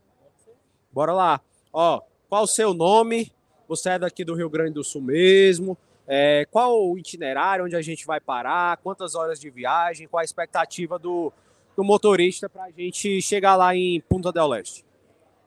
Bora 0.91 1.13
lá. 1.13 1.41
Ó, 1.71 2.02
qual 2.28 2.43
o 2.43 2.47
seu 2.47 2.73
nome? 2.73 3.32
Você 3.67 3.91
é 3.91 3.99
daqui 3.99 4.23
do 4.23 4.34
Rio 4.34 4.49
Grande 4.49 4.73
do 4.73 4.84
Sul 4.84 5.02
mesmo? 5.02 5.78
É, 6.08 6.47
qual 6.49 6.89
o 6.89 6.97
itinerário, 6.97 7.65
onde 7.65 7.75
a 7.75 7.82
gente 7.82 8.06
vai 8.06 8.19
parar? 8.19 8.78
Quantas 8.78 9.13
horas 9.13 9.39
de 9.39 9.49
viagem? 9.49 10.08
Qual 10.08 10.19
a 10.19 10.23
expectativa 10.23 10.97
do, 10.97 11.32
do 11.75 11.84
motorista 11.84 12.49
pra 12.49 12.71
gente 12.71 13.21
chegar 13.21 13.56
lá 13.56 13.75
em 13.75 14.02
Punta 14.02 14.31
del 14.31 14.48
Leste? 14.48 14.83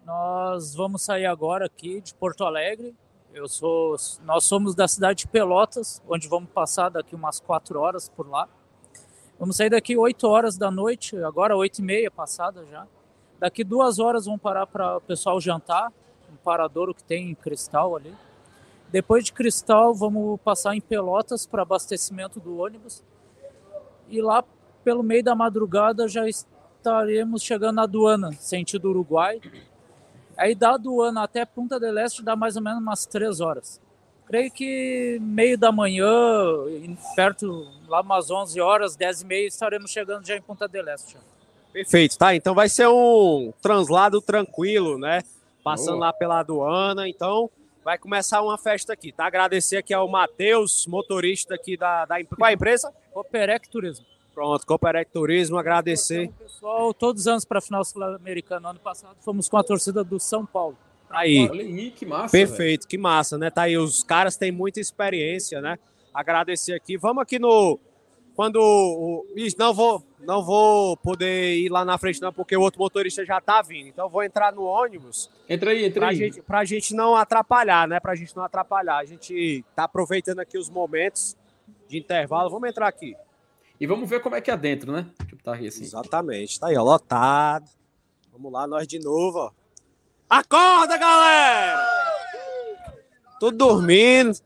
Nós 0.04 0.74
vamos 0.74 1.02
sair 1.02 1.26
agora 1.26 1.66
aqui 1.66 2.00
de 2.00 2.14
Porto 2.14 2.44
Alegre. 2.44 2.94
Eu 3.34 3.48
sou, 3.48 3.96
nós 4.24 4.44
somos 4.44 4.74
da 4.74 4.86
cidade 4.86 5.20
de 5.20 5.28
Pelotas, 5.28 6.00
onde 6.08 6.28
vamos 6.28 6.50
passar 6.50 6.90
daqui 6.90 7.14
umas 7.14 7.40
quatro 7.40 7.80
horas 7.80 8.08
por 8.08 8.28
lá. 8.28 8.48
Vamos 9.38 9.56
sair 9.56 9.70
daqui 9.70 9.96
8 9.96 10.28
horas 10.28 10.56
da 10.56 10.70
noite, 10.70 11.16
agora 11.16 11.56
8 11.56 11.80
e 11.80 11.82
meia 11.82 12.10
passada 12.10 12.64
já. 12.70 12.86
Daqui 13.42 13.64
duas 13.64 13.98
horas 13.98 14.26
vamos 14.26 14.40
parar 14.40 14.68
para 14.68 14.98
o 14.98 15.00
pessoal 15.00 15.40
jantar, 15.40 15.92
um 16.32 16.36
paradouro 16.44 16.94
que 16.94 17.02
tem 17.02 17.30
em 17.30 17.34
Cristal 17.34 17.96
ali. 17.96 18.14
Depois 18.88 19.24
de 19.24 19.32
Cristal, 19.32 19.92
vamos 19.92 20.40
passar 20.42 20.76
em 20.76 20.80
Pelotas 20.80 21.44
para 21.44 21.62
abastecimento 21.62 22.38
do 22.38 22.58
ônibus. 22.58 23.02
E 24.08 24.22
lá, 24.22 24.44
pelo 24.84 25.02
meio 25.02 25.24
da 25.24 25.34
madrugada, 25.34 26.06
já 26.06 26.24
estaremos 26.28 27.42
chegando 27.42 27.74
na 27.74 27.82
aduana, 27.82 28.30
sentido 28.34 28.90
Uruguai. 28.90 29.40
Aí 30.36 30.54
da 30.54 30.74
aduana 30.74 31.24
até 31.24 31.44
Punta 31.44 31.80
del 31.80 31.98
Este 31.98 32.22
dá 32.22 32.36
mais 32.36 32.54
ou 32.54 32.62
menos 32.62 32.80
umas 32.80 33.06
três 33.06 33.40
horas. 33.40 33.80
creio 34.24 34.52
que 34.52 35.18
meio 35.20 35.58
da 35.58 35.72
manhã, 35.72 36.06
perto, 37.16 37.66
lá 37.88 38.02
umas 38.02 38.30
11 38.30 38.60
horas, 38.60 38.94
10 38.94 39.22
e 39.22 39.26
meia, 39.26 39.48
estaremos 39.48 39.90
chegando 39.90 40.24
já 40.24 40.36
em 40.36 40.42
Punta 40.42 40.68
del 40.68 40.88
Este. 40.88 41.16
Perfeito, 41.72 42.18
tá? 42.18 42.34
Então 42.34 42.54
vai 42.54 42.68
ser 42.68 42.88
um 42.88 43.52
translado 43.62 44.20
tranquilo, 44.20 44.98
né? 44.98 45.22
Passando 45.64 45.98
Boa. 45.98 46.06
lá 46.06 46.12
pela 46.12 46.40
aduana. 46.40 47.08
Então 47.08 47.50
vai 47.84 47.98
começar 47.98 48.42
uma 48.42 48.58
festa 48.58 48.92
aqui, 48.92 49.12
tá? 49.12 49.26
Agradecer 49.26 49.78
aqui 49.78 49.94
ao 49.94 50.08
Matheus, 50.08 50.86
motorista 50.86 51.54
aqui 51.54 51.76
da, 51.76 52.04
da 52.04 52.22
qual 52.24 52.48
é 52.48 52.50
a 52.50 52.54
empresa? 52.54 52.92
Cooperec 53.12 53.68
Turismo. 53.68 54.04
Pronto, 54.34 54.66
Cooperec 54.66 55.10
Turismo, 55.10 55.58
agradecer. 55.58 56.30
Pessoal, 56.38 56.94
todos 56.94 57.22
os 57.22 57.28
anos 57.28 57.44
para 57.44 57.58
a 57.58 57.62
final 57.62 57.84
sul-americana, 57.84 58.70
ano 58.70 58.80
passado, 58.80 59.16
fomos 59.20 59.48
com 59.48 59.58
a 59.58 59.62
torcida 59.62 60.02
do 60.02 60.18
São 60.18 60.46
Paulo. 60.46 60.76
Aí. 61.10 61.48
Olha 61.50 61.62
aí, 61.62 61.90
que 61.90 62.06
massa. 62.06 62.32
Perfeito, 62.32 62.88
que 62.88 62.96
massa, 62.96 63.36
né? 63.36 63.50
Tá 63.50 63.62
aí, 63.62 63.76
os 63.76 64.02
caras 64.02 64.36
têm 64.36 64.50
muita 64.50 64.80
experiência, 64.80 65.60
né? 65.60 65.78
Agradecer 66.14 66.72
aqui. 66.72 66.96
Vamos 66.96 67.22
aqui 67.22 67.38
no. 67.38 67.78
Quando. 68.34 68.56
o- 68.56 69.26
Ih, 69.36 69.54
não 69.58 69.72
vou, 69.74 70.02
não 70.20 70.42
vou 70.42 70.96
poder 70.96 71.56
ir 71.58 71.68
lá 71.68 71.84
na 71.84 71.98
frente, 71.98 72.20
não, 72.20 72.32
porque 72.32 72.56
o 72.56 72.60
outro 72.60 72.80
motorista 72.80 73.24
já 73.24 73.40
tá 73.40 73.60
vindo. 73.62 73.88
Então 73.88 74.06
eu 74.06 74.10
vou 74.10 74.22
entrar 74.22 74.52
no 74.52 74.62
ônibus. 74.64 75.30
Entra 75.48 75.70
aí, 75.70 75.84
entra 75.84 76.00
pra 76.00 76.08
aí. 76.10 76.16
Gente, 76.16 76.42
pra 76.42 76.64
gente 76.64 76.94
não 76.94 77.14
atrapalhar, 77.16 77.86
né? 77.86 78.00
Pra 78.00 78.14
gente 78.14 78.34
não 78.36 78.42
atrapalhar. 78.44 78.98
A 78.98 79.04
gente 79.04 79.64
tá 79.76 79.84
aproveitando 79.84 80.40
aqui 80.40 80.56
os 80.56 80.70
momentos 80.70 81.36
de 81.88 81.98
intervalo. 81.98 82.48
Vamos 82.50 82.68
entrar 82.68 82.88
aqui. 82.88 83.14
E 83.80 83.86
vamos 83.86 84.08
ver 84.08 84.20
como 84.20 84.36
é 84.36 84.40
que 84.40 84.50
é 84.50 84.56
dentro, 84.56 84.92
né? 84.92 85.06
Botar 85.30 85.54
aqui 85.54 85.66
assim. 85.68 85.82
Exatamente. 85.82 86.58
Tá 86.60 86.68
aí, 86.68 86.76
ó, 86.76 86.82
lotado. 86.82 87.68
Vamos 88.32 88.52
lá, 88.52 88.66
nós 88.66 88.86
de 88.86 88.98
novo, 88.98 89.38
ó. 89.38 89.50
Acorda, 90.30 90.96
galera! 90.96 91.86
Tudo 93.38 93.56
dormindo. 93.58 94.38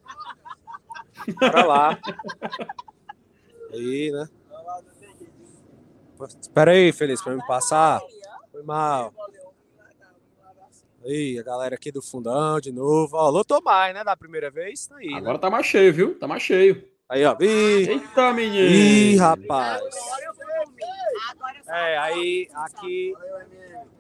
Bora 1.39 1.65
lá. 1.67 1.99
Aí, 3.77 4.11
né? 4.11 4.29
Espera 6.41 6.71
aí, 6.71 6.93
Feliz, 6.93 7.23
pra 7.23 7.35
me 7.35 7.47
passar. 7.47 8.01
Foi 8.51 8.63
mal. 8.63 9.13
Aí, 11.05 11.39
a 11.39 11.43
galera 11.43 11.75
aqui 11.75 11.93
do 11.93 12.03
fundão 12.03 12.59
de 12.59 12.73
novo. 12.73 13.17
Ó, 13.17 13.29
lotou 13.29 13.63
mais, 13.63 13.95
né? 13.95 14.03
Da 14.03 14.17
primeira 14.17 14.51
vez. 14.51 14.87
Tá 14.87 14.97
aí, 14.97 15.09
né? 15.09 15.19
Agora 15.19 15.39
tá 15.39 15.51
mais 15.51 15.67
cheio, 15.67 15.93
viu? 15.93 16.19
Tá 16.19 16.27
mais 16.27 16.43
cheio. 16.43 16.89
Aí, 17.09 17.25
ó. 17.25 17.37
Ih, 17.39 17.89
Eita, 17.91 18.33
menino. 18.33 18.67
Ih, 18.69 19.17
rapaz. 19.17 19.85
É, 21.69 21.99
aí 21.99 22.49
aqui. 22.55 23.15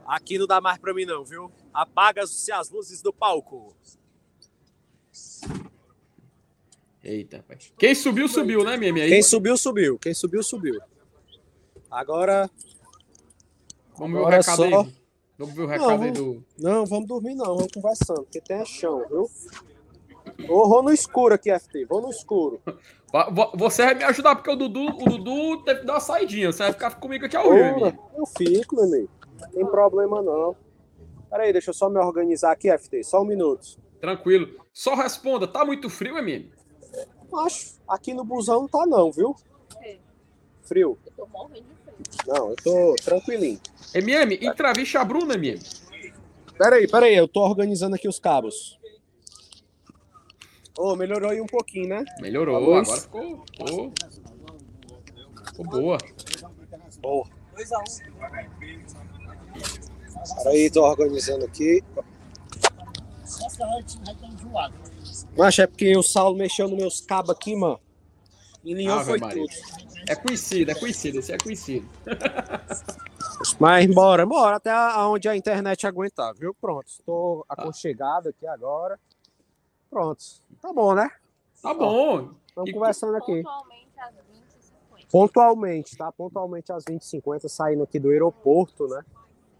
Aqui 0.06 0.38
não 0.38 0.46
dá 0.46 0.60
mais 0.60 0.78
pra 0.78 0.94
mim, 0.94 1.04
não, 1.04 1.24
viu? 1.24 1.52
Apaga-se 1.72 2.50
as 2.50 2.70
luzes 2.70 3.02
do 3.02 3.12
palco. 3.12 3.76
Eita, 7.08 7.36
rapaz. 7.36 7.72
Quem 7.78 7.94
subiu, 7.94 8.26
subiu, 8.26 8.64
né, 8.64 8.76
Mimi? 8.76 9.00
Aí, 9.00 9.08
Quem 9.08 9.22
subiu, 9.22 9.56
subiu. 9.56 9.96
Quem 9.98 10.12
subiu, 10.12 10.42
subiu. 10.42 10.80
Agora. 11.88 12.50
Vamos 13.96 14.18
ver 14.18 14.24
o 14.26 14.28
recado 14.28 14.56
só- 14.56 14.64
aí. 14.64 14.94
Vamos 15.38 15.54
ver 15.54 15.62
o 15.62 15.66
recado 15.66 15.90
aí 15.90 15.98
vamos- 15.98 16.18
do. 16.18 16.44
Não, 16.58 16.84
vamos 16.84 17.06
dormir 17.06 17.34
não, 17.36 17.44
vamos 17.56 17.68
conversando, 17.72 18.22
porque 18.24 18.40
tem 18.40 18.64
chão, 18.66 19.04
viu? 19.08 19.30
Ô, 20.48 20.68
vou 20.68 20.82
no 20.82 20.90
escuro 20.92 21.34
aqui, 21.34 21.50
FT, 21.50 21.84
vou 21.84 22.02
no 22.02 22.10
escuro. 22.10 22.60
Você 23.54 23.84
vai 23.84 23.94
me 23.94 24.02
ajudar, 24.04 24.34
porque 24.34 24.50
o 24.50 24.56
Dudu, 24.56 24.86
o 24.86 25.04
Dudu 25.04 25.62
teve 25.64 25.80
que 25.80 25.86
dar 25.86 25.94
uma 25.94 26.00
saidinha. 26.00 26.50
Você 26.52 26.64
vai 26.64 26.72
ficar 26.72 26.96
comigo 26.96 27.24
aqui 27.24 27.36
ao 27.36 27.50
vivo, 27.52 27.86
eu 28.16 28.26
fico, 28.26 28.74
meu 28.76 28.84
amigo. 28.84 29.08
Não 29.40 29.48
tem 29.50 29.64
problema 29.66 30.20
não. 30.20 30.56
Peraí, 31.30 31.52
deixa 31.52 31.70
eu 31.70 31.74
só 31.74 31.88
me 31.88 31.98
organizar 32.00 32.50
aqui, 32.52 32.68
FT, 32.68 33.04
só 33.04 33.22
um 33.22 33.24
minuto. 33.24 33.78
Tranquilo. 34.00 34.48
Só 34.72 34.94
responda, 34.94 35.46
tá 35.46 35.64
muito 35.64 35.88
frio, 35.88 36.14
Mimi? 36.16 36.50
Acho, 37.34 37.74
aqui 37.88 38.14
no 38.14 38.24
busão 38.24 38.62
não 38.62 38.68
tá 38.68 38.86
não, 38.86 39.10
viu? 39.10 39.36
Frio. 40.62 40.98
Não, 42.26 42.50
eu 42.50 42.56
tô 42.56 42.94
tranquilinho. 43.04 43.60
MM, 43.94 44.38
entrevista 44.42 45.00
a 45.00 45.04
Bruna, 45.04 45.34
MM. 45.34 45.60
Peraí, 46.58 46.88
peraí, 46.88 47.14
eu 47.14 47.28
tô 47.28 47.40
organizando 47.40 47.94
aqui 47.94 48.08
os 48.08 48.18
cabos. 48.18 48.78
Ô, 50.78 50.94
melhorou 50.94 51.30
aí 51.30 51.40
um 51.40 51.46
pouquinho, 51.46 51.88
né? 51.88 52.04
Melhorou, 52.20 52.56
agora 52.56 52.84
ficou, 52.84 53.44
ficou. 53.46 53.92
Ficou 55.46 55.66
boa. 55.66 55.98
Boa. 57.00 57.26
Peraí, 60.42 60.70
tô 60.70 60.82
organizando 60.82 61.44
aqui. 61.44 61.82
Mas 65.36 65.58
é 65.58 65.66
porque 65.66 65.96
o 65.96 66.02
Saulo 66.02 66.36
mexeu 66.36 66.68
nos 66.68 66.78
meus 66.78 67.00
cabos 67.00 67.30
aqui, 67.30 67.54
mano. 67.54 67.80
E 68.64 68.88
Ave 68.88 69.04
foi 69.04 69.18
Maria. 69.18 69.42
tudo. 69.42 69.54
É 70.08 70.14
conhecido, 70.14 70.70
é 70.70 70.74
conhecido, 70.74 71.18
esse 71.18 71.32
é 71.32 71.38
conhecido. 71.38 71.88
Mas 73.60 73.86
bora, 73.94 74.24
bora 74.24 74.56
até 74.56 74.72
onde 75.00 75.28
a 75.28 75.36
internet 75.36 75.86
aguentar, 75.86 76.34
viu? 76.34 76.54
Pronto, 76.54 76.86
estou 76.88 77.44
aconchegado 77.48 78.28
aqui 78.28 78.46
agora. 78.46 78.98
Pronto, 79.90 80.22
tá 80.60 80.72
bom, 80.72 80.94
né? 80.94 81.10
Tá 81.62 81.74
bom. 81.74 82.30
Estamos 82.46 82.72
conversando 82.72 83.16
aqui. 83.16 83.42
Pontualmente, 85.10 85.96
tá? 85.96 86.10
Pontualmente 86.10 86.72
às 86.72 86.84
20h50, 86.84 87.48
saindo 87.48 87.82
aqui 87.82 87.98
do 87.98 88.10
aeroporto, 88.10 88.86
né? 88.88 89.02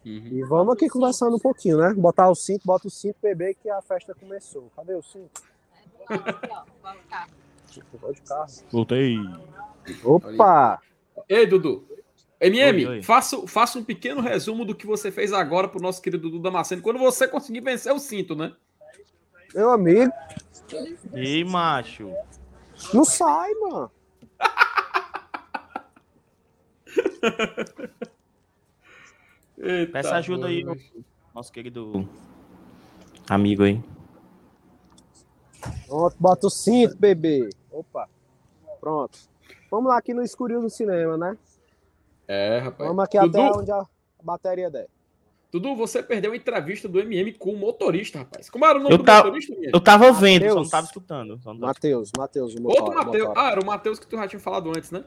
Uhum. 0.06 0.28
E 0.30 0.42
vamos 0.44 0.72
aqui 0.72 0.88
conversando 0.88 1.34
um 1.34 1.40
pouquinho, 1.40 1.78
né? 1.78 1.92
Botar 1.92 2.30
o 2.30 2.34
cinto, 2.36 2.62
bota 2.64 2.86
o 2.86 2.90
cinto, 2.90 3.16
bebê, 3.20 3.54
que 3.54 3.68
a 3.68 3.82
festa 3.82 4.14
começou. 4.14 4.70
Cadê 4.76 4.94
o 4.94 5.02
cinto? 5.02 5.42
Vou 8.00 8.12
de 8.12 8.20
carro. 8.22 8.46
Voltei. 8.70 9.18
Opa! 10.04 10.80
Ei, 11.28 11.44
Dudu. 11.44 11.84
MM, 12.40 12.86
Oi, 12.86 12.96
oi. 12.96 13.02
Faça, 13.02 13.44
faça 13.48 13.80
um 13.80 13.84
pequeno 13.84 14.20
resumo 14.20 14.64
do 14.64 14.76
que 14.76 14.86
você 14.86 15.10
fez 15.10 15.32
agora 15.32 15.66
pro 15.66 15.82
nosso 15.82 16.00
querido 16.00 16.30
Dudu 16.30 16.40
Damasceno, 16.40 16.82
quando 16.82 17.00
você 17.00 17.26
conseguir 17.26 17.60
vencer 17.60 17.92
o 17.92 17.98
cinto, 17.98 18.36
né? 18.36 18.54
Meu 19.52 19.70
amigo, 19.70 20.12
Ei, 21.14 21.42
macho. 21.44 22.12
não 22.94 23.04
sai, 23.04 23.52
mano. 23.54 23.90
Eita, 29.58 29.92
Peça 29.92 30.16
ajuda 30.16 30.48
aí, 30.48 30.64
nosso 31.34 31.50
querido 31.52 32.08
amigo 33.28 33.62
aí. 33.62 33.82
Pronto, 35.86 36.16
bota 36.18 36.46
o 36.46 36.50
cinto, 36.50 36.96
bebê. 36.96 37.48
Opa. 37.70 38.08
Pronto. 38.80 39.18
Vamos 39.70 39.88
lá 39.88 39.98
aqui 39.98 40.14
no 40.14 40.22
escurinho 40.22 40.60
do 40.60 40.70
cinema, 40.70 41.16
né? 41.16 41.36
É, 42.28 42.58
rapaz. 42.58 42.88
Vamos 42.88 43.04
aqui 43.04 43.18
Dudu, 43.18 43.40
até 43.40 43.58
onde 43.58 43.72
a 43.72 43.86
bateria 44.22 44.70
der. 44.70 44.88
Dudu, 45.50 45.74
você 45.74 46.02
perdeu 46.02 46.32
a 46.32 46.36
entrevista 46.36 46.88
do 46.88 47.00
MM 47.00 47.32
com 47.34 47.50
o 47.50 47.56
motorista, 47.56 48.18
rapaz. 48.18 48.50
Como 48.50 48.64
era 48.64 48.78
o 48.78 48.82
nome 48.82 48.94
Eu, 48.94 48.98
do 48.98 49.04
ta... 49.04 49.18
motorista, 49.18 49.52
MM? 49.52 49.70
eu 49.72 49.80
tava 49.80 50.12
vendo, 50.12 50.48
só 50.48 50.54
não 50.54 50.68
tava 50.68 50.86
escutando. 50.86 51.40
Só 51.42 51.52
não 51.52 51.60
tava... 51.60 51.72
Matheus, 51.72 52.10
Matheus, 52.16 52.54
Outro 52.62 52.94
Matheus. 52.94 53.32
Ah, 53.36 53.50
era 53.52 53.60
o 53.60 53.66
Matheus 53.66 53.98
que 53.98 54.06
tu 54.06 54.16
já 54.16 54.28
tinha 54.28 54.40
falado 54.40 54.70
antes, 54.70 54.90
né? 54.90 55.04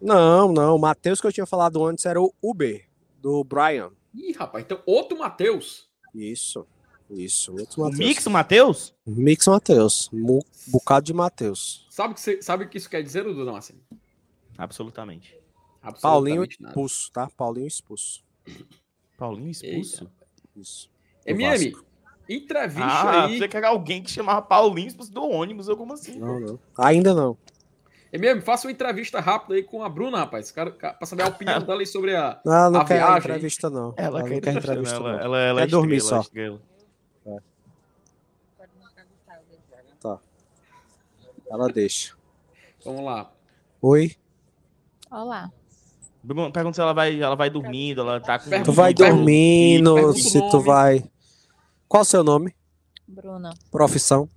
Não, 0.00 0.52
não. 0.52 0.76
O 0.76 0.80
Matheus 0.80 1.20
que 1.20 1.26
eu 1.26 1.32
tinha 1.32 1.46
falado 1.46 1.84
antes 1.84 2.06
era 2.06 2.20
o 2.20 2.32
Uber, 2.42 2.84
do 3.22 3.42
Brian. 3.44 3.90
Ih, 4.14 4.32
rapaz, 4.32 4.64
então 4.64 4.82
outro 4.84 5.16
Matheus. 5.18 5.88
Isso, 6.14 6.66
isso. 7.08 7.52
Outro 7.52 7.80
O 7.80 7.84
Matheus. 7.84 7.98
Mix 8.08 8.26
Matheus? 8.26 8.94
Mix 9.06 9.46
Matheus. 9.46 10.10
Mu- 10.12 10.44
bocado 10.66 11.06
de 11.06 11.14
Matheus. 11.14 11.86
Sabe 11.88 12.12
o 12.12 12.14
que, 12.14 12.20
você- 12.20 12.42
sabe 12.42 12.64
o 12.64 12.68
que 12.68 12.76
isso 12.76 12.90
quer 12.90 13.02
dizer, 13.02 13.24
Dudu 13.24 13.44
Damasceno? 13.44 13.80
Absolutamente. 14.58 15.34
Paulinho 16.00 16.42
Absolutamente 16.42 16.60
nada. 16.62 16.70
expulso, 16.72 17.10
tá? 17.12 17.28
Paulinho 17.36 17.66
expulso. 17.66 18.22
Paulinho 19.16 19.50
expulso? 19.50 20.10
Isso. 20.56 20.90
Do 21.24 21.30
MM, 21.30 21.76
entrevista 22.28 22.84
Ah, 22.84 23.24
aí. 23.26 23.38
você 23.38 23.48
quer 23.48 23.64
alguém 23.64 24.02
que 24.02 24.10
chamava 24.10 24.42
Paulinho 24.42 24.88
expulso 24.88 25.12
do 25.12 25.22
ônibus 25.24 25.68
ou 25.68 25.76
como 25.76 25.92
assim? 25.94 26.18
Não, 26.18 26.38
não. 26.38 26.58
Ainda 26.78 27.14
não. 27.14 27.36
MM, 28.12 28.40
faça 28.42 28.66
uma 28.68 28.72
entrevista 28.72 29.20
rápida 29.20 29.54
aí 29.54 29.62
com 29.62 29.82
a 29.82 29.88
Bruna, 29.88 30.18
rapaz. 30.18 30.50
Cara, 30.50 30.70
ca- 30.70 30.92
pra 30.94 31.06
saber 31.06 31.22
a 31.22 31.28
opinião 31.28 31.60
dela 31.64 31.80
aí 31.80 31.86
sobre 31.86 32.14
a, 32.14 32.38
Não, 32.44 32.70
não 32.70 32.80
a 32.80 32.84
quer 32.84 32.96
viagem. 32.98 33.18
entrevista, 33.18 33.70
não. 33.70 33.94
Ela, 33.96 34.18
não 34.20 34.26
quer 34.28 34.40
quer 34.40 34.50
entrevista, 34.50 34.72
entrevista, 34.72 34.96
ela, 34.96 35.12
não. 35.12 35.20
ela, 35.20 35.38
ela 35.40 35.60
quer 35.60 35.66
é 35.66 35.70
dormir 35.70 35.96
estrela, 35.96 36.22
só. 36.22 36.28
estrela. 36.28 36.60
Tá. 40.00 40.18
Ela 41.50 41.68
deixa. 41.68 42.14
Vamos 42.84 43.04
lá. 43.04 43.30
Oi? 43.80 44.16
Olá. 45.10 45.50
Pergun- 46.26 46.50
Pergunta 46.52 46.74
se 46.74 46.80
ela 46.80 46.92
vai, 46.92 47.20
ela 47.20 47.34
vai 47.36 47.50
dormindo, 47.50 48.00
ela 48.00 48.20
tá 48.20 48.38
com. 48.38 48.62
Tu 48.62 48.72
vai 48.72 48.92
dormindo, 48.94 49.94
pergunta 49.94 50.18
se 50.18 50.50
tu 50.50 50.60
vai. 50.60 51.04
Qual 51.88 52.02
o 52.02 52.04
seu 52.04 52.22
nome? 52.24 52.54
Bruna. 53.06 53.52
Profissão? 53.70 54.28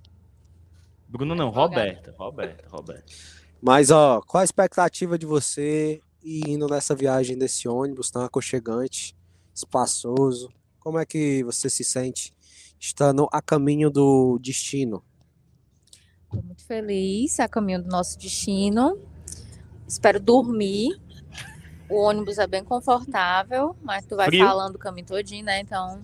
Bruno 1.08 1.34
não, 1.36 1.50
Roberta. 1.50 2.14
Roberta, 2.18 2.66
Roberta. 2.70 3.14
Mas, 3.62 3.90
ó, 3.92 4.22
qual 4.22 4.42
a 4.42 4.46
expectativa 4.46 5.18
de 5.18 5.26
você 5.26 6.02
ir 6.24 6.50
indo 6.50 6.68
nessa 6.68 6.96
viagem 6.96 7.38
desse 7.38 7.68
ônibus 7.68 8.12
tão 8.12 8.24
aconchegante, 8.24 9.16
espaçoso? 9.54 10.50
Como 10.80 11.00
é 11.00 11.06
que 11.06 11.44
você 11.44 11.70
se 11.70 11.84
sente 11.84 12.34
estando 12.80 13.28
a 13.32 13.42
caminho 13.42 13.90
do 13.90 14.38
destino? 14.40 15.04
Tô 16.30 16.42
muito 16.42 16.66
feliz, 16.66 17.40
a 17.40 17.48
caminho 17.48 17.82
do 17.82 17.90
nosso 17.90 18.20
destino. 18.20 19.00
Espero 19.88 20.20
dormir. 20.20 21.00
O 21.90 22.02
ônibus 22.02 22.40
é 22.40 22.48
bem 22.48 22.64
confortável, 22.64 23.76
mas 23.82 24.06
tu 24.06 24.16
vai 24.16 24.28
Frio? 24.28 24.46
falando 24.46 24.76
o 24.76 24.80
caminho 24.80 25.06
todinho, 25.06 25.46
né? 25.46 25.62
Então, 25.62 26.02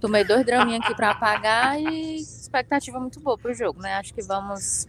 tomei 0.00 0.24
dois 0.24 0.44
draminhas 0.44 0.82
aqui 0.82 0.94
para 0.94 1.10
apagar 1.10 1.78
e 1.78 2.16
expectativa 2.16 2.98
muito 2.98 3.20
boa 3.20 3.36
pro 3.36 3.54
jogo, 3.54 3.80
né? 3.80 3.94
Acho 3.94 4.14
que 4.14 4.22
vamos 4.22 4.86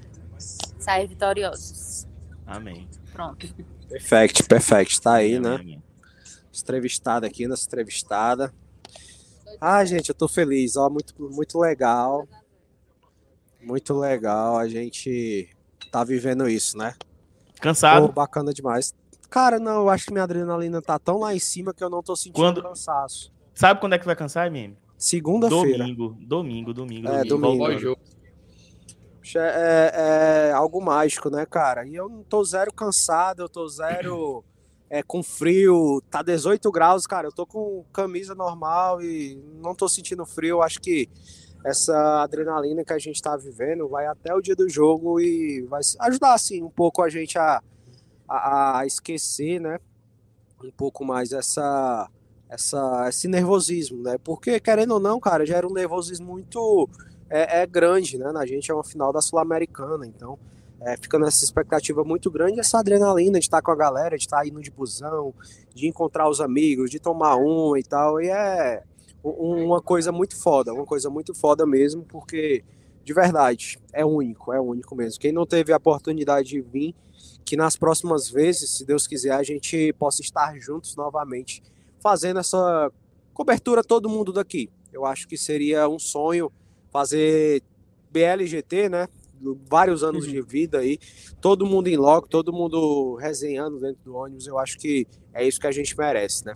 sair 0.85 1.07
vitoriosos. 1.07 2.07
Amém. 2.45 2.87
Pronto. 3.11 3.47
Perfect, 3.89 4.43
perfect. 4.43 5.01
Tá 5.01 5.15
aí, 5.15 5.39
né? 5.39 5.79
Entrevistada 6.57 7.27
aqui, 7.27 7.47
nossa 7.47 7.65
entrevistada. 7.65 8.53
Ah, 9.59 9.83
gente, 9.83 10.09
eu 10.09 10.15
tô 10.15 10.27
feliz, 10.27 10.75
ó, 10.75 10.89
muito, 10.89 11.13
muito 11.31 11.59
legal. 11.59 12.27
Muito 13.61 13.93
legal 13.97 14.57
a 14.57 14.67
gente 14.67 15.49
tá 15.91 16.03
vivendo 16.03 16.47
isso, 16.47 16.77
né? 16.77 16.93
Cansado? 17.59 18.07
Pô, 18.07 18.13
bacana 18.13 18.53
demais. 18.53 18.93
Cara, 19.29 19.59
não, 19.59 19.77
eu 19.81 19.89
acho 19.89 20.05
que 20.05 20.11
minha 20.11 20.23
adrenalina 20.23 20.81
tá 20.81 20.99
tão 20.99 21.19
lá 21.19 21.33
em 21.33 21.39
cima 21.39 21.73
que 21.73 21.83
eu 21.83 21.89
não 21.89 22.03
tô 22.03 22.15
sentindo 22.15 22.35
Quando- 22.35 22.61
cansaço. 22.61 23.33
Sabe 23.53 23.79
quando 23.79 23.93
é 23.93 23.99
que 23.99 24.05
vai 24.05 24.15
cansar, 24.15 24.47
MM? 24.47 24.77
Segunda-feira. 24.97 25.79
Domingo, 25.79 26.17
domingo, 26.21 26.73
domingo. 26.73 27.07
É, 27.07 27.23
domingo. 27.23 27.97
É, 29.35 30.49
é 30.49 30.51
algo 30.51 30.81
mágico, 30.81 31.29
né, 31.29 31.45
cara? 31.45 31.85
E 31.87 31.95
eu 31.95 32.07
não 32.07 32.23
tô 32.23 32.43
zero 32.43 32.71
cansado, 32.71 33.41
eu 33.41 33.49
tô 33.49 33.67
zero 33.67 34.43
é, 34.89 35.01
com 35.01 35.23
frio, 35.23 36.01
tá 36.09 36.21
18 36.21 36.71
graus, 36.71 37.07
cara. 37.07 37.27
Eu 37.27 37.31
tô 37.31 37.45
com 37.45 37.83
camisa 37.91 38.35
normal 38.35 39.01
e 39.01 39.41
não 39.61 39.73
tô 39.73 39.89
sentindo 39.89 40.25
frio. 40.25 40.61
Acho 40.61 40.79
que 40.79 41.09
essa 41.65 42.21
adrenalina 42.21 42.85
que 42.85 42.93
a 42.93 42.99
gente 42.99 43.21
tá 43.21 43.35
vivendo 43.35 43.87
vai 43.89 44.05
até 44.05 44.33
o 44.35 44.41
dia 44.41 44.55
do 44.55 44.69
jogo 44.69 45.19
e 45.19 45.63
vai 45.63 45.81
ajudar, 46.01 46.33
assim, 46.35 46.61
um 46.61 46.69
pouco 46.69 47.01
a 47.01 47.09
gente 47.09 47.39
a, 47.39 47.61
a, 48.29 48.79
a 48.79 48.85
esquecer, 48.85 49.59
né? 49.59 49.79
Um 50.63 50.71
pouco 50.71 51.03
mais 51.03 51.31
essa, 51.31 52.07
essa, 52.47 53.07
esse 53.09 53.27
nervosismo, 53.27 54.03
né? 54.03 54.17
Porque, 54.23 54.59
querendo 54.59 54.91
ou 54.91 54.99
não, 54.99 55.19
cara, 55.19 55.45
já 55.45 55.57
era 55.57 55.67
um 55.67 55.73
nervosismo 55.73 56.27
muito 56.27 56.87
é, 57.29 57.61
é 57.61 57.65
grande, 57.65 58.17
né? 58.17 58.31
Na 58.31 58.45
gente 58.45 58.69
é 58.71 58.73
uma 58.73 58.83
final 58.83 59.11
da 59.11 59.21
Sul-Americana, 59.21 60.05
então 60.05 60.37
é, 60.81 60.97
fica 60.97 61.17
nessa 61.17 61.43
expectativa 61.43 62.03
muito 62.03 62.29
grande, 62.29 62.59
essa 62.59 62.79
adrenalina 62.79 63.39
de 63.39 63.45
estar 63.45 63.61
com 63.61 63.71
a 63.71 63.75
galera, 63.75 64.17
de 64.17 64.23
estar 64.23 64.45
indo 64.45 64.61
de 64.61 64.69
busão, 64.69 65.33
de 65.73 65.87
encontrar 65.87 66.29
os 66.29 66.41
amigos, 66.41 66.91
de 66.91 66.99
tomar 66.99 67.37
um 67.37 67.75
e 67.77 67.83
tal, 67.83 68.21
e 68.21 68.27
é 68.29 68.83
um- 69.23 69.65
uma 69.65 69.81
coisa 69.81 70.11
muito 70.11 70.35
foda, 70.35 70.73
uma 70.73 70.85
coisa 70.85 71.09
muito 71.09 71.33
foda 71.33 71.65
mesmo, 71.65 72.03
porque 72.03 72.63
de 73.03 73.13
verdade 73.13 73.79
é 73.93 74.05
único, 74.05 74.51
é 74.53 74.59
único 74.59 74.95
mesmo. 74.95 75.19
Quem 75.19 75.31
não 75.31 75.45
teve 75.45 75.71
a 75.71 75.77
oportunidade 75.77 76.49
de 76.49 76.61
vir, 76.61 76.93
que 77.43 77.55
nas 77.55 77.77
próximas 77.77 78.29
vezes, 78.29 78.71
se 78.71 78.85
Deus 78.85 79.07
quiser, 79.07 79.31
a 79.31 79.43
gente 79.43 79.93
possa 79.93 80.21
estar 80.21 80.57
juntos 80.59 80.95
novamente, 80.95 81.63
fazendo 81.99 82.39
essa 82.39 82.91
cobertura 83.33 83.83
todo 83.83 84.09
mundo 84.09 84.33
daqui. 84.33 84.69
Eu 84.91 85.05
acho 85.05 85.27
que 85.27 85.37
seria 85.37 85.87
um 85.87 85.99
sonho 85.99 86.51
fazer 86.95 87.61
BLGT, 88.09 88.87
né? 88.87 89.09
Vários 89.69 90.01
anos 90.01 90.25
de 90.25 90.41
vida 90.41 90.79
aí, 90.79 90.97
todo 91.41 91.65
mundo 91.65 91.89
em 91.89 91.97
loco, 91.97 92.25
todo 92.29 92.53
mundo 92.53 93.15
resenhando 93.15 93.81
dentro 93.81 94.01
do 94.05 94.15
ônibus. 94.15 94.47
Eu 94.47 94.57
acho 94.57 94.77
que 94.77 95.05
é 95.33 95.45
isso 95.45 95.59
que 95.59 95.67
a 95.67 95.73
gente 95.73 95.95
merece, 95.97 96.45
né? 96.45 96.55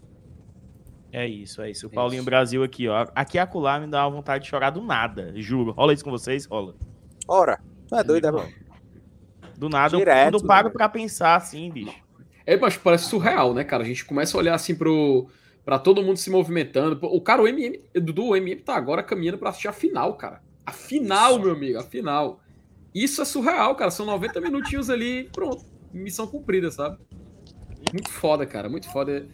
É 1.11 1.27
isso, 1.27 1.61
é 1.61 1.69
isso. 1.71 1.87
O 1.87 1.89
Paulinho 1.89 2.23
Brasil 2.23 2.63
aqui, 2.63 2.87
ó. 2.87 3.05
Aqui 3.13 3.35
e 3.35 3.39
acolá 3.39 3.81
me 3.81 3.87
dá 3.87 4.07
uma 4.07 4.15
vontade 4.15 4.45
de 4.45 4.49
chorar 4.49 4.69
do 4.69 4.81
nada, 4.81 5.33
juro. 5.35 5.71
Rola 5.71 5.91
isso 5.91 6.05
com 6.05 6.11
vocês? 6.11 6.45
Rola. 6.45 6.73
Ora, 7.27 7.59
tu 7.89 7.95
é 7.95 8.03
doido, 8.03 8.27
é, 8.27 8.31
mano? 8.31 8.49
Do 9.57 9.67
nada, 9.67 9.93
eu- 9.93 9.99
Direto, 9.99 10.37
eu 10.37 10.43
paro 10.45 10.67
né? 10.69 10.73
pra 10.73 10.87
pensar 10.87 11.35
assim, 11.35 11.69
bicho. 11.69 12.01
É, 12.45 12.55
mas 12.55 12.77
parece 12.77 13.09
surreal, 13.09 13.53
né, 13.53 13.65
cara? 13.65 13.83
A 13.83 13.85
gente 13.85 14.05
começa 14.05 14.37
a 14.37 14.39
olhar 14.39 14.55
assim 14.55 14.73
pro. 14.73 15.27
Pra 15.69 15.77
todo 15.77 16.01
mundo 16.01 16.17
se 16.17 16.31
movimentando. 16.31 16.97
O 17.03 17.21
cara, 17.21 17.43
o 17.43 17.47
MM, 17.47 17.79
Dudu, 17.93 18.29
o 18.29 18.35
MM 18.35 18.59
tá 18.59 18.75
agora 18.75 19.03
caminhando 19.03 19.37
pra 19.37 19.51
assistir 19.51 19.67
a 19.67 19.71
final, 19.71 20.15
cara. 20.15 20.41
A 20.65 20.71
final, 20.71 21.37
meu 21.37 21.51
amigo, 21.51 21.77
a 21.77 21.83
final. 21.83 22.41
Isso 22.91 23.21
é 23.21 23.25
surreal, 23.25 23.75
cara. 23.75 23.91
São 23.91 24.03
90 24.03 24.41
minutinhos 24.41 24.89
ali, 24.89 25.29
pronto. 25.31 25.63
Missão 25.93 26.25
cumprida, 26.25 26.71
sabe? 26.71 26.97
Muito 27.93 28.09
foda, 28.09 28.47
cara. 28.47 28.67
Muito 28.67 28.91
foda. 28.91 29.27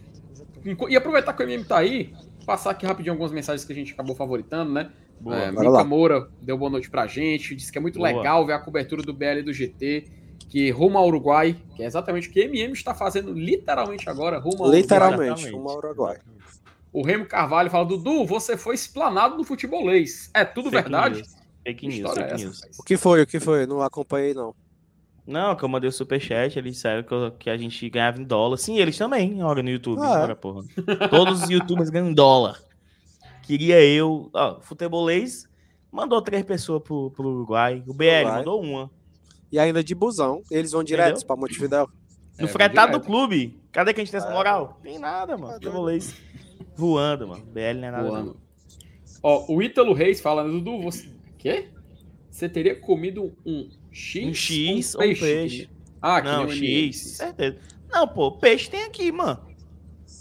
E 0.90 0.94
aproveitar 0.94 1.32
que 1.32 1.42
o 1.42 1.48
MM 1.48 1.64
tá 1.64 1.78
aí, 1.78 2.12
passar 2.44 2.72
aqui 2.72 2.84
rapidinho 2.84 3.14
algumas 3.14 3.32
mensagens 3.32 3.64
que 3.64 3.72
a 3.72 3.76
gente 3.76 3.94
acabou 3.94 4.14
favoritando, 4.14 4.70
né? 4.70 4.92
Boa. 5.18 5.36
É, 5.38 5.50
Mica 5.50 5.70
lá. 5.70 5.84
Moura 5.84 6.28
deu 6.42 6.58
boa 6.58 6.70
noite 6.70 6.90
pra 6.90 7.06
gente, 7.06 7.54
disse 7.54 7.72
que 7.72 7.78
é 7.78 7.80
muito 7.80 7.98
Boa. 7.98 8.08
legal 8.12 8.44
ver 8.44 8.52
a 8.52 8.58
cobertura 8.58 9.02
do 9.02 9.14
BL 9.14 9.38
e 9.38 9.42
do 9.42 9.54
GT, 9.54 10.04
que 10.48 10.70
rumo 10.70 10.96
ao 10.98 11.06
Uruguai, 11.06 11.56
que 11.74 11.82
é 11.82 11.86
exatamente 11.86 12.28
o 12.28 12.32
que 12.32 12.40
MM 12.40 12.72
está 12.72 12.94
fazendo 12.94 13.32
literalmente 13.32 14.08
agora, 14.08 14.38
rumo 14.38 14.64
ao 14.64 14.70
Literalmente, 14.70 15.46
Uruguai. 15.46 15.60
uma 15.60 15.72
Uruguai. 15.76 16.18
O 16.92 17.02
Remo 17.04 17.26
Carvalho 17.26 17.70
fala, 17.70 17.84
Dudu, 17.84 18.24
você 18.24 18.56
foi 18.56 18.74
explanado 18.74 19.36
no 19.36 19.44
futebolês. 19.44 20.30
É 20.32 20.44
tudo 20.44 20.70
Fake 20.70 20.82
verdade? 20.84 21.16
news. 21.16 21.36
Fake 21.62 21.80
Que 21.80 21.88
news, 22.00 22.14
fake 22.14 22.32
é 22.32 22.36
news. 22.36 22.60
O 22.78 22.82
que 22.82 22.96
foi? 22.96 23.22
O 23.22 23.26
que 23.26 23.38
foi? 23.40 23.66
Não 23.66 23.82
acompanhei, 23.82 24.32
não. 24.32 24.54
Não, 25.26 25.56
que 25.56 25.64
eu 25.64 25.68
mandei 25.68 25.88
o 25.88 25.92
superchat, 25.92 26.56
eles 26.56 26.74
disseram 26.76 27.02
que, 27.02 27.12
eu- 27.12 27.32
que 27.32 27.50
a 27.50 27.56
gente 27.56 27.90
ganhava 27.90 28.20
em 28.20 28.24
dólar. 28.24 28.56
Sim, 28.56 28.78
eles 28.78 28.96
também, 28.96 29.42
olha 29.42 29.62
no 29.62 29.68
YouTube. 29.68 30.00
Ah, 30.00 30.20
é? 30.20 30.22
olha, 30.22 30.36
porra. 30.36 30.62
Todos 31.10 31.42
os 31.42 31.50
youtubers 31.50 31.90
ganham 31.90 32.08
em 32.10 32.14
dólar. 32.14 32.62
Queria 33.42 33.82
eu. 33.84 34.30
Ó, 34.32 34.60
futebolês 34.60 35.48
mandou 35.90 36.22
três 36.22 36.44
pessoas 36.44 36.80
pro, 36.82 37.10
pro 37.10 37.28
Uruguai. 37.28 37.82
O 37.86 37.92
BL 37.92 38.04
Uruguai. 38.04 38.24
mandou 38.38 38.62
uma. 38.62 38.90
E 39.50 39.58
ainda 39.58 39.82
de 39.82 39.94
busão. 39.94 40.42
Eles 40.50 40.72
vão 40.72 40.82
direto 40.82 41.24
pra 41.26 41.36
Montevidéu. 41.36 41.88
No 42.38 42.46
É, 42.46 42.48
fretado 42.48 42.98
do 42.98 43.04
clube. 43.04 43.60
Cadê 43.72 43.94
que 43.94 44.00
a 44.00 44.04
gente 44.04 44.10
tem 44.10 44.18
essa 44.18 44.28
É. 44.28 44.32
moral? 44.32 44.78
Tem 44.82 44.98
nada, 44.98 45.36
mano. 45.38 45.54
Futebolês 45.54 46.14
voando, 46.76 47.28
mano. 47.28 47.44
BL 47.46 47.60
não 47.80 47.88
é 47.88 47.90
nada. 47.90 48.02
não. 48.02 48.10
Voando. 48.10 48.36
Ó, 49.22 49.46
o 49.52 49.62
Ítalo 49.62 49.92
Reis 49.94 50.20
fala, 50.20 50.44
Dudu, 50.44 50.80
você. 50.82 51.08
Quê? 51.38 51.68
Você 52.30 52.48
teria 52.48 52.78
comido 52.78 53.32
um 53.46 53.70
X? 53.90 54.26
Um 54.28 54.34
X 54.34 54.94
ou 54.94 55.00
um 55.00 55.04
peixe. 55.14 55.70
Ah, 56.02 56.20
que 56.20 56.28
não. 56.28 56.48
X, 56.50 57.16
certeza. 57.16 57.58
Não, 57.90 58.06
pô, 58.06 58.32
peixe 58.32 58.68
tem 58.70 58.82
aqui, 58.84 59.10
mano. 59.10 59.40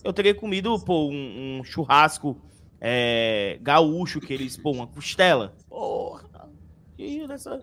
Eu 0.03 0.13
teria 0.13 0.33
comido, 0.33 0.79
pô, 0.79 1.09
um, 1.09 1.59
um 1.59 1.63
churrasco 1.63 2.39
é, 2.79 3.59
gaúcho, 3.61 4.21
que 4.21 4.31
eles, 4.33 4.55
pô, 4.55 4.71
uma 4.71 4.87
costela. 4.87 5.53
Porra. 5.67 6.23
E 6.97 7.27
nessa, 7.27 7.61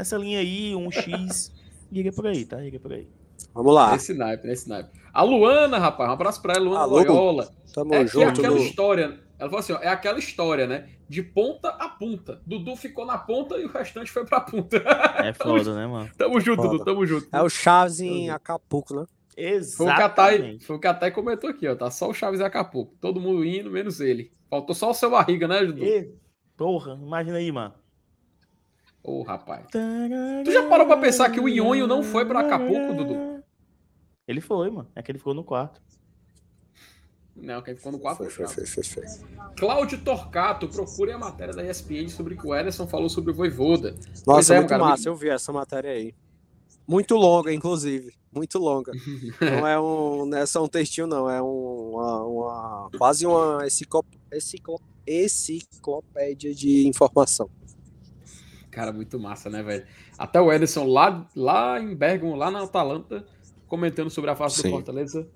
nessa 0.00 0.16
linha 0.16 0.40
aí, 0.40 0.74
um 0.74 0.90
X. 0.90 1.52
Iria 1.92 2.12
por 2.12 2.26
aí, 2.26 2.44
tá? 2.44 2.62
Iria 2.64 2.80
por 2.80 2.92
aí. 2.92 3.06
Vamos 3.54 3.74
lá. 3.74 3.92
Nesse 3.92 4.14
naipe, 4.14 4.46
nesse 4.46 4.68
naipe. 4.68 4.90
A 5.12 5.22
Luana, 5.22 5.78
rapaz, 5.78 6.08
um 6.08 6.12
abraço 6.12 6.40
pra 6.40 6.54
ela, 6.54 6.64
Luana 6.64 6.82
Alô? 6.82 6.96
Loyola. 6.96 7.50
Tamo 7.72 7.94
é 7.94 7.98
que 7.98 8.04
é 8.04 8.06
junto, 8.08 8.40
aquela 8.40 8.54
Lu. 8.56 8.62
história. 8.62 9.20
Ela 9.38 9.48
falou 9.48 9.58
assim: 9.58 9.72
ó, 9.72 9.78
é 9.78 9.88
aquela 9.88 10.18
história, 10.18 10.66
né? 10.66 10.88
De 11.08 11.22
ponta 11.22 11.68
a 11.68 11.88
ponta. 11.88 12.40
Dudu 12.46 12.76
ficou 12.76 13.04
na 13.04 13.18
ponta 13.18 13.56
e 13.56 13.64
o 13.64 13.68
restante 13.68 14.10
foi 14.10 14.24
pra 14.24 14.40
ponta. 14.40 14.76
É 14.76 15.32
foda, 15.34 15.74
né, 15.74 15.86
mano? 15.86 16.10
Tamo 16.16 16.40
junto, 16.40 16.62
Foda. 16.62 16.78
Dudu, 16.78 16.84
tamo 16.84 17.06
junto. 17.06 17.28
É 17.32 17.42
o 17.42 17.48
Chaves 17.48 18.00
em 18.00 18.30
Acapulco, 18.30 18.94
né? 18.94 19.06
Foi 19.76 19.86
o 19.86 19.88
Catai, 19.88 20.34
Exatamente. 20.34 20.66
foi 20.66 20.76
o 20.76 20.80
Catai 20.80 21.10
comentou 21.10 21.50
aqui, 21.50 21.66
ó. 21.66 21.74
Tá 21.74 21.90
só 21.90 22.08
o 22.08 22.14
Chaves 22.14 22.40
e 22.40 22.44
Acapulco. 22.44 22.94
Todo 23.00 23.20
mundo 23.20 23.44
indo, 23.44 23.70
menos 23.70 24.00
ele. 24.00 24.32
Faltou 24.48 24.74
só 24.74 24.90
o 24.90 24.94
seu 24.94 25.10
barriga, 25.10 25.48
né, 25.48 25.64
Dudu? 25.64 25.84
E, 25.84 26.12
porra, 26.56 26.98
imagina 27.00 27.38
aí, 27.38 27.50
mano. 27.50 27.74
Ô, 29.02 29.22
rapaz. 29.22 29.66
Tu 30.44 30.52
já 30.52 30.68
parou 30.68 30.86
pra 30.86 30.96
pensar 30.96 31.30
que 31.30 31.40
o 31.40 31.48
Ionho 31.48 31.86
não 31.86 32.02
foi 32.02 32.24
pra 32.26 32.40
Acapulco, 32.40 32.94
Dudu? 32.94 33.42
Ele 34.28 34.40
foi, 34.40 34.70
mano. 34.70 34.88
É 34.94 35.02
que 35.02 35.10
ele 35.10 35.18
ficou 35.18 35.34
no 35.34 35.42
quarto. 35.42 35.80
Não, 37.34 37.62
quem 37.62 37.74
ficou 37.74 37.90
no 37.90 37.98
quarto 37.98 38.18
Foi, 38.18 38.28
foi 38.30 38.46
foi, 38.46 38.66
foi, 38.66 38.84
foi. 38.84 39.26
Cláudio 39.56 40.02
Torcato, 40.04 40.68
procure 40.68 41.12
a 41.12 41.18
matéria 41.18 41.54
da 41.54 41.64
ESPN 41.64 42.08
sobre 42.10 42.34
o 42.34 42.36
que 42.38 42.46
o 42.46 42.54
Ederson 42.54 42.86
falou 42.86 43.08
sobre 43.08 43.30
o 43.30 43.34
Voivoda. 43.34 43.94
Pois 44.04 44.26
Nossa, 44.26 44.54
é, 44.54 44.58
muito 44.58 44.68
cara, 44.68 44.84
massa. 44.84 45.08
Eu 45.08 45.16
vi 45.16 45.30
essa 45.30 45.50
matéria 45.52 45.90
aí. 45.90 46.14
Muito 46.86 47.14
longa, 47.16 47.52
inclusive. 47.52 48.12
Muito 48.30 48.58
longa. 48.58 48.92
Não 49.40 49.66
é 49.66 49.80
um, 49.80 50.26
não 50.26 50.38
é 50.38 50.44
só 50.46 50.62
um 50.62 50.68
textinho, 50.68 51.06
não. 51.06 51.28
É 51.30 51.40
um- 51.42 51.90
uma, 51.94 52.22
uma- 52.24 52.90
quase 52.98 53.26
uma 53.26 53.66
enciclo- 53.66 54.04
enciclo- 54.32 54.80
enciclopédia 55.06 56.54
de 56.54 56.86
informação. 56.86 57.48
Cara, 58.70 58.92
muito 58.92 59.18
massa, 59.18 59.50
né, 59.50 59.62
velho? 59.62 59.84
Até 60.16 60.40
o 60.40 60.52
Ederson 60.52 60.84
lá, 60.84 61.26
lá 61.34 61.80
em 61.80 61.94
Bergamo, 61.94 62.36
lá 62.36 62.50
na 62.50 62.62
Atalanta, 62.62 63.24
comentando 63.66 64.10
sobre 64.10 64.30
a 64.30 64.36
fase 64.36 64.62
do. 64.62 64.70
Fortaleza. 64.70 65.26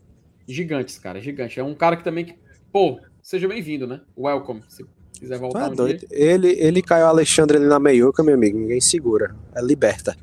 Gigantes, 0.46 0.98
cara, 0.98 1.20
gigante. 1.20 1.58
É 1.58 1.64
um 1.64 1.74
cara 1.74 1.96
que 1.96 2.04
também, 2.04 2.26
que, 2.26 2.36
pô, 2.70 3.00
seja 3.22 3.48
bem-vindo, 3.48 3.86
né? 3.86 4.00
Welcome, 4.16 4.62
se 4.68 4.84
quiser 5.18 5.38
voltar 5.38 5.66
é 5.66 5.68
um 5.70 5.74
doido. 5.74 6.00
dia. 6.00 6.08
Ele, 6.10 6.48
ele 6.58 6.82
caiu 6.82 7.06
Alexandre 7.06 7.56
ali 7.56 7.66
na 7.66 7.80
meiuca, 7.80 8.22
meu 8.22 8.34
amigo. 8.34 8.58
Ninguém 8.58 8.80
segura. 8.80 9.34
É 9.54 9.62
liberta. 9.62 10.16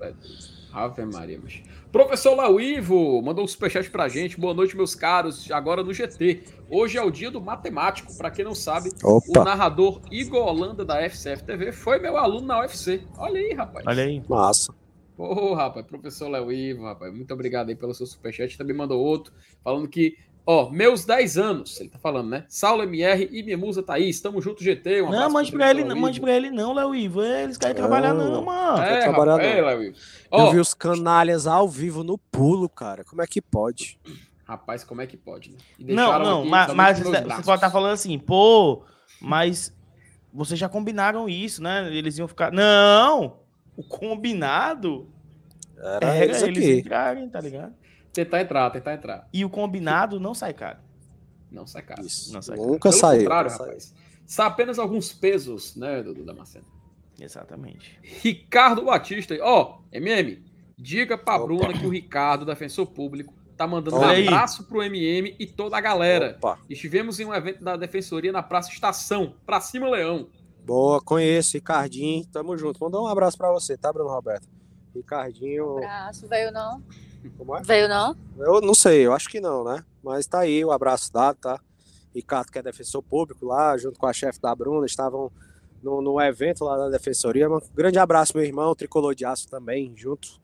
Ave 0.74 1.05
Maria, 1.05 1.39
mas... 1.41 1.61
Professor 1.91 2.36
Lauivo 2.36 3.22
mandou 3.22 3.43
um 3.43 3.47
superchat 3.47 3.89
pra 3.89 4.07
gente. 4.07 4.39
Boa 4.39 4.53
noite, 4.53 4.78
meus 4.78 4.95
caros. 4.95 5.51
Agora 5.51 5.84
no 5.84 5.93
GT. 5.93 6.43
Hoje 6.69 6.97
é 6.97 7.03
o 7.03 7.11
dia 7.11 7.30
do 7.30 7.41
matemático. 7.41 8.15
Pra 8.17 8.32
quem 8.32 8.45
não 8.45 8.55
sabe, 8.55 8.91
Opa. 9.03 9.41
o 9.41 9.43
narrador 9.43 10.01
Igor 10.09 10.47
Holanda 10.47 10.86
da 10.86 11.01
FCF 11.01 11.43
TV 11.43 11.72
foi 11.72 11.99
meu 11.99 12.15
aluno 12.17 12.47
na 12.47 12.61
UFC. 12.61 13.03
Olha 13.17 13.39
aí, 13.39 13.53
rapaz. 13.53 13.86
Olha 13.86 14.03
aí. 14.03 14.24
Massa. 14.30 14.74
Ô, 15.17 15.53
rapaz, 15.53 15.86
professor 15.86 16.30
Léo 16.30 16.51
Ivo, 16.51 16.84
rapaz, 16.86 17.13
muito 17.13 17.32
obrigado 17.32 17.69
aí 17.69 17.76
pelo 17.76 17.93
seu 17.93 18.07
superchat. 18.07 18.57
Também 18.57 18.76
mandou 18.76 18.99
outro, 18.99 19.32
falando 19.63 19.88
que, 19.88 20.17
ó, 20.45 20.69
meus 20.69 21.05
10 21.05 21.37
anos, 21.37 21.79
ele 21.79 21.89
tá 21.89 21.99
falando, 21.99 22.29
né? 22.29 22.45
Saulo 22.47 22.83
MR 22.83 23.29
e 23.31 23.43
minha 23.43 23.57
musa 23.57 23.81
Thaís, 23.83 24.19
tamo 24.21 24.41
junto, 24.41 24.63
GT. 24.63 25.01
Um 25.03 25.09
Não, 25.11 25.29
mande 25.29 25.51
pra 25.51 25.69
ele, 25.69 25.83
não, 25.83 25.95
mande 25.95 26.19
pra 26.19 26.31
ele 26.31 26.49
não, 26.49 26.73
Léo 26.73 26.95
Ivo. 26.95 27.23
Eles 27.23 27.57
querem 27.57 27.75
trabalhar 27.75 28.13
não, 28.13 28.43
mano. 28.43 28.83
É, 28.83 29.01
trabalhar 29.01 29.33
rapaz, 29.33 29.49
não. 29.49 29.57
é, 29.57 29.61
Léo 29.61 29.83
Ivo. 29.83 29.97
Eu 30.31 30.51
vi 30.51 30.59
os 30.59 30.73
canalhas 30.73 31.47
ao 31.47 31.67
vivo 31.67 32.03
no 32.03 32.17
pulo, 32.17 32.67
cara. 32.69 33.03
Como 33.03 33.21
é 33.21 33.27
que 33.27 33.41
pode? 33.41 33.99
rapaz, 34.51 34.83
como 34.83 35.01
é 35.01 35.07
que 35.07 35.15
pode, 35.15 35.51
né? 35.51 35.57
Não, 35.79 36.19
não, 36.19 36.39
aqui 36.41 36.49
mas, 36.49 36.73
mas 36.73 36.99
você, 36.99 37.21
braços. 37.21 37.45
pode 37.45 37.57
estar 37.57 37.69
falando 37.71 37.93
assim, 37.93 38.19
pô, 38.19 38.83
mas 39.21 39.73
vocês 40.33 40.59
já 40.59 40.67
combinaram 40.67 41.29
isso, 41.29 41.63
né? 41.63 41.87
Eles 41.93 42.17
iam 42.17 42.27
ficar. 42.27 42.51
Não! 42.51 43.39
O 43.77 43.83
combinado 43.83 45.07
Era 45.77 46.07
era 46.07 46.25
eles 46.25 46.41
eles 46.41 46.57
aqui. 46.65 46.79
entrarem, 46.79 47.29
tá 47.29 47.39
ligado? 47.39 47.73
Tentar 48.14 48.41
entrar, 48.41 48.70
tentar 48.72 48.93
entrar. 48.93 49.28
E 49.34 49.43
o 49.45 49.49
combinado 49.49 50.20
não 50.20 50.34
sai 50.34 50.53
caro. 50.53 50.80
Não 51.49 51.66
sai 51.68 51.82
caro. 51.82 52.05
Isso. 52.05 52.34
Não 52.34 52.41
sai 52.41 52.57
Nunca 52.57 52.89
Pelo 52.89 52.99
saiu. 52.99 53.20
contrário, 53.22 53.51
rapaz. 53.51 53.93
São 54.26 54.45
apenas 54.45 54.80
alguns 54.80 55.12
pesos, 55.14 55.76
né, 55.76 56.01
Dudu 56.01 56.24
Damasceno? 56.24 56.66
Exatamente. 57.20 57.99
Ricardo 58.01 58.84
Batista. 58.86 59.36
Ó, 59.41 59.80
MM, 59.91 60.43
diga 60.78 61.18
pra 61.18 61.36
Opa. 61.36 61.45
Bruna 61.45 61.74
que 61.74 61.86
o 61.86 61.89
Ricardo, 61.89 62.45
defensor 62.45 62.88
público, 62.88 63.34
tá 63.57 63.68
mandando 63.68 63.97
Olha 63.97 64.07
um 64.07 64.09
aí. 64.12 64.28
abraço 64.28 64.64
pro 64.64 64.82
MM 64.82 65.36
e 65.38 65.45
toda 65.45 65.78
a 65.78 65.82
galera. 65.82 66.36
Opa. 66.38 66.57
Estivemos 66.70 67.20
em 67.20 67.26
um 67.26 67.34
evento 67.34 67.64
da 67.64 67.76
Defensoria 67.76 68.32
na 68.32 68.41
Praça 68.41 68.72
Estação. 68.72 69.36
Pra 69.45 69.59
cima, 69.62 69.89
Leão. 69.89 70.30
Boa, 70.66 71.01
conheço, 71.01 71.57
Ricardinho. 71.57 72.26
Tamo 72.28 72.57
junto. 72.57 72.82
Mandar 72.84 73.01
um 73.01 73.07
abraço 73.07 73.38
pra 73.38 73.51
você, 73.51 73.78
tá, 73.78 73.91
Bruno 73.91 74.09
Roberto? 74.09 74.47
Ricardinho. 74.95 75.78
Abraço, 75.78 76.28
veio 76.28 76.51
não? 76.51 76.82
Como 77.38 77.55
é? 77.55 77.61
Veio 77.61 77.88
não? 77.88 78.15
Eu 78.38 78.61
não 78.61 78.74
sei, 78.74 79.05
eu 79.05 79.13
acho 79.13 79.30
que 79.30 79.39
não, 79.39 79.63
né? 79.63 79.84
Mas 80.03 80.26
tá 80.26 80.39
aí 80.39 80.63
o 80.65 80.72
abraço 80.72 81.11
dado, 81.13 81.38
tá? 81.38 81.59
Ricardo, 82.13 82.51
que 82.51 82.59
é 82.59 82.63
defensor 82.63 83.01
público 83.03 83.45
lá, 83.45 83.78
junto 83.78 83.97
com 83.99 84.05
a 84.07 84.13
chefe 84.13 84.39
da 84.41 84.53
Bruna, 84.55 84.86
estavam 84.86 85.32
no, 85.82 86.01
no 86.01 86.19
evento 86.22 86.63
lá 86.65 86.78
da 86.78 86.89
defensoria. 86.89 87.49
Um 87.49 87.59
grande 87.74 87.99
abraço, 87.99 88.36
meu 88.36 88.45
irmão, 88.45 88.76
tricolor 88.76 89.15
de 89.15 89.26
aço 89.26 89.47
também, 89.47 89.93
junto. 89.95 90.39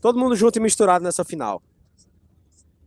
Todo 0.00 0.18
mundo 0.18 0.36
junto 0.36 0.56
e 0.56 0.60
misturado 0.60 1.02
nessa 1.04 1.24
final. 1.24 1.62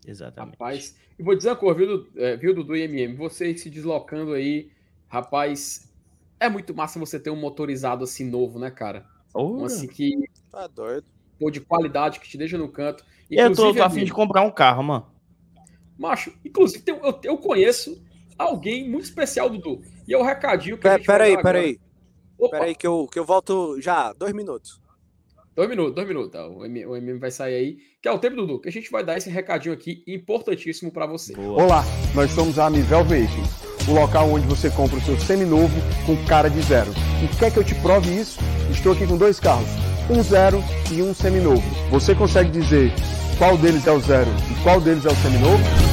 Exatamente. 0.06 0.54
Rapaz, 0.54 0.96
e 1.18 1.24
vou 1.24 1.36
dizer 1.36 1.50
uma 1.50 1.56
coisa, 1.56 1.76
viu, 1.78 1.88
Dudu- 1.88 2.10
é, 2.20 2.38
viu, 2.38 2.54
Dudu 2.54 2.76
e 2.76 2.82
MM? 2.84 3.16
Vocês 3.16 3.62
se 3.62 3.70
deslocando 3.70 4.34
aí, 4.34 4.72
rapaz, 5.08 5.90
é 6.40 6.50
muito 6.50 6.74
massa 6.74 7.00
você 7.00 7.20
ter 7.20 7.30
um 7.30 7.36
motorizado 7.36 8.04
assim 8.04 8.26
novo, 8.30 8.60
né, 8.60 8.72
cara? 8.72 9.06
Um 9.36 9.66
assim 9.66 9.88
que, 9.88 10.12
Tá 10.52 10.68
doido. 10.68 11.06
pô, 11.40 11.50
de 11.52 11.62
qualidade, 11.62 12.20
que 12.20 12.28
te 12.30 12.38
deixa 12.38 12.58
no 12.58 12.70
canto. 12.70 13.04
Eu 13.30 13.50
tô, 13.50 13.56
tô 13.56 13.62
Inclusive, 13.70 13.82
a 13.82 13.90
fim 13.90 14.06
de 14.06 14.12
comprar 14.12 14.42
um 14.42 14.52
carro, 14.52 14.84
mano. 14.84 15.06
Macho, 15.98 16.32
inclusive, 16.46 16.84
eu, 16.88 17.20
eu 17.24 17.38
conheço 17.38 18.02
alguém 18.38 18.90
muito 18.90 19.04
especial, 19.06 19.50
Dudu. 19.50 19.82
E 20.08 20.14
é 20.14 20.18
o 20.18 20.24
recadinho 20.24 20.78
que 20.78 20.88
a 20.88 20.92
Pera, 20.92 20.98
gente 20.98 21.08
vai 21.08 21.16
pera 21.16 21.24
aí, 21.26 21.36
dar 21.36 21.42
pera 21.44 21.58
agora. 21.60 21.68
aí. 21.68 21.80
Opa, 22.38 22.52
Pera 22.52 22.66
aí 22.66 22.76
que 22.76 22.88
eu, 22.88 23.08
que 23.12 23.20
eu 23.20 23.26
volto 23.26 23.80
já, 23.82 24.14
dois 24.14 24.34
minutos. 24.34 24.80
Dois 25.56 25.68
minutos, 25.70 25.94
dois 25.94 26.08
minutos. 26.08 26.32
tá? 26.32 26.48
O 26.48 26.64
MM, 26.66 26.86
o 26.86 26.96
MM 26.96 27.20
vai 27.20 27.30
sair 27.32 27.56
aí. 27.56 27.78
Que 28.02 28.08
é 28.08 28.12
o 28.12 28.18
tempo, 28.18 28.38
Dudu, 28.38 28.62
que 28.62 28.70
a 28.70 28.72
gente 28.72 28.90
vai 28.90 29.04
dar 29.04 29.18
esse 29.18 29.30
recadinho 29.30 29.74
aqui 29.74 30.02
importantíssimo 30.08 30.90
pra 30.90 31.06
você. 31.06 31.34
Olá, 31.38 31.84
nós 32.16 32.32
somos 32.32 32.58
a 32.58 32.68
Amivel 32.68 33.04
Veículos, 33.04 33.50
o 33.86 33.92
local 33.94 34.30
onde 34.30 34.48
você 34.48 34.70
compra 34.72 34.98
o 34.98 35.02
seu 35.02 35.20
seminovo 35.20 35.76
com 36.06 36.16
cara 36.26 36.50
de 36.50 36.62
zero. 36.62 36.92
E 37.22 37.28
quer 37.38 37.52
que 37.52 37.60
eu 37.60 37.64
te 37.66 37.76
prove 37.76 38.10
isso? 38.18 38.40
Estou 38.72 38.94
aqui 38.94 39.06
com 39.06 39.18
dois 39.18 39.38
carros, 39.38 39.68
um 40.10 40.24
zero 40.24 40.64
e 40.91 41.01
um 41.01 41.14
seminovo. 41.14 41.64
Você 41.91 42.16
consegue 42.16 42.49
dizer 42.49 42.91
qual 43.38 43.57
deles 43.57 43.86
é 43.88 43.91
o 43.91 43.99
zero 43.99 44.30
e 44.51 44.55
qual 44.64 44.82
deles 44.82 45.05
é 45.05 45.10
o 45.10 45.16
seminovo? 45.16 45.89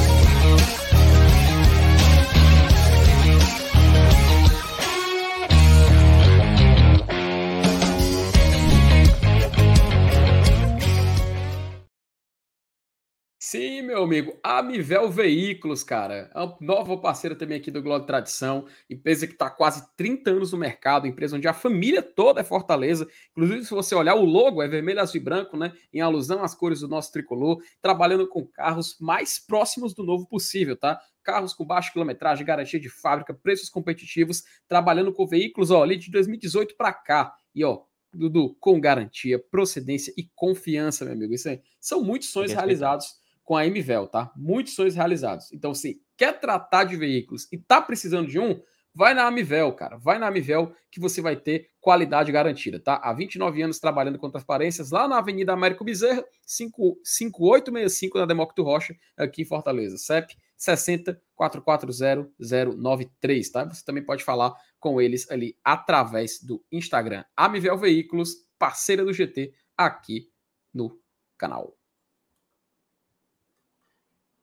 Sim, 13.49 13.83
meu 13.83 14.03
amigo, 14.03 14.37
a 14.43 14.61
Mivel 14.61 15.09
Veículos, 15.09 15.81
cara, 15.81 16.29
é 16.35 16.37
uma 16.37 16.57
nova 16.59 16.97
parceira 16.97 17.33
também 17.33 17.57
aqui 17.57 17.71
do 17.71 17.81
Globo 17.81 18.05
Tradição, 18.05 18.65
empresa 18.89 19.25
que 19.25 19.31
está 19.31 19.49
quase 19.49 19.87
30 19.95 20.31
anos 20.31 20.51
no 20.51 20.57
mercado, 20.57 21.07
empresa 21.07 21.37
onde 21.37 21.47
a 21.47 21.53
família 21.53 22.03
toda 22.03 22.41
é 22.41 22.43
Fortaleza, 22.43 23.07
inclusive 23.31 23.63
se 23.63 23.71
você 23.73 23.95
olhar 23.95 24.15
o 24.15 24.25
logo 24.25 24.61
é 24.61 24.67
vermelho, 24.67 24.99
azul 24.99 25.15
e 25.15 25.23
branco, 25.23 25.55
né, 25.55 25.71
em 25.93 26.01
alusão 26.01 26.43
às 26.43 26.53
cores 26.53 26.81
do 26.81 26.89
nosso 26.89 27.09
tricolor, 27.09 27.61
trabalhando 27.81 28.27
com 28.27 28.45
carros 28.45 28.97
mais 28.99 29.39
próximos 29.39 29.93
do 29.93 30.03
novo 30.03 30.27
possível, 30.27 30.75
tá? 30.75 30.99
Carros 31.23 31.53
com 31.53 31.63
baixa 31.63 31.93
quilometragem, 31.93 32.45
garantia 32.45 32.81
de 32.81 32.89
fábrica, 32.89 33.33
preços 33.33 33.69
competitivos, 33.69 34.43
trabalhando 34.67 35.13
com 35.13 35.25
veículos, 35.25 35.71
ó, 35.71 35.83
ali 35.83 35.95
de 35.95 36.11
2018 36.11 36.75
para 36.75 36.91
cá, 36.91 37.33
e 37.55 37.63
ó, 37.63 37.79
Dudu, 38.13 38.57
com 38.59 38.77
garantia, 38.77 39.39
procedência 39.39 40.13
e 40.17 40.29
confiança, 40.35 41.05
meu 41.05 41.13
amigo, 41.13 41.33
isso 41.33 41.47
aí, 41.47 41.61
são 41.79 42.03
muitos 42.03 42.27
sonhos 42.29 42.51
realizados 42.51 43.25
com 43.47 43.55
a 43.55 43.65
MVEL, 43.65 44.07
tá? 44.07 44.29
Muitos 44.35 44.75
sonhos 44.75 44.93
realizados. 44.93 45.53
Então, 45.53 45.73
se 45.73 46.01
quer 46.17 46.37
tratar 46.37 46.83
de 46.83 46.97
veículos 46.97 47.47
e 47.49 47.57
tá 47.57 47.81
precisando 47.81 48.27
de 48.27 48.37
um, 48.37 48.61
vai 48.93 49.13
na 49.13 49.25
Amivel, 49.25 49.71
cara. 49.71 49.95
Vai 49.95 50.19
na 50.19 50.27
Amivel 50.27 50.75
que 50.91 50.99
você 50.99 51.21
vai 51.21 51.37
ter 51.37 51.69
qualidade 51.79 52.29
garantida, 52.29 52.77
tá? 52.77 52.99
Há 53.01 53.13
29 53.13 53.61
anos 53.61 53.79
trabalhando 53.79 54.19
com 54.19 54.29
transparências 54.29 54.91
lá 54.91 55.07
na 55.07 55.19
Avenida 55.19 55.53
Américo 55.53 55.85
Bezerra, 55.85 56.25
5- 56.45 56.97
5865 57.05 58.17
na 58.17 58.25
Demócrito 58.25 58.63
Rocha, 58.63 58.93
aqui 59.15 59.43
em 59.43 59.45
Fortaleza. 59.45 59.97
CEP 59.97 60.35
60 60.57 61.17
440 61.33 62.29
093, 62.75 63.49
tá? 63.49 63.63
Você 63.63 63.85
também 63.85 64.03
pode 64.03 64.25
falar 64.25 64.53
com 64.77 64.99
eles 64.99 65.31
ali 65.31 65.55
através 65.63 66.43
do 66.43 66.61
Instagram. 66.69 67.23
Amivel 67.33 67.77
Veículos, 67.77 68.45
parceira 68.59 69.05
do 69.05 69.13
GT, 69.13 69.53
aqui 69.77 70.29
no 70.73 70.99
canal. 71.37 71.76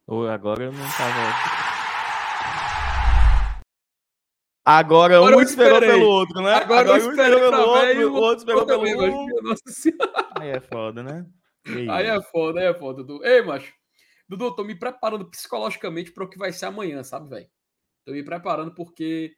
Ou 0.07 0.29
agora 0.29 0.65
eu 0.65 0.73
não 0.73 0.85
tava. 0.85 1.65
Agora 4.67 5.21
um 5.21 5.27
Agora 5.27 5.37
eu 5.37 5.43
esperou 5.43 5.81
pelo 5.81 6.07
outro, 6.07 6.43
né? 6.43 6.55
Agora 6.55 6.89
eu 6.89 6.95
um 6.95 7.11
esperou 7.11 7.41
pelo 7.41 7.57
e 7.57 8.05
outro, 8.05 8.13
o 8.13 8.15
outro 8.15 8.39
esperou 8.39 8.61
outro 8.61 8.81
pelo 8.81 9.25
um. 9.25 9.43
Nossa 9.43 9.63
Senhora. 9.69 10.29
Aí 10.39 10.51
é 10.51 10.61
foda, 10.61 11.03
né? 11.03 11.27
E 11.67 11.89
Aí 11.89 12.07
é 12.07 12.23
foda, 12.23 12.61
aí 12.61 12.67
é 12.67 12.75
foda, 12.75 13.03
Dudu. 13.03 13.25
Ei, 13.25 13.43
macho. 13.43 13.73
Dudu, 14.29 14.55
tô 14.55 14.65
me 14.65 14.75
preparando 14.75 15.29
psicologicamente 15.31 16.13
para 16.13 16.25
o 16.25 16.29
que 16.29 16.39
vai 16.39 16.53
ser 16.53 16.67
amanhã, 16.67 17.03
sabe, 17.03 17.29
velho? 17.29 17.49
Tô 18.05 18.13
me 18.13 18.23
preparando 18.23 18.75
porque 18.75 19.35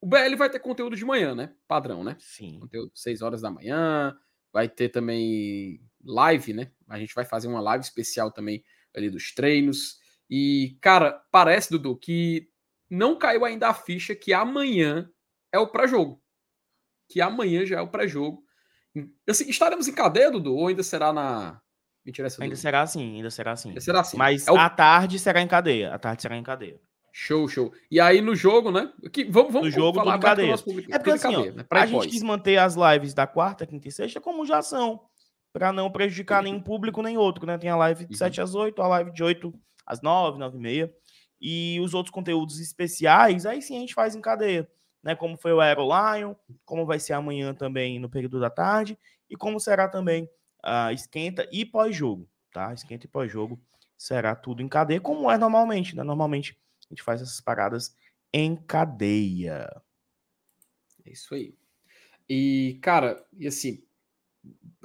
o 0.00 0.06
BL 0.06 0.36
vai 0.36 0.48
ter 0.48 0.60
conteúdo 0.60 0.96
de 0.96 1.04
manhã, 1.04 1.34
né? 1.34 1.54
Padrão, 1.66 2.02
né? 2.02 2.16
Sim. 2.18 2.58
Conteúdo 2.60 2.92
6 2.94 3.20
horas 3.20 3.42
da 3.42 3.50
manhã. 3.50 4.16
Vai 4.50 4.68
ter 4.68 4.88
também 4.88 5.80
live, 6.04 6.54
né? 6.54 6.70
A 6.88 6.98
gente 6.98 7.14
vai 7.14 7.24
fazer 7.24 7.48
uma 7.48 7.60
live 7.60 7.84
especial 7.84 8.30
também 8.30 8.62
ali 8.98 9.10
dos 9.10 9.32
treinos. 9.32 9.98
E, 10.30 10.76
cara, 10.80 11.12
parece, 11.30 11.70
Dudu, 11.70 11.96
que 11.96 12.48
não 12.90 13.16
caiu 13.18 13.44
ainda 13.44 13.68
a 13.68 13.74
ficha 13.74 14.14
que 14.14 14.32
amanhã 14.32 15.10
é 15.52 15.58
o 15.58 15.66
pré-jogo. 15.68 16.22
Que 17.08 17.20
amanhã 17.20 17.64
já 17.64 17.78
é 17.78 17.80
o 17.80 17.88
pré-jogo. 17.88 18.42
Assim, 19.28 19.48
estaremos 19.48 19.88
em 19.88 19.92
cadeia, 19.94 20.30
Dudu? 20.30 20.54
Ou 20.54 20.68
ainda 20.68 20.82
será 20.82 21.12
na. 21.12 21.60
Mentira, 22.04 22.26
essa 22.26 22.42
Ainda 22.42 22.56
será 22.56 22.82
assim, 22.82 23.16
ainda 23.16 23.30
será 23.30 23.52
assim. 23.52 23.68
Ainda 23.68 23.80
será 23.80 24.00
assim. 24.00 24.16
Mas 24.16 24.46
É 24.46 24.52
o- 24.52 24.56
à 24.56 24.68
tarde 24.70 25.18
será 25.18 25.40
em 25.42 25.46
cadeia. 25.48 25.94
À 25.94 25.98
tarde 25.98 26.22
será 26.22 26.36
em 26.36 26.42
cadeia. 26.42 26.80
Show, 27.12 27.48
show. 27.48 27.72
E 27.90 28.00
aí 28.00 28.20
no 28.20 28.34
jogo, 28.34 28.70
né? 28.70 28.92
Que, 29.12 29.24
vamos, 29.24 29.52
vamos 29.52 29.68
no 29.68 29.74
jogo, 29.74 29.98
falar 29.98 30.18
pro 30.18 30.28
cadeia. 30.28 30.50
nosso 30.50 30.64
público. 30.64 30.92
É 30.94 30.98
porque 30.98 31.10
assim, 31.10 31.28
ó, 31.28 31.32
cadeia, 31.32 31.52
né? 31.52 31.62
Pré 31.64 31.80
a 31.80 31.86
gente 31.86 32.08
quis 32.08 32.22
manter 32.22 32.56
as 32.58 32.76
lives 32.76 33.12
da 33.12 33.26
quarta, 33.26 33.66
quinta 33.66 33.88
e 33.88 33.92
sexta 33.92 34.20
como 34.20 34.46
já 34.46 34.62
são. 34.62 35.00
Pra 35.52 35.72
não 35.72 35.90
prejudicar 35.90 36.42
nenhum 36.42 36.60
público 36.60 37.02
nem 37.02 37.16
outro, 37.16 37.46
né? 37.46 37.56
Tem 37.58 37.70
a 37.70 37.76
live 37.76 38.04
Uhum. 38.04 38.10
de 38.10 38.18
7 38.18 38.40
às 38.40 38.54
8, 38.54 38.80
a 38.82 38.88
live 38.88 39.12
de 39.12 39.22
8 39.24 39.52
às 39.86 40.02
9, 40.02 40.38
9 40.38 40.56
e 40.56 40.60
meia. 40.60 40.94
E 41.40 41.80
os 41.80 41.94
outros 41.94 42.12
conteúdos 42.12 42.60
especiais, 42.60 43.46
aí 43.46 43.62
sim 43.62 43.76
a 43.76 43.80
gente 43.80 43.94
faz 43.94 44.14
em 44.14 44.20
cadeia. 44.20 44.68
Né? 45.02 45.14
Como 45.14 45.36
foi 45.38 45.52
o 45.52 45.60
Aero 45.60 45.82
Lion, 45.86 46.34
como 46.64 46.84
vai 46.84 46.98
ser 46.98 47.12
amanhã 47.12 47.54
também 47.54 47.98
no 47.98 48.10
período 48.10 48.40
da 48.40 48.50
tarde, 48.50 48.98
e 49.30 49.36
como 49.36 49.60
será 49.60 49.88
também 49.88 50.28
a 50.62 50.92
esquenta 50.92 51.48
e 51.52 51.64
pós-jogo, 51.64 52.28
tá? 52.52 52.74
Esquenta 52.74 53.06
e 53.06 53.08
pós-jogo 53.08 53.60
será 53.96 54.34
tudo 54.34 54.60
em 54.62 54.68
cadeia, 54.68 55.00
como 55.00 55.30
é 55.30 55.38
normalmente, 55.38 55.94
né? 55.96 56.02
Normalmente 56.02 56.58
a 56.86 56.94
gente 56.94 57.02
faz 57.02 57.22
essas 57.22 57.40
paradas 57.40 57.96
em 58.32 58.56
cadeia. 58.56 59.70
É 61.04 61.10
isso 61.12 61.34
aí. 61.34 61.54
E, 62.28 62.78
cara, 62.82 63.24
e 63.38 63.46
assim, 63.46 63.82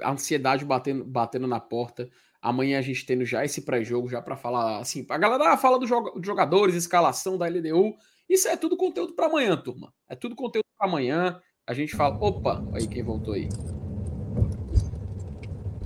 a 0.00 0.12
ansiedade 0.12 0.64
batendo, 0.64 1.04
batendo 1.04 1.46
na 1.46 1.60
porta. 1.60 2.08
Amanhã 2.40 2.78
a 2.78 2.82
gente 2.82 3.06
tendo 3.06 3.24
já 3.24 3.44
esse 3.44 3.62
pré-jogo, 3.62 4.08
já 4.08 4.20
para 4.20 4.36
falar 4.36 4.78
assim. 4.78 5.06
A 5.08 5.18
galera 5.18 5.52
ah, 5.52 5.56
fala 5.56 5.78
dos 5.78 5.88
jogadores, 5.88 6.74
escalação 6.74 7.38
da 7.38 7.46
LDU. 7.46 7.96
Isso 8.28 8.48
é 8.48 8.56
tudo 8.56 8.76
conteúdo 8.76 9.14
para 9.14 9.26
amanhã, 9.26 9.56
turma. 9.56 9.92
É 10.08 10.14
tudo 10.14 10.36
conteúdo 10.36 10.66
para 10.76 10.88
amanhã. 10.88 11.40
A 11.66 11.72
gente 11.72 11.96
fala. 11.96 12.16
Opa, 12.20 12.62
aí 12.74 12.86
quem 12.86 13.02
voltou 13.02 13.34
aí. 13.34 13.48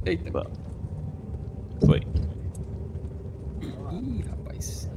Eita. 0.04 0.30
Foi. 1.86 2.00
Ih, 3.92 4.22
rapaz. 4.22 4.90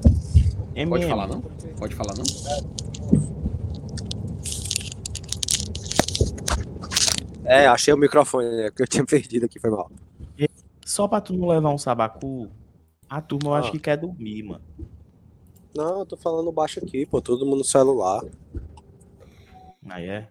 MM. 0.75 0.89
Pode 0.89 1.07
falar 1.07 1.27
não? 1.27 1.41
Pode 1.77 1.95
falar 1.95 2.13
não? 2.15 3.40
É, 7.43 7.65
achei 7.67 7.93
o 7.93 7.97
microfone, 7.97 8.49
né, 8.49 8.71
que 8.71 8.81
eu 8.83 8.87
tinha 8.87 9.03
perdido 9.05 9.45
aqui, 9.45 9.59
foi 9.59 9.69
mal. 9.69 9.89
Só 10.85 11.07
pra 11.07 11.21
tu 11.21 11.33
não 11.33 11.47
levar 11.47 11.69
um 11.69 11.77
sabacu, 11.77 12.49
a 13.09 13.21
turma 13.21 13.49
eu 13.51 13.53
acho 13.55 13.69
Ah. 13.69 13.71
que 13.71 13.79
quer 13.79 13.97
dormir, 13.97 14.43
mano. 14.43 14.63
Não, 15.75 15.99
eu 15.99 16.05
tô 16.05 16.17
falando 16.17 16.51
baixo 16.51 16.79
aqui, 16.83 17.05
pô, 17.05 17.21
todo 17.21 17.45
mundo 17.45 17.59
no 17.59 17.63
celular. 17.63 18.21
Aí 19.89 20.07
é. 20.09 20.27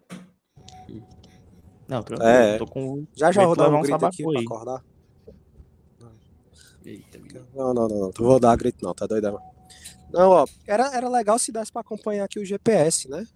Não, 1.89 2.03
tranquilo. 2.03 2.31
É, 2.31 2.59
Tô 2.59 2.67
com. 2.67 3.05
já 3.17 3.33
já 3.33 3.45
vou 3.45 3.57
dar 3.57 3.69
um 3.69 3.81
grito 3.81 3.89
sabacu 3.89 4.07
aqui 4.15 4.23
pra 4.23 4.39
aí. 4.39 4.45
acordar. 4.45 4.85
Eita. 6.85 7.19
Não, 7.55 7.75
não, 7.75 7.89
não, 7.89 7.89
não, 7.89 8.01
não 8.19 8.27
vou 8.27 8.39
dar 8.41 8.57
grito 8.57 8.85
não, 8.85 8.95
tá 8.95 9.07
doidão. 9.07 9.39
Não, 10.13 10.31
ó, 10.31 10.47
era, 10.67 10.95
era 10.97 11.09
legal 11.09 11.39
se 11.39 11.53
desse 11.53 11.73
pra 11.73 11.81
acompanhar 11.83 12.25
aqui 12.25 12.39
o 12.39 12.45
GPS, 12.45 13.09
né? 13.09 13.27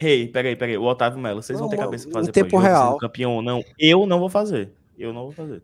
Ei, 0.00 0.28
peraí, 0.28 0.54
peraí. 0.56 0.76
O 0.78 0.84
Otávio 0.84 1.18
Melo, 1.18 1.42
vocês 1.42 1.58
vão 1.58 1.66
Não, 1.66 1.70
ter 1.70 1.76
mano, 1.76 1.88
cabeça 1.88 2.08
pra 2.08 2.20
fazer 2.20 2.32
tempo 2.32 2.56
real. 2.58 2.96
campeão 2.98 3.36
ou 3.36 3.42
não? 3.42 3.62
Eu 3.78 4.06
não 4.06 4.18
vou 4.20 4.28
fazer. 4.28 4.72
Eu 4.98 5.12
não 5.12 5.22
vou 5.24 5.32
fazer. 5.32 5.62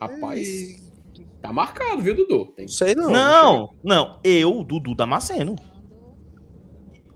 Rapaz, 0.00 0.80
tá 1.40 1.52
marcado, 1.52 2.02
viu, 2.02 2.14
Dudu? 2.14 2.46
Tem... 2.56 2.66
Sei 2.68 2.94
não. 2.94 3.10
Não, 3.10 3.70
não. 3.82 4.18
Eu, 4.22 4.62
Dudu 4.64 4.94
Damasceno. 4.94 5.56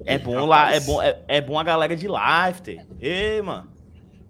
É 0.04 0.18
bom 0.18 0.44
lá, 0.46 0.72
é 0.72 0.78
bom, 0.80 1.02
é, 1.02 1.20
é 1.26 1.40
bom 1.40 1.58
a 1.58 1.64
galera 1.64 1.96
de 1.96 2.06
live 2.06 2.60
ter. 2.62 2.86
Ei, 3.00 3.42
mano. 3.42 3.68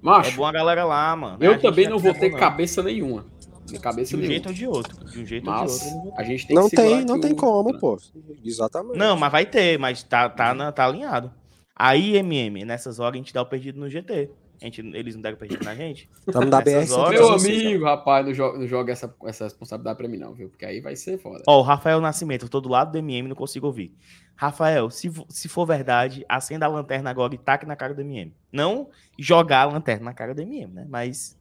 Macho, 0.01 0.31
É 0.31 0.33
bom 0.35 0.47
a 0.47 0.53
galera 0.53 0.85
lá, 0.85 1.15
mano. 1.17 1.39
eu 1.41 1.61
também 1.61 1.89
não 1.89 1.99
vou 1.99 2.15
ter 2.15 2.31
não. 2.31 2.39
cabeça 2.39 2.83
nenhuma. 2.83 3.27
De 3.67 3.79
cabeça 3.81 4.11
De 4.11 4.17
um 4.17 4.19
nenhuma. 4.21 4.33
jeito 4.35 4.49
ou 4.49 4.55
de 4.55 4.67
outro. 4.67 5.05
De 5.11 5.19
um 5.21 5.27
jeito 5.27 5.51
ou 5.51 5.55
de 5.57 5.61
Mas 5.63 5.83
outro. 5.93 6.11
ter. 6.13 6.21
a 6.21 6.25
gente 6.25 6.47
tem 6.47 6.57
Não 6.57 6.71
tem, 6.71 7.05
não 7.05 7.21
tem 7.21 7.33
o- 7.33 7.37
como, 7.37 7.79
pô. 7.79 7.99
Exatamente. 8.45 8.97
Não, 8.97 9.17
mas 9.17 9.33
vai 9.33 9.45
ter, 9.45 9.77
mas 9.79 10.03
tá, 10.05 10.29
tá, 10.29 10.55
na- 10.55 10.71
tá 10.71 10.87
alinhado. 10.87 11.33
Aí, 11.79 12.17
MM, 12.17 12.65
nessas 12.65 12.99
horas 12.99 13.15
a 13.15 13.19
gente 13.19 13.35
dá 13.35 13.43
o 13.43 13.47
perdido 13.47 13.79
no 13.79 13.89
GT. 13.89 14.31
A 14.63 14.65
gente, 14.65 14.81
eles 14.81 15.15
não 15.15 15.21
deram 15.21 15.37
perdido 15.37 15.63
na 15.63 15.75
gente? 15.75 16.09
Tamo 16.33 16.49
da 16.49 16.63
Nessas 16.65 16.89
BR 16.89 16.99
horas- 16.99 17.21
Meu 17.21 17.29
Nossa, 17.31 17.47
amigo, 17.47 17.85
rapaz, 17.85 18.25
não 18.25 18.33
joga, 18.33 18.59
não 18.59 18.67
joga 18.67 18.91
essa, 18.93 19.15
essa 19.27 19.45
responsabilidade 19.45 19.99
pra 19.99 20.09
mim, 20.09 20.17
não, 20.17 20.33
viu? 20.33 20.49
Porque 20.49 20.65
aí 20.65 20.81
vai 20.81 20.97
ser 20.97 21.19
foda. 21.19 21.43
Ó, 21.47 21.59
o 21.59 21.63
Rafael 21.63 22.01
Nascimento, 22.01 22.47
eu 22.47 22.49
tô 22.49 22.59
do 22.63 22.71
lado 22.71 22.93
do 22.93 22.97
MM, 22.99 23.29
não 23.29 23.37
consigo 23.37 23.67
ouvir. 23.67 23.95
Rafael, 24.35 24.89
se, 24.89 25.13
se 25.29 25.47
for 25.51 25.67
verdade, 25.67 26.25
acenda 26.27 26.65
a 26.65 26.69
lanterna 26.71 27.11
agora 27.11 27.35
e 27.35 27.39
taque 27.39 27.67
na 27.67 27.77
cara 27.77 27.93
do 27.93 28.01
MM. 28.01 28.33
Não 28.51 28.89
jogar 29.19 29.61
a 29.61 29.65
lanterna 29.67 30.07
na 30.07 30.15
cara 30.15 30.35
do 30.35 30.41
MM, 30.41 30.73
né? 30.73 30.87
Mas 30.89 31.39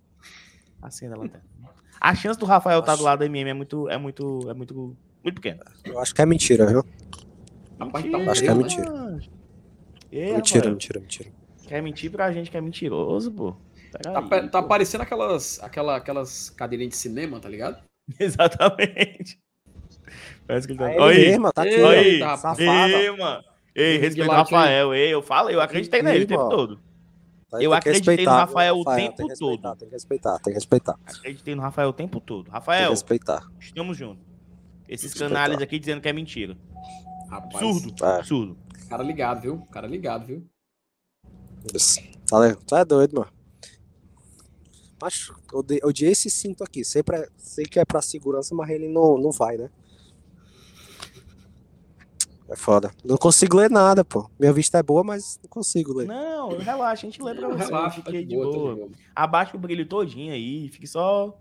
acenda 0.82 1.16
a 1.16 1.20
lanterna. 1.20 1.46
A 2.02 2.14
chance 2.14 2.38
do 2.38 2.46
Rafael 2.46 2.82
estar 2.82 2.98
do 2.98 3.04
lado 3.04 3.20
do 3.20 3.26
MM 3.26 3.50
é 3.50 3.54
muito, 3.54 3.88
é 3.90 3.98
muito, 3.98 4.50
é 4.50 4.54
muito, 4.54 4.96
muito 5.24 5.36
pequena. 5.42 5.64
Eu 5.86 5.98
acho 6.00 6.14
que 6.14 6.22
é 6.22 6.26
mentira, 6.26 6.66
viu? 6.68 6.84
Rapaz, 7.80 8.06
tá 8.12 8.18
um 8.18 8.30
Acho 8.30 8.42
que 8.42 8.48
é 8.50 8.54
né? 8.54 8.58
mentira. 8.62 9.20
Ei, 10.18 10.34
Mentira, 10.34 10.60
Rafael, 10.60 10.72
mentira, 10.74 11.00
mentira. 11.00 11.30
Quer 11.68 11.82
mentir 11.82 12.12
pra 12.12 12.32
gente 12.32 12.50
que 12.52 12.58
é 12.58 12.62
mentiroso, 12.62 13.32
pô. 13.32 13.56
Pera 13.92 14.22
Tá, 14.22 14.36
aí, 14.36 14.50
tá 14.50 14.62
pô. 14.62 14.68
parecendo 14.68 15.04
aquelas, 15.04 15.60
aquela, 15.62 15.96
aquelas 15.98 16.50
cadeirinhas 16.52 16.92
de 16.94 16.98
cinema, 16.98 17.40
tá 17.40 17.50
ligado? 17.50 17.84
Exatamente. 18.20 19.40
Parece 20.48 20.68
que 20.68 20.74
ele 20.74 20.80
tá. 20.80 20.86
Aí 20.88 21.00
aí. 21.00 21.18
mesmo, 21.32 21.52
tá 21.52 21.64
aqui, 21.64 21.82
ó. 21.82 21.92
Ei, 21.92 22.20
tá, 22.20 22.56
ei, 22.60 23.12
mano. 23.18 23.44
Ei, 23.74 23.98
respeita 23.98 24.32
o. 24.32 24.36
Rafael. 24.36 24.94
Ei, 24.94 25.14
eu 25.14 25.22
falo, 25.22 25.50
eu 25.50 25.60
acreditei 25.60 26.02
nele 26.02 26.24
o 26.24 26.28
tempo 26.28 26.50
todo. 26.50 26.80
Eu 27.60 27.74
acreditei 27.74 28.26
no 28.26 28.32
Rafael 28.32 28.78
o 28.78 28.84
tempo 28.84 29.16
tem 29.18 29.26
que 29.28 29.32
respeitar, 29.32 29.70
todo. 29.70 29.78
Tem 29.80 29.88
que 29.88 29.94
respeitar, 29.94 30.34
tem 30.40 30.44
que 30.54 30.54
respeitar. 30.60 30.94
Tem 31.06 31.16
Acreditei 31.20 31.56
no 31.56 31.62
Rafael 31.62 31.90
o 31.90 31.94
tempo 31.94 32.20
todo. 32.20 32.46
que 32.46 32.52
Rafael, 32.52 32.90
respeitar. 32.90 33.48
estamos 33.60 33.98
juntos. 33.98 34.24
Esses 34.88 35.14
canalhas 35.14 35.62
aqui 35.62 35.80
dizendo 35.80 36.02
que 36.02 36.08
é 36.10 36.14
mentira. 36.14 36.56
Rapaz, 37.30 37.56
Absurdo, 37.56 38.06
É. 38.06 38.20
absurdo. 38.20 38.58
Cara 38.90 39.04
ligado, 39.04 39.42
viu? 39.42 39.62
Cara 39.72 39.88
ligado, 39.88 40.26
viu? 40.26 40.48
Tá, 42.28 42.56
tá 42.68 42.84
doido, 42.84 43.16
mano. 43.20 43.32
Mas 45.02 45.30
ode- 45.54 45.82
odiei 45.84 46.12
esse 46.12 46.30
cinto 46.30 46.64
aqui. 46.64 46.84
Sempre 46.84 47.18
é- 47.18 47.30
sei 47.38 47.66
que 47.66 47.80
é 47.80 47.86
pra 47.86 48.02
segurança, 48.02 48.54
mas 48.56 48.70
ele 48.70 48.88
não, 48.88 49.18
não 49.18 49.32
vai, 49.32 49.58
né? 49.58 49.70
É 52.48 52.56
foda. 52.56 52.92
Não 53.04 53.18
consigo 53.18 53.58
ler 53.58 53.70
nada, 53.72 54.06
pô. 54.06 54.30
Minha 54.40 54.54
vista 54.54 54.78
é 54.78 54.84
boa, 54.84 55.04
mas 55.04 55.40
não 55.42 55.50
consigo 55.50 55.94
ler. 55.94 56.08
Não, 56.08 56.58
relaxa, 56.60 57.08
a 57.08 57.10
gente 57.10 57.22
lê 57.22 57.34
pra 57.34 57.48
você. 57.50 57.64
Relaxa, 57.66 58.02
tá 58.04 58.12
de 58.12 58.26
boa, 58.26 58.46
tá 58.46 58.52
de 58.52 58.58
boa. 58.58 58.76
boa. 58.76 58.90
Abaixa 59.16 59.58
o 59.58 59.60
brilho 59.60 59.88
todinho 59.88 60.32
aí, 60.32 60.70
fique 60.70 60.86
só, 60.86 61.36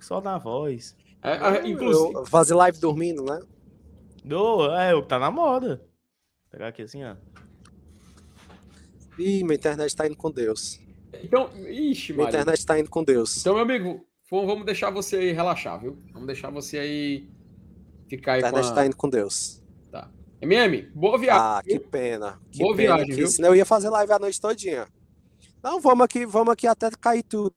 só 0.00 0.20
na 0.20 0.36
voz. 0.36 0.96
É, 1.22 1.32
é, 1.32 1.68
inclusive, 1.68 2.12
Eu 2.14 2.26
fazer 2.26 2.54
live 2.54 2.78
dormindo, 2.80 3.22
né? 3.24 3.40
Do, 4.24 4.66
é, 4.74 4.94
o 4.94 5.02
que 5.02 5.08
tá 5.08 5.18
na 5.18 5.30
moda. 5.30 5.87
Vou 6.48 6.52
pegar 6.52 6.68
aqui 6.68 6.82
assim, 6.82 7.04
ó. 7.04 7.14
Ih, 9.18 9.42
minha 9.44 9.54
internet 9.56 9.94
tá 9.94 10.06
indo 10.06 10.16
com 10.16 10.30
Deus. 10.30 10.80
então, 11.22 11.50
ixi, 11.68 12.12
Minha 12.12 12.24
Maria. 12.24 12.40
internet 12.40 12.64
tá 12.66 12.78
indo 12.78 12.88
com 12.90 13.02
Deus. 13.04 13.36
Então, 13.38 13.54
meu 13.54 13.62
amigo, 13.62 14.06
vamos 14.30 14.64
deixar 14.64 14.90
você 14.90 15.16
aí 15.16 15.32
relaxar, 15.32 15.80
viu? 15.80 15.98
Vamos 16.12 16.26
deixar 16.26 16.50
você 16.50 16.78
aí 16.78 17.28
ficar 18.08 18.34
aí 18.34 18.40
A 18.40 18.42
com 18.44 18.48
internet 18.50 18.70
a... 18.70 18.74
tá 18.74 18.86
indo 18.86 18.96
com 18.96 19.08
Deus. 19.08 19.62
Tá. 19.90 20.10
MM, 20.40 20.82
boa 20.94 21.18
viagem. 21.18 21.42
Ah, 21.42 21.60
que 21.62 21.78
viu? 21.78 21.88
pena. 21.88 22.40
Que 22.50 22.58
Boa 22.60 22.76
pena, 22.76 22.94
viagem, 22.96 23.06
que 23.14 23.16
viu? 23.20 23.28
senão 23.28 23.48
eu 23.50 23.56
ia 23.56 23.66
fazer 23.66 23.90
live 23.90 24.12
a 24.12 24.18
noite 24.18 24.40
todinha. 24.40 24.86
Não, 25.62 25.80
vamos 25.80 26.04
aqui, 26.04 26.24
vamos 26.24 26.52
aqui 26.52 26.66
até 26.66 26.88
cair 26.92 27.24
tudo. 27.24 27.52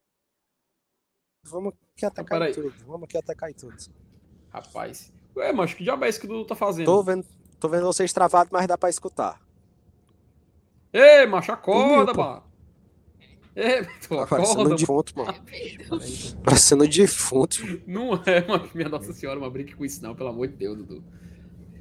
Vamos 1.44 1.74
aqui 1.96 2.06
até 2.06 2.22
Ah, 2.22 2.26
cair 2.26 2.54
tudo. 2.56 2.74
Vamos 2.88 3.04
aqui 3.04 3.18
até 3.18 3.36
cair 3.36 3.54
tudo. 3.54 3.76
Rapaz. 4.50 5.14
Ué, 5.36 5.54
mas 5.54 5.74
que 5.74 5.84
diabo 5.84 6.04
é 6.06 6.10
isso 6.10 6.20
que 6.20 6.26
o 6.26 6.30
Dudu 6.30 6.46
tá 6.46 6.56
fazendo? 6.56 6.86
Tô 6.88 7.02
vendo, 7.04 7.26
tô 7.62 7.70
vendo 7.70 7.86
vocês 7.86 8.12
travados, 8.12 8.52
mas 8.52 8.68
dá 8.68 8.78
pra 8.78 8.90
escutar. 8.90 9.40
Ei, 10.92 11.26
macho, 11.26 11.52
acorda, 11.52 12.14
mano. 12.14 12.44
Ei, 13.56 13.84
tu 14.02 14.16
Tá 14.16 14.24
acorda, 14.24 14.76
defunto, 14.76 15.14
mano. 15.18 15.34
Parecendo 16.44 16.84
um 16.84 16.88
defunto. 16.90 17.58
Não 17.88 18.14
é, 18.26 18.46
mano. 18.48 18.70
Minha 18.74 18.90
Nossa 18.90 19.14
Senhora, 19.14 19.40
não 19.40 19.50
brinque 19.50 19.76
com 19.76 19.86
isso, 19.86 20.02
não, 20.04 20.16
pelo 20.16 20.30
amor 20.30 20.48
de 20.48 20.56
Deus, 20.56 20.78
Dudu. 20.78 21.04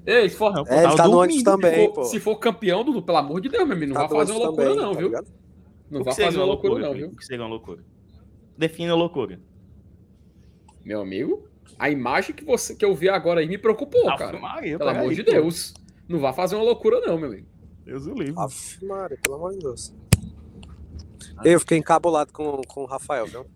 Ei, 0.07 0.29
se 0.29 0.37
for, 0.37 0.53
Não, 0.53 0.65
É, 0.67 0.85
ele 0.85 0.97
tá 0.97 1.07
no 1.09 1.19
ônibus 1.19 1.39
se 1.39 1.45
também, 1.45 1.87
for, 1.89 1.95
pô. 1.95 2.05
se 2.05 2.21
for 2.21 2.37
campeão, 2.37 2.85
Dudu, 2.85 3.03
pelo 3.03 3.19
amor 3.19 3.41
de 3.41 3.49
Deus, 3.49 3.65
meu 3.67 3.77
amigo, 3.77 3.95
não 3.95 4.01
Tá 4.01 4.07
vai 4.07 4.11
no 4.11 4.27
fazer 4.27 4.33
uma 4.33 4.47
loucura, 4.47 4.69
também, 4.69 4.83
não, 4.83 4.93
tá 4.93 4.99
viu? 4.99 5.09
ligado? 5.09 5.27
Não 5.91 6.05
vai 6.05 6.15
fazer 6.15 6.37
uma 6.39 6.47
loucura, 6.47 6.75
não, 6.75 6.81
Felipe? 6.93 6.99
viu? 6.99 7.09
O 7.09 7.17
que 7.17 7.25
seria 7.25 7.43
uma 7.43 7.49
loucura? 7.51 7.85
Defina 8.57 8.93
a 8.93 8.97
loucura. 8.97 9.41
Meu 10.85 11.01
amigo, 11.01 11.49
a 11.79 11.91
imagem 11.91 12.35
que, 12.35 12.45
você, 12.45 12.75
que 12.75 12.85
eu 12.85 12.95
vi 12.95 13.09
agora 13.09 13.41
aí 13.41 13.49
me 13.49 13.59
preocupou, 13.59 14.09
Ave 14.09 14.19
cara. 14.19 14.39
Maria, 14.39 14.79
Pelo 14.79 14.91
amor 14.91 15.15
de 15.15 15.25
pô. 15.25 15.31
Deus. 15.31 15.75
Não 16.09 16.19
vai 16.19 16.33
fazer 16.33 16.57
uma 16.57 16.65
loucura, 16.65 17.01
não, 17.01 17.17
meu 17.19 17.29
amigo. 17.29 17.47
Deus 17.85 18.07
o 18.07 18.15
livre. 18.15 18.35
Aff, 18.39 18.85
Maria, 18.85 19.19
pelo 19.23 19.37
amor 19.37 19.53
de 19.53 19.59
Deus. 19.61 19.95
Eu 21.45 21.59
fiquei 21.61 21.79
encabulado 21.79 22.33
com, 22.33 22.61
com 22.69 22.83
o 22.83 22.87
Rafael, 22.87 23.27
viu? 23.27 23.47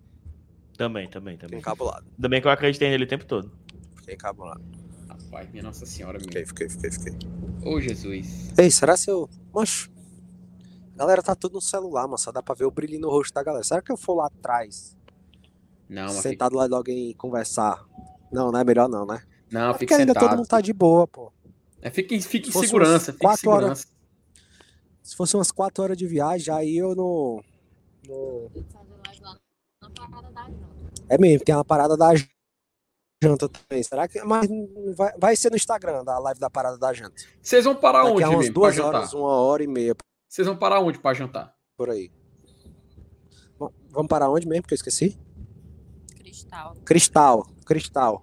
Também, 0.76 1.08
também, 1.08 1.34
Fiquei 1.34 1.48
também. 1.48 1.58
encabulado. 1.60 2.04
Ainda 2.16 2.28
bem 2.28 2.40
que 2.40 2.46
eu 2.46 2.50
acreditei 2.50 2.88
nele 2.88 3.04
o 3.04 3.08
tempo 3.08 3.24
todo. 3.26 3.50
Fiquei 3.96 4.14
encabulado. 4.14 4.62
Rapaz, 5.08 5.50
minha 5.50 5.62
Nossa 5.62 5.84
Senhora, 5.86 6.18
meu. 6.18 6.22
Fiquei, 6.26 6.46
fiquei, 6.46 6.68
fiquei, 6.68 6.90
fiquei. 6.90 7.12
Ô, 7.64 7.80
Jesus. 7.80 8.52
Ei, 8.58 8.70
será 8.70 8.96
se 8.96 9.10
eu. 9.10 9.28
Macho. 9.54 9.90
A 10.94 10.98
galera 10.98 11.22
tá 11.22 11.34
tudo 11.34 11.54
no 11.54 11.60
celular, 11.60 12.04
mano. 12.04 12.18
Só 12.18 12.32
dá 12.32 12.42
pra 12.42 12.54
ver 12.54 12.64
o 12.64 12.70
brilho 12.70 12.98
no 13.00 13.08
rosto 13.10 13.34
da 13.34 13.42
galera. 13.42 13.64
Será 13.64 13.82
que 13.82 13.92
eu 13.92 13.96
for 13.96 14.14
lá 14.14 14.26
atrás, 14.26 14.96
Não, 15.88 16.04
mas 16.04 16.16
fica... 16.16 16.28
sentado 16.30 16.56
lá 16.56 16.66
de 16.66 16.74
alguém 16.74 17.10
e 17.10 17.14
conversar? 17.14 17.84
Não, 18.34 18.50
não 18.52 18.58
é 18.60 18.64
melhor 18.64 18.88
não, 18.88 19.06
né? 19.06 19.22
Não, 19.50 19.70
Porque 19.72 19.84
fica 19.86 19.96
ainda 19.96 20.12
todo 20.14 20.36
mundo 20.36 20.46
tá 20.48 20.60
de 20.60 20.72
boa, 20.72 21.06
pô. 21.06 21.32
É, 21.80 21.90
fica 21.90 22.14
em, 22.14 22.20
fica 22.20 22.48
em 22.48 22.52
segurança, 22.52 23.12
fica 23.12 23.24
em 23.24 23.28
quatro 23.28 23.50
horas- 23.50 23.78
segurança. 23.80 23.94
Se 25.02 25.14
fosse 25.16 25.36
umas 25.36 25.50
4 25.52 25.82
horas 25.84 25.96
de 25.98 26.06
viagem, 26.06 26.52
aí 26.52 26.76
eu 26.78 26.94
não. 26.94 27.42
não- 28.08 28.50
É 31.08 31.18
mesmo, 31.18 31.44
tem 31.44 31.54
uma 31.54 31.64
parada 31.64 31.96
da 31.96 32.12
janta 33.22 33.48
também. 33.48 33.82
Será 33.82 34.08
que. 34.08 34.22
Mas 34.22 34.48
vai, 34.96 35.12
vai 35.18 35.36
ser 35.36 35.50
no 35.50 35.56
Instagram, 35.56 36.02
da 36.04 36.18
live 36.18 36.40
da 36.40 36.48
parada 36.48 36.78
da 36.78 36.92
janta. 36.92 37.14
Vocês 37.42 37.64
vão 37.64 37.74
parar 37.76 38.02
Daqui 38.04 38.14
onde, 38.14 38.24
umas 38.24 38.38
mesmo, 38.38 38.54
duas 38.54 38.74
jantar? 38.74 38.94
horas, 39.00 39.12
uma 39.12 39.28
hora 39.28 39.62
e 39.62 39.66
meia 39.66 39.94
Vocês 40.28 40.46
vão 40.46 40.56
parar 40.56 40.80
onde 40.80 40.98
pra 40.98 41.12
jantar? 41.14 41.54
por 41.76 41.90
aí. 41.90 42.10
Bom, 43.58 43.70
Vamos 43.90 44.08
parar 44.08 44.30
onde 44.30 44.46
mesmo? 44.48 44.66
Que 44.66 44.72
eu 44.74 44.76
esqueci? 44.76 45.18
Cristal. 46.16 46.74
Cristal. 46.84 47.46
Cristal. 47.64 48.22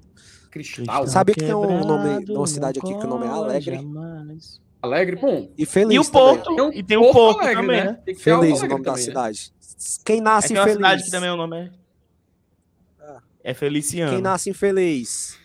Cristal? 0.50 1.08
Sabia 1.08 1.34
que 1.34 1.42
tem 1.42 1.54
um 1.54 1.86
nome 1.86 2.26
numa 2.26 2.48
cidade 2.48 2.80
aqui 2.80 2.90
que 2.98 3.06
o 3.06 3.08
nome 3.08 3.26
é 3.26 3.30
Alegre? 3.30 3.80
Alegre, 4.82 5.16
bom. 5.16 5.52
E 5.58 5.66
Feliz 5.66 5.96
E 5.96 6.00
o 6.00 6.12
também. 6.12 6.44
Porto, 6.44 6.74
e 6.74 6.84
tem 6.84 6.98
o 6.98 7.12
Porto 7.12 7.40
Alegre, 7.42 7.62
também, 7.62 7.84
né? 7.86 7.94
Tem 8.04 8.16
que 8.16 8.24
ter 8.24 8.32
algo 8.32 8.44
Feliz 8.44 8.62
o 8.62 8.68
nome 8.68 8.84
da 8.84 8.92
também, 8.92 9.06
né? 9.06 9.10
cidade. 9.10 9.54
Quem 10.04 10.22
nasce 10.22 10.48
Aqui 10.48 10.58
é 10.58 10.62
uma 10.62 10.70
cidade 10.74 10.92
feliz. 10.92 11.06
que 11.06 11.12
também 11.12 11.30
o 11.30 11.36
nome 11.38 11.58
é 11.58 11.72
É 13.44 13.54
Feliciano. 13.54 14.12
Quem 14.12 14.22
nasce 14.22 14.50
infeliz? 14.50 15.38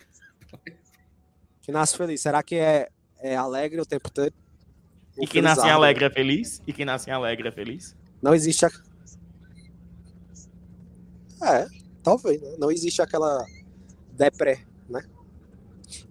Quem 1.61 1.73
nasce 1.73 1.95
feliz? 1.95 2.19
Será 2.21 2.41
que 2.41 2.55
é, 2.55 2.89
é 3.19 3.35
alegre 3.35 3.79
o 3.79 3.85
tempo 3.85 4.09
todo? 4.09 4.33
E 5.19 5.27
quem 5.27 5.41
nasce 5.41 5.65
em 5.65 5.71
alegre 5.71 6.05
é 6.05 6.09
feliz? 6.09 6.61
E 6.65 6.73
quem 6.73 6.85
nasce 6.85 7.09
em 7.09 7.13
alegre 7.13 7.47
é 7.47 7.51
feliz? 7.51 7.95
Não 8.21 8.33
existe 8.33 8.65
a... 8.65 8.69
É, 11.43 11.67
talvez, 12.03 12.41
né? 12.41 12.55
Não 12.57 12.71
existe 12.71 13.01
aquela 13.01 13.45
depré, 14.17 14.59
né? 14.89 15.03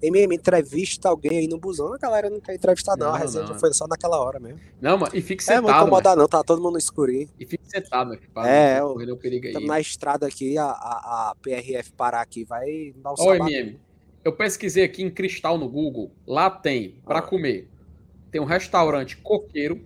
MM, 0.02 0.34
entrevista 0.34 1.09
alguém 1.11 1.38
aí 1.40 1.48
no 1.48 1.59
busão. 1.59 1.92
A 1.92 1.98
galera 1.98 2.30
não 2.30 2.40
quer 2.40 2.54
entrevistar, 2.54 2.96
não. 2.96 3.09
Não, 3.09 3.14
a 3.14 3.18
resenha 3.18 3.44
não. 3.44 3.52
já 3.52 3.59
foi 3.59 3.74
só 3.74 3.86
naquela 3.86 4.18
hora 4.18 4.40
mesmo. 4.40 4.59
Não, 4.80 4.96
mano, 4.96 5.14
e 5.14 5.20
fique 5.20 5.42
É, 5.42 5.46
sentado. 5.46 5.66
não 5.66 5.76
incomodar, 5.82 6.16
não. 6.16 6.26
Tá 6.26 6.42
todo 6.42 6.62
mundo 6.62 6.72
no 6.72 6.78
escurinho. 6.78 7.28
E 7.38 7.44
fique 7.44 7.64
sentado, 7.68 8.09
meu 8.11 8.18
filho. 8.18 8.30
pra 8.32 8.48
É, 8.48 8.80
não 8.80 8.98
eu- 9.02 9.14
o 9.14 9.18
perigo 9.18 9.44
aí. 9.44 9.50
Estamos 9.50 9.68
na 9.68 9.78
estrada 9.80 10.26
aqui, 10.26 10.57
a, 10.57 10.64
a, 10.64 11.30
a 11.30 11.34
PRF 11.42 11.92
parar 11.92 12.22
aqui, 12.22 12.44
vai 12.44 12.94
dar 12.96 13.11
o 13.11 13.14
Ó, 13.18 13.32
sabato. 13.32 13.50
MM, 13.50 13.78
eu 14.24 14.32
pesquisei 14.32 14.82
aqui 14.84 15.02
em 15.02 15.11
Cristal 15.11 15.59
no 15.59 15.68
Google. 15.68 16.11
Lá 16.26 16.48
tem, 16.48 16.94
Ah. 17.02 17.09
pra 17.09 17.20
comer, 17.22 17.68
tem 18.30 18.40
um 18.40 18.44
restaurante 18.46 19.18
coqueiro, 19.18 19.84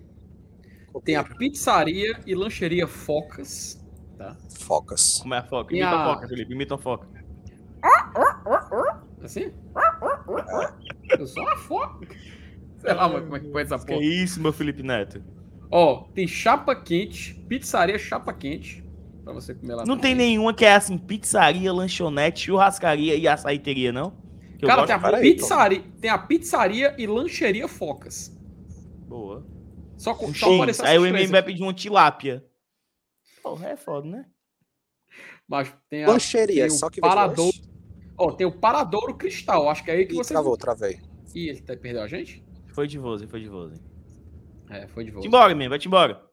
tem 1.03 1.15
a 1.17 1.23
pizzaria 1.23 2.17
e 2.25 2.33
lancheria 2.33 2.87
Focas. 2.87 3.77
Tá? 4.17 4.37
Focas. 4.59 5.19
Como 5.19 5.33
é 5.33 5.39
a 5.39 5.43
foca? 5.43 5.73
Imita 5.73 5.87
a- 5.89 6.11
a 6.11 6.13
foca, 6.15 6.27
Felipe. 6.29 6.53
Imita 6.53 6.75
a 6.75 6.77
foca. 6.77 7.07
Assim? 9.23 9.51
Eu 11.17 11.27
sou 11.27 11.43
uma 11.43 11.57
foca. 11.57 12.07
Sei 12.77 12.93
lá, 12.93 13.07
mano, 13.07 13.23
como 13.23 13.35
é 13.35 13.39
que 13.39 13.51
foi 13.51 13.61
essa 13.61 13.77
Que 13.77 13.85
porra. 13.85 14.03
isso, 14.03 14.41
meu 14.41 14.51
Felipe 14.51 14.81
Neto? 14.81 15.23
Ó, 15.69 16.05
tem 16.13 16.27
chapa 16.27 16.75
quente, 16.75 17.35
pizzaria 17.47 17.97
chapa 17.97 18.33
quente, 18.33 18.83
pra 19.23 19.33
você 19.33 19.53
comer 19.53 19.75
lá. 19.75 19.85
Não 19.85 19.97
tem 19.97 20.15
nenhuma 20.15 20.53
que 20.53 20.65
é 20.65 20.73
assim, 20.73 20.97
pizzaria, 20.97 21.71
lanchonete, 21.71 22.45
churrascaria 22.45 23.15
e 23.15 23.27
açaiteria, 23.27 23.91
não? 23.91 24.11
Que 24.57 24.65
eu 24.65 24.67
Cara, 24.67 24.85
tem 24.85 24.95
a, 24.95 25.19
pizzaria, 25.19 25.83
tem 26.01 26.09
a 26.09 26.17
pizzaria 26.17 26.95
e 26.97 27.07
lancheria 27.07 27.67
Focas. 27.67 28.35
Boa. 29.07 29.45
Só, 29.97 30.13
com, 30.15 30.33
só 30.33 30.47
Aí 30.83 30.97
o 30.97 31.05
MM 31.05 31.27
vai 31.27 31.43
pedir 31.43 31.61
uma 31.61 31.73
tilápia. 31.73 32.43
Porra, 33.43 33.69
é 33.69 33.77
foda, 33.77 34.07
né? 34.07 34.25
Mas 35.47 35.73
tem 35.89 36.03
a 36.03 36.07
Lancheria, 36.07 36.67
tem 36.67 36.75
o 36.75 36.79
só 36.79 36.89
que 36.89 37.01
lanche. 37.01 37.70
Ó, 38.21 38.31
tem 38.31 38.45
o 38.45 38.51
Paradouro 38.51 39.15
Cristal. 39.15 39.67
Acho 39.67 39.83
que 39.83 39.89
é 39.89 39.95
aí 39.95 40.05
que 40.05 40.13
Ih, 40.13 40.17
você. 40.17 40.33
travou, 40.33 40.55
travei. 40.55 40.99
Ih, 41.33 41.49
ele 41.49 41.61
tá- 41.61 41.75
perdeu 41.75 42.03
a 42.03 42.07
gente? 42.07 42.45
Foi 42.67 42.87
de 42.87 42.99
voz, 42.99 43.23
foi 43.23 43.41
de 43.41 43.49
voz. 43.49 43.81
É, 44.69 44.87
foi 44.87 45.03
de. 45.05 45.11
Vai-te 45.11 45.27
embora, 45.27 45.51
MM, 45.51 45.69
vai-te 45.69 45.87
embora. 45.87 46.23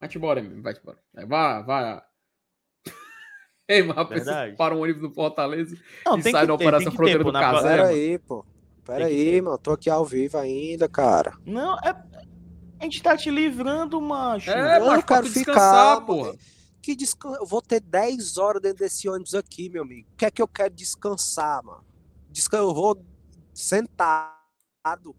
Vai-te 0.00 0.16
embora, 0.16 0.42
mesmo, 0.42 0.62
vai-te 0.62 0.80
embora. 0.80 0.98
É, 1.16 1.26
vai, 1.26 1.62
vai. 1.64 2.02
Ei, 3.68 3.82
mas 3.82 4.56
para 4.56 4.76
um 4.76 4.82
ônibus 4.82 5.02
no 5.02 5.10
Fortaleza 5.12 5.76
Não, 6.06 6.18
e 6.18 6.22
tem 6.22 6.32
sai 6.32 6.42
que 6.42 6.52
na 6.52 6.56
ter, 6.56 6.64
Operação 6.64 6.90
tem 6.90 6.96
Fronteira 6.96 7.24
pô, 7.24 7.30
do 7.30 7.32
na. 7.32 7.62
Pera 7.62 7.86
aí, 7.88 8.18
pô. 8.18 8.46
Pera 8.84 9.06
aí, 9.06 9.40
mano. 9.40 9.58
Tô 9.58 9.72
aqui 9.72 9.90
ao 9.90 10.04
vivo 10.04 10.38
ainda, 10.38 10.88
cara. 10.88 11.32
Não, 11.44 11.74
é. 11.78 11.90
A 12.78 12.84
gente 12.84 13.02
tá 13.02 13.16
te 13.16 13.30
livrando, 13.30 14.00
macho. 14.00 14.50
É, 14.50 14.78
eu 14.78 14.86
mas 14.86 15.04
pra 15.04 15.16
quero 15.22 15.26
ficar, 15.26 16.00
porra. 16.02 16.34
Que 16.84 16.94
descan... 16.94 17.32
Eu 17.40 17.46
vou 17.46 17.62
ter 17.62 17.80
10 17.80 18.36
horas 18.36 18.60
dentro 18.60 18.80
desse 18.80 19.08
ônibus 19.08 19.34
aqui, 19.34 19.70
meu 19.70 19.84
amigo. 19.84 20.06
O 20.12 20.16
que 20.18 20.26
é 20.26 20.30
que 20.30 20.42
eu 20.42 20.46
quero 20.46 20.74
descansar, 20.74 21.64
mano? 21.64 21.82
Descan... 22.30 22.58
Eu 22.58 22.74
vou 22.74 23.02
sentado. 23.54 25.16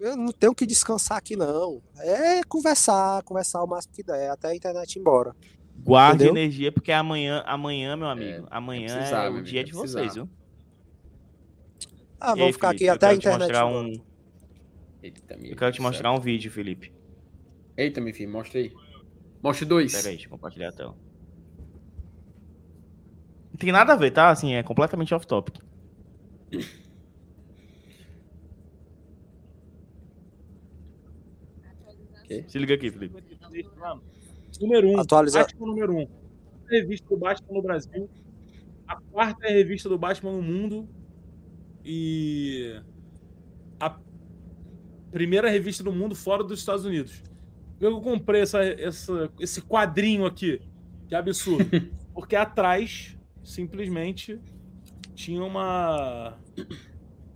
Eu 0.00 0.16
não 0.16 0.32
tenho 0.32 0.54
que 0.54 0.64
descansar 0.64 1.18
aqui, 1.18 1.36
não. 1.36 1.82
É 1.98 2.42
conversar, 2.44 3.22
conversar 3.24 3.62
o 3.62 3.66
máximo 3.66 3.92
que 3.92 4.02
der, 4.02 4.30
até 4.30 4.48
a 4.48 4.56
internet 4.56 4.96
ir 4.96 5.00
embora. 5.00 5.36
Guarde 5.84 6.24
Entendeu? 6.24 6.42
energia, 6.42 6.72
porque 6.72 6.92
amanhã, 6.92 7.42
amanhã, 7.46 7.94
meu 7.94 8.08
amigo, 8.08 8.46
amanhã 8.50 8.86
é, 8.86 8.96
precisar, 8.96 9.30
meu 9.30 9.40
o 9.40 9.44
dia 9.44 9.60
é 9.60 9.64
de 9.64 9.72
precisar. 9.72 10.00
vocês, 10.00 10.14
viu? 10.14 10.28
Ah, 12.18 12.34
vamos 12.34 12.52
ficar 12.54 12.68
Felipe, 12.68 12.84
aqui 12.84 12.90
eu 12.90 12.94
até 12.94 13.06
a 13.06 13.18
quero 13.18 13.20
te 13.20 13.44
internet. 13.44 13.64
um- 13.64 14.02
Eita, 15.02 15.36
meu 15.36 15.50
Eu 15.50 15.56
quero 15.56 15.72
te 15.72 15.82
mostrar 15.82 16.10
um 16.12 16.20
vídeo, 16.20 16.50
Felipe. 16.50 16.90
Eita, 17.76 18.00
meu 18.00 18.14
filho, 18.14 18.32
mostra 18.32 18.58
aí. 18.60 18.72
Mostra 19.42 19.66
dois. 19.66 19.92
Pera 19.92 20.08
aí, 20.08 20.14
deixa 20.14 20.26
eu 20.26 20.30
compartilhar 20.30 20.68
a 20.68 20.72
tela. 20.72 20.96
Não 23.50 23.58
tem 23.58 23.72
nada 23.72 23.92
a 23.92 23.96
ver, 23.96 24.10
tá? 24.10 24.30
Assim, 24.30 24.54
é 24.54 24.62
completamente 24.62 25.14
off-topic. 25.14 25.60
Se 32.48 32.58
liga 32.58 32.74
aqui, 32.74 32.90
Felipe. 32.90 33.22
Número 34.60 34.88
1. 34.88 34.92
Um, 34.92 35.00
Atualizar. 35.00 35.44
Batman 35.44 35.66
número 35.66 35.94
1. 35.94 36.00
Um. 36.00 36.08
A 36.66 36.70
revista 36.70 37.08
do 37.08 37.16
Batman 37.16 37.54
no 37.54 37.62
Brasil. 37.62 38.10
A 38.86 38.96
quarta 38.96 39.46
revista 39.46 39.88
do 39.88 39.98
Batman 39.98 40.32
no 40.32 40.42
mundo. 40.42 40.88
E 41.84 42.80
a 43.78 43.98
primeira 45.12 45.48
revista 45.48 45.84
do 45.84 45.92
mundo 45.92 46.14
fora 46.14 46.42
dos 46.42 46.58
Estados 46.58 46.84
Unidos. 46.84 47.22
Eu 47.80 48.00
comprei 48.00 48.42
essa, 48.42 48.62
essa, 48.64 49.30
esse 49.38 49.60
quadrinho 49.60 50.24
aqui. 50.24 50.60
Que 51.08 51.14
é 51.14 51.18
absurdo. 51.18 51.64
Porque 52.14 52.34
atrás, 52.34 53.16
simplesmente, 53.44 54.40
tinha 55.14 55.42
uma. 55.44 56.34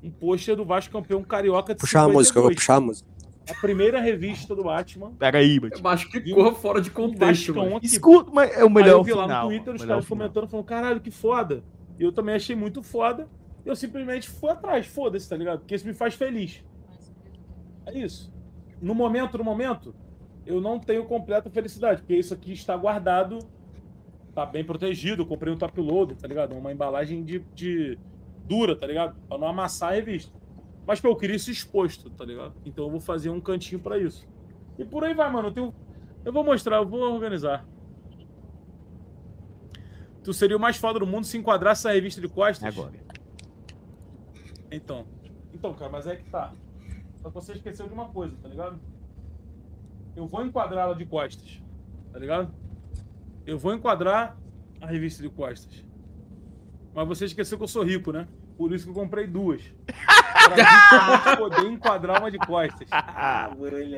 Um 0.03 0.11
pôster 0.11 0.57
do 0.57 0.65
Vasco 0.65 0.93
campeão 0.93 1.23
carioca 1.23 1.75
de 1.75 1.81
Puxar 1.81 2.05
a 2.05 2.09
música, 2.09 2.39
eu 2.39 2.43
vou 2.45 2.51
52. 2.53 2.57
puxar 2.57 2.77
a 2.77 2.81
música. 2.81 3.11
A 3.51 3.55
primeira 3.61 4.01
revista 4.01 4.55
do 4.55 4.65
Batman. 4.65 5.13
Pera 5.13 5.39
aí, 5.39 5.61
Bati. 5.61 5.83
Eu 5.83 5.91
acho 5.91 6.09
que 6.09 6.33
corra 6.33 6.55
fora 6.55 6.81
de 6.81 6.89
Um 6.89 6.95
contexto, 6.95 7.61
aqui. 7.61 7.87
Escuta, 7.87 8.31
mas 8.33 8.51
é 8.53 8.65
o 8.65 8.69
Aí 8.69 8.73
melhor 8.73 8.93
eu 8.93 9.05
vi 9.05 9.13
lá 9.13 9.25
final. 9.25 9.45
no 9.45 9.51
Twitter 9.51 9.75
os 9.75 9.85
caras 9.85 10.07
comentando, 10.07 10.49
falando, 10.49 10.67
caralho, 10.67 11.01
que 11.01 11.11
foda. 11.11 11.63
E 11.99 12.03
eu 12.03 12.13
também 12.13 12.35
achei 12.35 12.57
muito 12.57 12.83
foda. 12.83 13.29
E 13.65 13.69
eu 13.69 13.77
simplesmente 13.77 14.29
fui 14.29 14.51
atrás, 14.51 14.87
foda-se, 14.87 15.29
tá 15.29 15.37
ligado? 15.37 15.61
Porque 15.61 15.75
isso 15.75 15.87
me 15.87 15.93
faz 15.93 16.15
feliz. 16.15 16.63
É 17.85 17.99
isso. 17.99 18.33
No 18.81 18.95
momento, 18.95 19.37
no 19.37 19.45
momento, 19.45 19.95
eu 20.51 20.61
não 20.61 20.79
tenho 20.79 21.05
completa 21.05 21.49
felicidade, 21.49 22.01
porque 22.01 22.17
isso 22.17 22.35
aqui 22.35 22.53
está 22.53 22.77
guardado, 22.77 23.39
tá 24.35 24.45
bem 24.45 24.65
protegido. 24.65 25.23
Eu 25.23 25.27
comprei 25.27 25.53
um 25.53 25.57
top 25.57 25.81
loader, 25.81 26.17
tá 26.17 26.27
ligado? 26.27 26.55
Uma 26.55 26.73
embalagem 26.73 27.23
de, 27.25 27.39
de 27.55 27.99
dura, 28.45 28.75
tá 28.75 28.87
ligado? 28.87 29.17
Pra 29.29 29.39
não 29.39 29.47
amassar 29.47 29.91
a 29.91 29.95
revista. 29.95 30.33
Mas, 30.87 31.01
pô, 31.01 31.09
eu 31.09 31.17
queria 31.17 31.37
isso 31.37 31.51
exposto, 31.51 32.11
tá 32.11 32.25
ligado? 32.25 32.55
Então 32.65 32.85
eu 32.85 32.91
vou 32.91 33.01
fazer 33.01 33.31
um 33.31 33.41
cantinho 33.41 33.81
pra 33.81 33.99
isso. 33.99 34.27
E 34.79 34.85
por 34.85 35.05
aí 35.05 35.15
vai, 35.15 35.31
mano. 35.31 35.49
Eu, 35.49 35.53
tenho... 35.53 35.75
eu 36.25 36.33
vou 36.33 36.43
mostrar, 36.43 36.79
eu 36.79 36.87
vou 36.87 37.01
organizar. 37.01 37.65
Tu 40.23 40.33
seria 40.35 40.57
o 40.57 40.61
mais 40.61 40.77
foda 40.77 40.99
do 40.99 41.07
mundo 41.07 41.25
se 41.25 41.39
enquadrasse 41.39 41.87
essa 41.87 41.95
revista 41.95 42.21
de 42.21 42.29
costas? 42.29 42.77
Agora. 42.77 42.93
Então. 44.71 45.07
Então, 45.55 45.75
cara, 45.75 45.91
mas 45.91 46.07
é 46.07 46.17
que 46.17 46.29
tá. 46.29 46.53
Só 47.17 47.29
que 47.29 47.35
você 47.35 47.53
esqueceu 47.53 47.87
de 47.87 47.93
uma 47.95 48.09
coisa, 48.09 48.37
tá 48.43 48.49
ligado? 48.49 48.81
Eu 50.17 50.27
vou 50.27 50.45
enquadrar 50.45 50.85
ela 50.85 50.95
de 50.95 51.07
costas. 51.07 51.61
Tá 52.13 52.19
ligado? 52.19 52.53
Eu 53.47 53.59
vou 53.59 53.75
enquadrar 53.75 54.37
a 54.81 54.87
revista 54.87 55.23
de 55.23 55.29
costas. 55.29 55.85
Mas 56.95 57.07
você 57.07 57.25
esqueceu 57.25 57.57
que 57.57 57.65
eu 57.65 57.69
sou 57.69 57.83
rico, 57.85 58.13
né? 58.13 58.27
Por 58.57 58.73
isso 58.73 58.85
que 58.85 58.91
eu 58.91 58.95
comprei 58.95 59.27
duas. 59.27 59.63
Pra 61.23 61.37
poder 61.37 61.67
enquadrar 61.67 62.21
uma 62.21 62.31
de 62.31 62.39
costas. 62.39 62.89
Ah. 62.91 63.51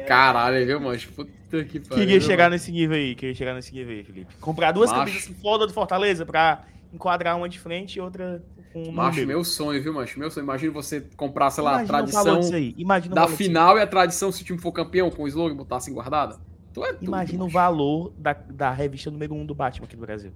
Caralho, 0.07 0.67
viu, 0.67 0.81
mano? 0.81 0.99
Puta 1.15 1.65
que 1.65 1.81
pariu. 1.81 2.05
Queria 2.05 2.21
chegar 2.21 2.45
mano? 2.45 2.55
nesse 2.55 2.71
nível 2.71 2.97
aí, 2.97 3.15
queria 3.15 3.35
chegar 3.35 3.55
nesse 3.55 3.73
nível 3.73 3.95
aí, 3.95 4.05
Felipe. 4.05 4.37
Comprar 4.37 4.73
duas 4.73 4.91
Macho. 4.91 5.01
camisas 5.01 5.23
assim, 5.25 5.35
foda 5.35 5.67
do 5.67 5.73
Fortaleza 5.73 6.27
pra 6.27 6.65
enquadrar 6.93 7.37
uma 7.37 7.49
de 7.49 7.59
frente 7.59 7.97
e 7.97 8.01
outra 8.01 8.43
com 8.73 8.91
Macho, 8.93 9.27
meu 9.27 9.45
sonho, 9.45 9.83
viu, 9.83 9.93
macho? 9.93 10.18
Meu 10.18 10.31
sonho. 10.31 10.45
Imagina 10.45 10.73
você 10.73 11.01
comprar, 11.16 11.51
sei 11.51 11.62
lá, 11.64 11.77
Imagina 11.77 11.83
a 11.83 11.85
o 11.85 11.87
tradição 11.87 12.41
imagina 12.77 13.14
o 13.14 13.14
da 13.14 13.27
final 13.29 13.79
e 13.79 13.83
a 13.83 13.87
tradição 13.87 14.33
se 14.33 14.43
o 14.43 14.45
time 14.45 14.59
for 14.59 14.73
campeão 14.73 15.11
com 15.11 15.23
o 15.25 15.29
slogan 15.29 15.57
botar 15.57 15.77
assim 15.77 15.93
guardada. 15.95 16.41
Tu 16.73 16.85
é 16.85 16.93
tudo, 16.95 17.03
Imagina 17.07 17.45
o 17.45 17.49
macho. 17.49 17.51
valor 17.51 18.14
da, 18.16 18.33
da 18.33 18.70
revista 18.73 19.11
número 19.11 19.35
1 19.35 19.41
um 19.43 19.47
do 19.47 19.55
Batman 19.55 19.85
aqui 19.87 19.97
no 19.97 20.03
Brasil. 20.03 20.35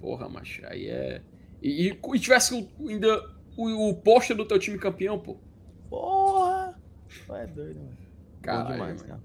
Porra, 0.00 0.28
macho. 0.28 0.62
Aí 0.66 0.88
é. 0.88 1.24
E, 1.60 1.88
e, 1.90 2.00
e 2.16 2.20
tivesse 2.20 2.54
o- 2.54 2.88
ainda 2.88 3.20
o, 3.56 3.90
o 3.90 4.02
pôster 4.02 4.36
do 4.36 4.46
teu 4.46 4.58
time 4.58 4.78
campeão, 4.78 5.18
pô. 5.18 5.40
Porra! 5.88 6.74
É 7.30 7.46
doido, 7.46 7.80
mano. 7.80 7.98
Caralho, 8.42 8.66
Bom 8.66 8.72
demais, 8.72 9.02
mano. 9.02 9.08
cara. 9.08 9.22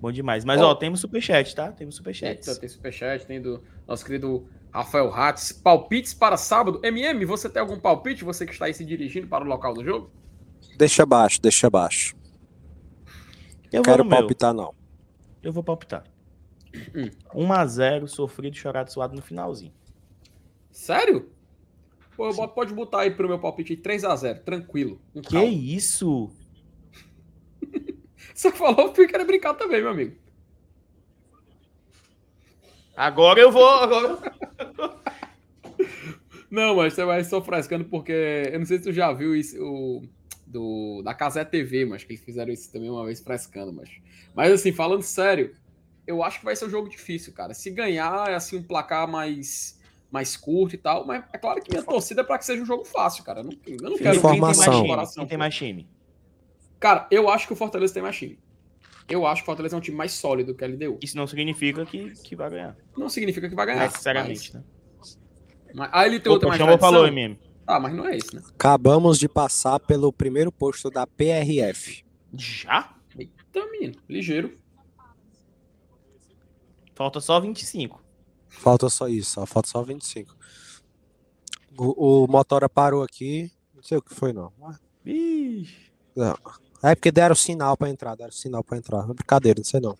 Bom 0.00 0.12
demais. 0.12 0.44
Mas, 0.44 0.60
Ó. 0.60 0.70
ó, 0.70 0.74
temos 0.74 1.00
superchat, 1.00 1.54
tá? 1.54 1.72
Temos 1.72 1.96
superchat. 1.96 2.44
Tem 2.60 2.68
superchat, 2.68 3.26
tem 3.26 3.40
do 3.40 3.62
nosso 3.86 4.04
querido 4.04 4.48
Rafael 4.72 5.12
Hatz. 5.12 5.52
Palpites 5.52 6.14
para 6.14 6.36
sábado. 6.36 6.80
MM, 6.82 7.24
você 7.24 7.48
tem 7.48 7.60
algum 7.60 7.78
palpite? 7.78 8.24
Você 8.24 8.46
que 8.46 8.52
está 8.52 8.66
aí 8.66 8.74
se 8.74 8.84
dirigindo 8.84 9.26
para 9.26 9.44
o 9.44 9.48
local 9.48 9.74
do 9.74 9.84
jogo? 9.84 10.10
Deixa 10.76 11.02
abaixo, 11.02 11.40
deixa 11.40 11.66
abaixo. 11.66 12.14
Eu 13.72 13.82
vou 13.82 13.82
Quero 13.82 14.04
no 14.04 14.10
meu. 14.10 14.18
palpitar, 14.18 14.54
não. 14.54 14.74
Eu 15.42 15.52
vou 15.52 15.62
palpitar. 15.62 16.04
Hum. 16.94 17.10
1x0, 17.34 18.06
sofrido, 18.06 18.56
chorado, 18.56 18.92
suado 18.92 19.14
no 19.16 19.22
finalzinho. 19.22 19.72
Sério? 20.70 21.30
Pô, 22.16 22.48
pode 22.48 22.74
botar 22.74 23.00
aí 23.02 23.10
pro 23.12 23.28
meu 23.28 23.38
palpite 23.38 23.76
3x0, 23.76 24.42
tranquilo. 24.42 25.00
Um 25.14 25.22
Que 25.22 25.30
calma. 25.34 25.46
isso? 25.48 26.30
Você 28.34 28.50
falou 28.52 28.92
que 28.92 29.00
eu 29.02 29.06
queria 29.06 29.24
brincar 29.24 29.54
também, 29.54 29.80
meu 29.80 29.90
amigo. 29.90 30.16
Agora 32.98 33.40
eu 33.40 33.52
vou. 33.52 33.68
Agora... 33.68 34.18
Não, 36.50 36.74
mas 36.74 36.94
você 36.94 37.04
vai 37.04 37.22
só 37.22 37.40
frescando 37.40 37.84
porque 37.84 38.50
eu 38.50 38.58
não 38.58 38.66
sei 38.66 38.78
se 38.78 38.84
tu 38.84 38.92
já 38.92 39.12
viu 39.12 39.36
isso, 39.36 39.62
o 39.62 40.02
do 40.46 41.02
da 41.02 41.12
Casé 41.12 41.44
TV, 41.44 41.84
mas 41.84 42.02
que 42.02 42.12
eles 42.12 42.24
fizeram 42.24 42.50
isso 42.50 42.72
também 42.72 42.88
uma 42.88 43.04
vez 43.04 43.20
frescando, 43.20 43.70
mas 43.70 43.90
mas 44.34 44.50
assim, 44.50 44.72
falando 44.72 45.02
sério, 45.02 45.54
eu 46.06 46.24
acho 46.24 46.38
que 46.38 46.46
vai 46.46 46.56
ser 46.56 46.64
um 46.64 46.70
jogo 46.70 46.88
difícil, 46.88 47.34
cara. 47.34 47.52
Se 47.52 47.70
ganhar 47.70 48.30
é 48.30 48.34
assim 48.34 48.56
um 48.56 48.62
placar 48.62 49.06
mais 49.06 49.78
mais 50.10 50.38
curto 50.38 50.74
e 50.74 50.78
tal, 50.78 51.06
mas 51.06 51.22
é 51.34 51.38
claro 51.38 51.62
que 51.62 51.70
minha 51.70 51.82
torcida 51.82 52.22
é 52.22 52.24
para 52.24 52.38
que 52.38 52.46
seja 52.46 52.62
um 52.62 52.66
jogo 52.66 52.86
fácil, 52.86 53.22
cara. 53.22 53.40
Eu 53.40 53.44
não, 53.44 53.52
eu 53.66 53.90
não 53.90 53.98
quero 53.98 54.16
Informação. 54.16 54.32
Quem 54.32 54.32
tem 54.32 54.40
mais 54.40 54.58
time? 54.58 55.14
Quem 55.14 55.26
tem 55.26 55.38
mais 55.38 55.54
time? 55.54 55.86
Cara, 56.80 57.06
eu 57.10 57.28
acho 57.28 57.46
que 57.46 57.52
o 57.52 57.56
Fortaleza 57.56 57.92
tem 57.92 58.02
mais 58.02 58.16
time. 58.16 58.38
Eu 59.08 59.26
acho 59.26 59.42
que 59.42 59.44
o 59.44 59.46
Fortaleza 59.46 59.74
é 59.74 59.78
um 59.78 59.80
time 59.80 59.96
mais 59.96 60.12
sólido 60.12 60.54
que 60.54 60.64
a 60.64 60.68
LDU. 60.68 60.98
Isso 61.02 61.16
não 61.16 61.26
significa 61.26 61.84
que, 61.86 62.10
que 62.22 62.36
vai 62.36 62.50
ganhar. 62.50 62.76
Não 62.96 63.08
significa 63.08 63.48
que 63.48 63.54
vai 63.54 63.66
ganhar. 63.66 63.84
Necessariamente, 63.84 64.54
né? 64.54 64.62
Mas, 65.74 65.90
a 65.92 66.04
LTU 66.04 66.38
tem 66.38 66.48
mais 66.48 66.58
chamou 66.58 66.78
tradição. 66.78 66.78
falou, 66.78 67.06
MM. 67.06 67.38
Ah, 67.66 67.78
mas 67.78 67.94
não 67.94 68.06
é 68.06 68.16
isso, 68.16 68.34
né? 68.34 68.42
Acabamos 68.54 69.18
de 69.18 69.28
passar 69.28 69.78
pelo 69.80 70.12
primeiro 70.12 70.50
posto 70.50 70.90
da 70.90 71.06
PRF. 71.06 72.04
Já? 72.34 72.94
Eita, 73.18 73.66
menino. 73.70 73.94
Ligeiro. 74.08 74.58
Falta 76.94 77.20
só 77.20 77.38
25. 77.40 78.02
Falta 78.48 78.88
só 78.88 79.08
isso, 79.08 79.30
só 79.30 79.46
falta 79.46 79.68
só 79.68 79.82
25. 79.82 80.36
O, 81.78 82.24
o 82.24 82.26
Motora 82.26 82.68
parou 82.68 83.02
aqui. 83.02 83.52
Não 83.74 83.82
sei 83.82 83.98
o 83.98 84.02
que 84.02 84.14
foi, 84.14 84.32
não. 84.32 84.52
Ixi. 85.04 85.92
Não. 86.16 86.36
É 86.82 86.94
porque 86.94 87.10
deram 87.10 87.34
sinal 87.34 87.76
pra 87.76 87.88
entrar, 87.88 88.14
deram 88.14 88.30
sinal 88.32 88.62
pra 88.62 88.78
entrar. 88.78 89.04
É 89.08 89.12
brincadeira, 89.14 89.58
não 89.58 89.64
sei 89.64 89.80
não. 89.80 89.96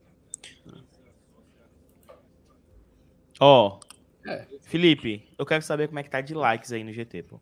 Ó. 3.41 3.79
É. 4.27 4.45
Felipe, 4.63 5.27
eu 5.39 5.47
quero 5.47 5.63
saber 5.63 5.89
como 5.89 5.99
é 5.99 6.03
que 6.03 6.11
tá 6.11 6.21
de 6.21 6.35
likes 6.35 6.73
aí 6.73 6.85
no 6.85 6.93
GT, 6.93 7.23
pô. 7.23 7.41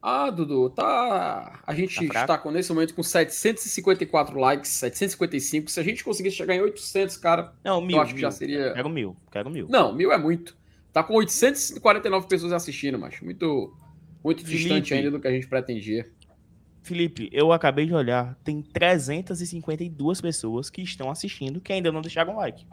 Ah, 0.00 0.30
Dudu, 0.30 0.68
tá. 0.68 1.60
A 1.66 1.74
gente 1.74 2.06
Tá 2.08 2.20
está 2.20 2.38
com, 2.38 2.50
nesse 2.50 2.70
momento 2.72 2.94
com 2.94 3.02
754 3.02 4.38
likes, 4.38 4.70
755. 4.70 5.70
Se 5.70 5.80
a 5.80 5.82
gente 5.82 6.04
conseguisse 6.04 6.36
chegar 6.36 6.54
em 6.54 6.60
800, 6.60 7.16
cara, 7.16 7.54
Não, 7.64 7.80
mil. 7.80 7.96
eu 7.96 8.02
acho 8.02 8.10
que 8.12 8.16
mil. 8.20 8.22
já 8.22 8.30
seria. 8.30 8.74
Quero 8.74 8.90
mil, 8.90 9.16
quero 9.32 9.48
mil. 9.48 9.66
Não, 9.68 9.94
mil 9.94 10.12
é 10.12 10.18
muito. 10.18 10.56
Tá 10.92 11.02
com 11.02 11.14
849 11.14 12.28
pessoas 12.28 12.52
assistindo, 12.52 12.98
mas 12.98 13.18
muito, 13.22 13.74
muito 14.22 14.44
distante 14.44 14.92
ainda 14.92 15.10
do 15.10 15.18
que 15.18 15.26
a 15.26 15.30
gente 15.30 15.46
pretendia. 15.48 16.06
Felipe, 16.84 17.28
eu 17.32 17.50
acabei 17.50 17.86
de 17.86 17.94
olhar, 17.94 18.36
tem 18.44 18.60
352 18.60 20.20
pessoas 20.20 20.70
que 20.70 20.82
estão 20.82 21.10
assistindo 21.10 21.60
que 21.60 21.72
ainda 21.72 21.90
não 21.90 22.00
deixaram 22.00 22.36
like. 22.36 22.66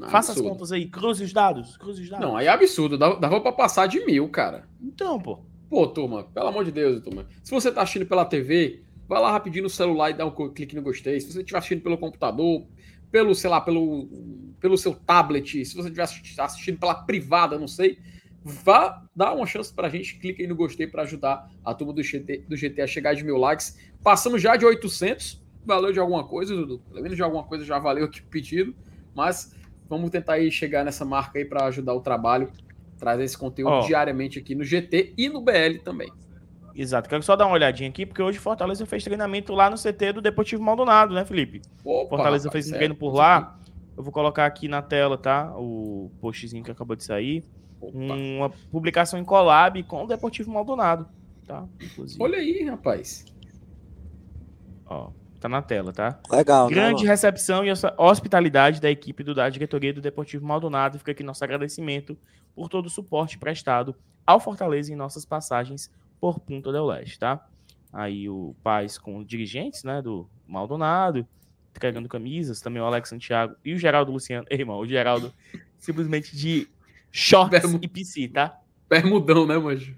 Ah, 0.00 0.08
Faça 0.08 0.32
as 0.32 0.38
absurdo. 0.38 0.50
contas 0.50 0.72
aí, 0.72 0.86
cruze 0.86 1.24
os 1.24 1.32
dados, 1.32 1.76
cruze 1.76 2.02
os 2.02 2.08
dados. 2.08 2.26
Não, 2.26 2.36
aí 2.36 2.46
é 2.46 2.50
absurdo. 2.50 2.96
Dava, 2.96 3.40
pra 3.40 3.52
passar 3.52 3.86
de 3.86 4.04
mil, 4.06 4.28
cara. 4.28 4.68
Então, 4.80 5.18
pô. 5.20 5.40
Pô, 5.68 5.86
turma, 5.86 6.24
pelo 6.24 6.46
amor 6.48 6.64
de 6.64 6.72
Deus, 6.72 7.02
turma. 7.02 7.26
Se 7.44 7.50
você 7.50 7.70
tá 7.70 7.82
assistindo 7.82 8.06
pela 8.06 8.24
TV, 8.24 8.82
vai 9.06 9.20
lá 9.20 9.30
rapidinho 9.30 9.64
no 9.64 9.70
celular 9.70 10.10
e 10.10 10.14
dá 10.14 10.24
um 10.24 10.30
clique 10.50 10.74
no 10.74 10.80
gostei. 10.82 11.20
Se 11.20 11.30
você 11.30 11.40
estiver 11.40 11.58
assistindo 11.58 11.82
pelo 11.82 11.98
computador, 11.98 12.64
pelo, 13.10 13.34
sei 13.34 13.50
lá, 13.50 13.60
pelo, 13.60 14.08
pelo 14.60 14.78
seu 14.78 14.94
tablet, 14.94 15.64
se 15.66 15.74
você 15.74 15.88
estiver 15.88 16.02
assisti- 16.04 16.40
assistindo 16.40 16.78
pela 16.78 16.94
privada, 16.94 17.58
não 17.58 17.68
sei, 17.68 17.98
vá 18.48 19.04
dar 19.14 19.34
uma 19.34 19.46
chance 19.46 19.72
pra 19.72 19.88
gente, 19.88 20.18
clique 20.18 20.42
aí 20.42 20.48
no 20.48 20.54
gostei 20.54 20.86
pra 20.86 21.02
ajudar 21.02 21.50
a 21.64 21.74
turma 21.74 21.92
do 21.92 22.02
GT, 22.02 22.44
do 22.48 22.56
GT 22.56 22.82
a 22.82 22.86
chegar 22.86 23.14
de 23.14 23.22
mil 23.22 23.36
likes. 23.36 23.78
Passamos 24.02 24.40
já 24.40 24.56
de 24.56 24.64
800, 24.64 25.42
valeu 25.64 25.92
de 25.92 26.00
alguma 26.00 26.24
coisa, 26.24 26.54
Dudu. 26.54 26.80
Pelo 26.88 27.02
menos 27.02 27.16
de 27.16 27.22
alguma 27.22 27.44
coisa 27.44 27.64
já 27.64 27.78
valeu 27.78 28.06
aqui 28.06 28.20
o 28.20 28.24
pedido, 28.24 28.74
mas 29.14 29.54
vamos 29.88 30.10
tentar 30.10 30.34
aí 30.34 30.50
chegar 30.50 30.84
nessa 30.84 31.04
marca 31.04 31.38
aí 31.38 31.44
pra 31.44 31.66
ajudar 31.66 31.94
o 31.94 32.00
trabalho, 32.00 32.50
trazer 32.98 33.24
esse 33.24 33.36
conteúdo 33.36 33.72
Ó. 33.72 33.86
diariamente 33.86 34.38
aqui 34.38 34.54
no 34.54 34.64
GT 34.64 35.14
e 35.16 35.28
no 35.28 35.40
BL 35.40 35.78
também. 35.84 36.10
Exato. 36.74 37.08
Quero 37.08 37.22
só 37.24 37.34
dar 37.34 37.46
uma 37.46 37.54
olhadinha 37.54 37.90
aqui, 37.90 38.06
porque 38.06 38.22
hoje 38.22 38.38
Fortaleza 38.38 38.86
fez 38.86 39.02
treinamento 39.02 39.52
lá 39.52 39.68
no 39.68 39.76
CT 39.76 40.12
do 40.12 40.22
Deportivo 40.22 40.62
Maldonado, 40.62 41.12
né, 41.12 41.24
Felipe? 41.24 41.60
Opa, 41.84 42.10
Fortaleza 42.10 42.48
fez 42.50 42.70
um 42.70 42.74
é, 42.74 42.78
treino 42.78 42.94
por 42.94 43.12
lá. 43.12 43.58
Eu 43.96 44.02
vou 44.04 44.12
colocar 44.12 44.46
aqui 44.46 44.68
na 44.68 44.80
tela, 44.80 45.18
tá? 45.18 45.52
O 45.56 46.08
postzinho 46.20 46.62
que 46.62 46.70
acabou 46.70 46.94
de 46.94 47.02
sair. 47.02 47.44
Uma 47.80 48.50
publicação 48.70 49.18
em 49.18 49.24
collab 49.24 49.82
com 49.84 50.04
o 50.04 50.06
Deportivo 50.06 50.50
Maldonado, 50.52 51.08
tá? 51.46 51.66
Inclusive. 51.80 52.22
Olha 52.22 52.38
aí, 52.38 52.64
rapaz. 52.64 53.24
Ó, 54.86 55.10
tá 55.40 55.48
na 55.48 55.62
tela, 55.62 55.92
tá? 55.92 56.18
Legal, 56.30 56.68
né, 56.68 56.74
Grande 56.74 57.02
mano? 57.02 57.08
recepção 57.08 57.64
e 57.64 57.70
hosp- 57.70 57.94
hospitalidade 57.98 58.80
da 58.80 58.90
equipe 58.90 59.22
do, 59.22 59.34
da 59.34 59.48
diretoria 59.48 59.92
do 59.92 60.00
Deportivo 60.00 60.46
Maldonado. 60.46 60.98
Fica 60.98 61.12
aqui 61.12 61.22
nosso 61.22 61.44
agradecimento 61.44 62.16
por 62.54 62.68
todo 62.68 62.86
o 62.86 62.90
suporte 62.90 63.38
prestado 63.38 63.94
ao 64.26 64.40
Fortaleza 64.40 64.92
em 64.92 64.96
nossas 64.96 65.24
passagens 65.24 65.90
por 66.20 66.40
Punta 66.40 66.72
del 66.72 66.86
Leste, 66.86 67.18
tá? 67.18 67.46
Aí 67.92 68.28
o 68.28 68.54
Paz 68.62 68.98
com 68.98 69.22
dirigentes, 69.24 69.84
né, 69.84 70.02
do 70.02 70.28
Maldonado, 70.46 71.26
entregando 71.70 72.08
camisas, 72.08 72.60
também 72.60 72.82
o 72.82 72.84
Alex 72.84 73.08
Santiago 73.08 73.54
e 73.64 73.72
o 73.72 73.78
Geraldo 73.78 74.10
Luciano. 74.10 74.46
Irmão, 74.50 74.78
o 74.78 74.86
Geraldo 74.86 75.32
simplesmente 75.78 76.36
de 76.36 76.68
shorts 77.10 77.72
e 77.80 77.88
PC, 77.88 78.28
tá? 78.28 78.58
Bermudão, 78.88 79.46
né, 79.46 79.58
manjo? 79.58 79.96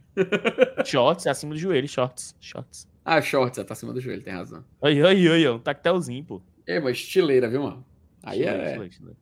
Shorts 0.85 1.27
acima 1.27 1.55
do 1.55 1.59
joelho, 1.61 1.87
shorts, 1.89 2.35
shorts. 2.41 2.89
Ah, 3.05 3.21
shorts, 3.23 3.59
é, 3.59 3.65
tá 3.65 3.73
acima 3.73 3.93
do 3.93 4.01
joelho, 4.01 4.23
tem 4.23 4.33
razão. 4.33 4.65
Aí, 4.83 5.03
aí, 5.05 5.29
aí, 5.29 5.47
ó, 5.47 5.57
um 5.57 5.59
tactelzinho, 5.59 6.25
pô. 6.25 6.43
É, 6.67 6.81
mas 6.81 6.99
estileira, 6.99 7.49
viu, 7.49 7.63
mano? 7.63 7.85
Aí 8.23 8.41
Estileira, 8.41 8.63
é. 8.63 8.67
estileira, 8.67 8.91
estileira. 8.93 9.19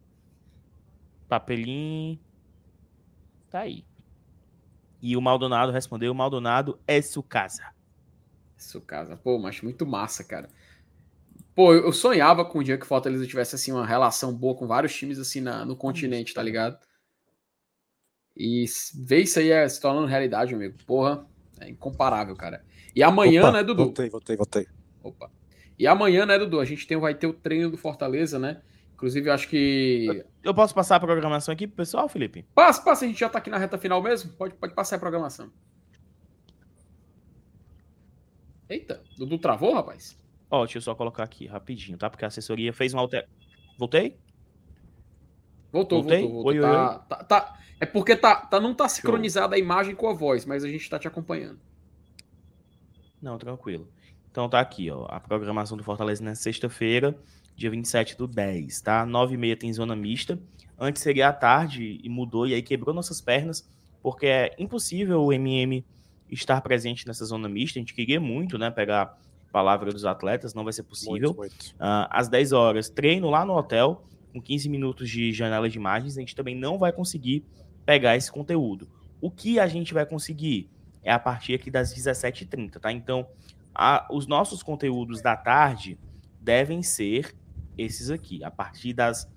Papelinho. 1.29 2.19
Tá 3.51 3.61
aí. 3.61 3.85
E 5.01 5.17
o 5.17 5.21
Maldonado 5.21 5.71
respondeu: 5.73 6.13
Maldonado 6.15 6.79
é 6.87 7.01
sua 7.01 7.23
casa. 7.23 7.63
Isso, 8.57 8.81
casa. 8.81 9.17
Pô, 9.17 9.39
mas 9.39 9.61
muito 9.61 9.87
massa, 9.87 10.25
cara. 10.25 10.49
Pô, 11.55 11.75
eu 11.75 11.93
sonhava 11.93 12.45
com 12.45 12.59
o 12.59 12.65
dia 12.65 12.79
que 12.79 12.85
o 12.85 12.89
Fortaleza 12.89 13.27
tivesse, 13.27 13.55
assim, 13.55 13.73
uma 13.73 13.87
relação 13.87 14.33
boa 14.35 14.55
com 14.55 14.67
vários 14.67 14.95
times, 14.95 15.19
assim, 15.19 15.41
na- 15.41 15.65
no 15.65 15.77
continente, 15.77 16.33
tá 16.35 16.43
ligado? 16.43 16.79
E 18.39 18.65
ver 18.95 19.23
isso 19.23 19.41
aí 19.41 19.51
é 19.51 19.69
se 19.69 19.81
tornando 19.81 20.07
realidade, 20.07 20.55
meu 20.55 20.65
amigo. 20.65 20.79
Porra, 20.87 21.27
é 21.59 21.69
incomparável, 21.69 22.37
cara. 22.37 22.65
E 22.95 23.03
amanhã, 23.03 23.43
Opa, 23.43 23.53
né, 23.53 23.65
Dudu? 23.65 23.85
Voltei, 23.87 24.09
voltei, 24.09 24.37
voltei. 24.37 24.67
Opa. 25.03 25.29
E 25.77 25.89
amanhã, 25.89 26.25
né, 26.25 26.39
Dudu? 26.39 26.61
A 26.61 26.65
gente 26.65 26.87
tem, 26.87 26.97
vai 26.97 27.17
ter 27.17 27.27
o 27.27 27.33
treino 27.33 27.69
do 27.69 27.77
Fortaleza, 27.77 28.39
né? 28.39 28.63
Inclusive, 28.95 29.29
eu 29.29 29.33
acho 29.33 29.49
que. 29.49 30.25
Eu 30.43 30.55
posso 30.55 30.73
passar 30.73 30.97
a 30.97 31.01
programação 31.01 31.53
aqui 31.53 31.67
pro 31.67 31.79
pessoal, 31.79 32.09
Felipe? 32.09 32.47
Passa, 32.55 32.81
passa, 32.83 33.05
a 33.05 33.09
gente 33.09 33.19
já 33.19 33.29
tá 33.29 33.39
aqui 33.39 33.51
na 33.51 33.59
reta 33.59 33.77
final 33.77 34.01
mesmo? 34.01 34.33
Pode, 34.33 34.55
pode 34.55 34.73
passar 34.73 34.97
a 34.97 34.99
programação. 35.01 35.51
Eita, 38.69 39.03
Dudu 39.17 39.39
travou, 39.39 39.75
rapaz? 39.75 40.17
Ó, 40.51 40.65
deixa 40.65 40.79
eu 40.79 40.83
só 40.83 40.95
colocar 40.95 41.25
aqui 41.25 41.47
rapidinho, 41.47 41.99
tá? 41.99 42.09
Porque 42.09 42.25
a 42.25 42.29
assessoria 42.29 42.73
fez 42.73 42.95
uma 42.95 43.03
alter... 43.03 43.29
Voltei? 43.79 44.19
Voltou, 45.73 46.01
Voltei? 46.03 46.23
voltou, 46.23 46.43
voltou. 46.43 46.53
Oi, 46.53 46.59
oi, 46.59 46.63
tá, 46.63 46.93
oi. 46.93 47.01
tá- 47.09 47.25
tá- 47.25 47.59
é 47.81 47.87
porque 47.87 48.17
tá, 48.17 48.37
tá, 48.37 48.59
não 48.61 48.75
tá 48.75 48.89
sincronizada 48.89 49.55
a 49.55 49.59
imagem 49.59 49.95
com 49.95 50.09
a 50.09 50.15
voz, 50.15 50.45
mas 50.45 50.65
a 50.65 50.69
gente 50.69 50.89
tá 50.89 50.99
te 50.99 51.07
acompanhando. 51.07 51.59
Não, 53.21 53.39
tranquilo. 53.39 53.89
Então 54.31 54.49
tá 54.49 54.61
aqui, 54.61 54.91
ó. 54.91 55.07
A 55.09 55.21
programação 55.21 55.77
do 55.77 55.83
Fortaleza 55.85 56.23
nessa 56.23 56.43
sexta-feira, 56.43 57.17
dia 57.57 57.71
27 57.71 58.17
do 58.17 58.27
10, 58.27 58.81
tá? 58.81 59.05
9 59.05 59.35
e 59.35 59.37
meia 59.37 59.57
tem 59.57 59.73
zona 59.73 59.97
mista. 59.97 60.39
Antes 60.79 61.03
seria 61.03 61.29
à 61.29 61.33
tarde 61.33 62.01
e 62.03 62.09
mudou, 62.09 62.47
e 62.47 62.55
aí 62.55 62.63
quebrou 62.63 62.95
nossas 62.95 63.21
pernas, 63.21 63.69
porque 64.03 64.27
é 64.27 64.55
impossível 64.59 65.23
o 65.23 65.33
MM 65.33 65.85
estar 66.31 66.61
presente 66.61 67.07
nessa 67.07 67.25
zona 67.25 67.49
mista. 67.49 67.79
A 67.79 67.81
gente 67.81 67.95
queria 67.95 68.21
muito, 68.21 68.59
né? 68.59 68.71
Pegar 68.71 69.03
a 69.03 69.53
palavra 69.53 69.93
dos 69.93 70.05
atletas, 70.05 70.55
não 70.55 70.63
vai 70.63 70.73
ser 70.73 70.85
possível. 70.85 71.35
Muito, 71.35 71.37
muito. 71.37 71.75
Ah, 71.79 72.09
às 72.11 72.29
10 72.29 72.53
horas, 72.53 72.89
treino 72.89 73.29
lá 73.31 73.45
no 73.45 73.57
hotel, 73.57 74.05
com 74.33 74.41
15 74.41 74.69
minutos 74.69 75.09
de 75.11 75.33
janela 75.33 75.69
de 75.69 75.77
imagens. 75.79 76.17
A 76.17 76.21
gente 76.21 76.35
também 76.37 76.55
não 76.55 76.79
vai 76.79 76.93
conseguir 76.93 77.45
pegar 77.85 78.17
esse 78.17 78.31
conteúdo. 78.31 78.89
O 79.21 79.31
que 79.31 79.59
a 79.59 79.67
gente 79.67 79.93
vai 79.95 80.05
conseguir 80.07 80.69
é 81.03 81.11
a 81.13 81.19
partir 81.19 81.55
aqui 81.55 81.71
das 81.71 81.93
17h30, 81.95 82.79
tá? 82.79 82.93
Então, 82.93 83.27
a- 83.75 84.07
os 84.11 84.27
nossos 84.27 84.63
conteúdos 84.63 85.21
da 85.23 85.37
tarde 85.37 85.99
devem 86.41 86.83
ser 86.83 87.35
esses 87.77 88.11
aqui, 88.11 88.43
a 88.45 88.51
partir 88.51 88.93
das. 88.93 89.29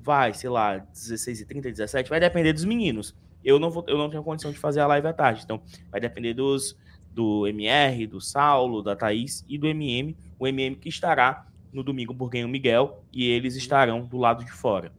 Vai, 0.00 0.32
sei 0.34 0.48
lá, 0.50 0.78
16h30, 0.92 1.62
17 1.70 2.08
vai 2.08 2.20
depender 2.20 2.52
dos 2.52 2.64
meninos. 2.64 3.14
Eu 3.44 3.58
não, 3.58 3.70
vou, 3.70 3.84
eu 3.88 3.98
não 3.98 4.08
tenho 4.08 4.22
condição 4.22 4.50
de 4.52 4.58
fazer 4.58 4.80
a 4.80 4.86
live 4.86 5.06
à 5.06 5.12
tarde, 5.12 5.42
então 5.44 5.60
vai 5.90 6.00
depender 6.00 6.34
dos 6.34 6.76
do 7.12 7.46
MR, 7.46 8.06
do 8.06 8.20
Saulo, 8.20 8.82
da 8.82 8.94
Thaís 8.94 9.44
e 9.48 9.56
do 9.56 9.66
MM. 9.66 10.16
O 10.38 10.46
MM 10.46 10.76
que 10.76 10.88
estará 10.88 11.46
no 11.76 11.82
domingo 11.82 12.14
por 12.14 12.30
Ganho 12.30 12.48
Miguel 12.48 13.04
e 13.12 13.28
eles 13.28 13.54
estarão 13.54 14.04
do 14.04 14.16
lado 14.16 14.44
de 14.44 14.50
fora, 14.50 14.90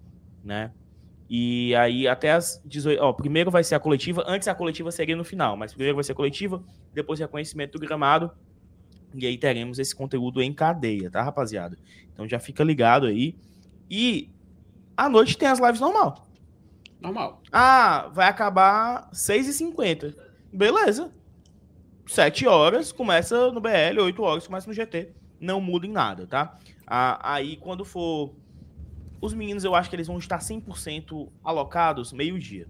né? 0.44 0.72
E 1.30 1.76
aí 1.76 2.08
até 2.08 2.32
as 2.32 2.62
18, 2.64 3.02
ó, 3.02 3.12
primeiro 3.12 3.52
vai 3.52 3.64
ser 3.64 3.76
a 3.76 3.80
coletiva, 3.80 4.24
antes 4.28 4.48
a 4.48 4.56
coletiva 4.56 4.92
seria 4.92 5.16
no 5.16 5.24
final, 5.24 5.58
mas 5.58 5.74
primeiro 5.74 5.96
vai 5.96 6.04
ser 6.04 6.12
a 6.14 6.16
coletiva, 6.16 6.64
depois 6.94 7.20
reconhecimento 7.20 7.78
do 7.78 7.86
gramado, 7.86 8.32
e 9.14 9.26
aí 9.26 9.38
teremos 9.38 9.80
esse 9.80 9.96
conteúdo 9.96 10.42
em 10.42 10.54
cadeia, 10.54 11.10
tá, 11.10 11.24
rapaziada? 11.24 11.78
Então 12.14 12.28
já 12.28 12.40
fica 12.40 12.64
ligado 12.64 13.08
aí. 13.08 13.36
E 13.90 14.30
à 14.96 15.10
noite 15.10 15.38
tem 15.38 15.48
as 15.48 15.60
lives 15.60 15.80
normal. 15.80 16.28
Normal. 17.02 17.42
Ah, 17.52 18.10
vai 18.14 18.28
acabar 18.28 19.10
6h50. 19.12 20.16
Beleza. 20.54 21.12
7 22.06 22.48
horas 22.48 22.92
começa 22.92 23.52
no 23.52 23.60
BL, 23.60 24.00
8 24.02 24.22
horas 24.22 24.48
começa 24.48 24.68
no 24.68 24.74
GT. 24.74 25.14
Não 25.40 25.62
muda 25.62 25.86
em 25.86 25.92
nada, 25.92 26.26
tá? 26.28 26.58
Ah, 26.86 27.34
aí 27.34 27.58
quando 27.58 27.84
for. 27.86 28.34
Os 29.20 29.34
meninos, 29.34 29.64
eu 29.64 29.74
acho 29.74 29.90
que 29.90 29.96
eles 29.96 30.08
vão 30.08 30.20
estar 30.20 30.40
100% 30.40 31.28
alocados 31.44 32.14
meio-dia. 32.14 32.68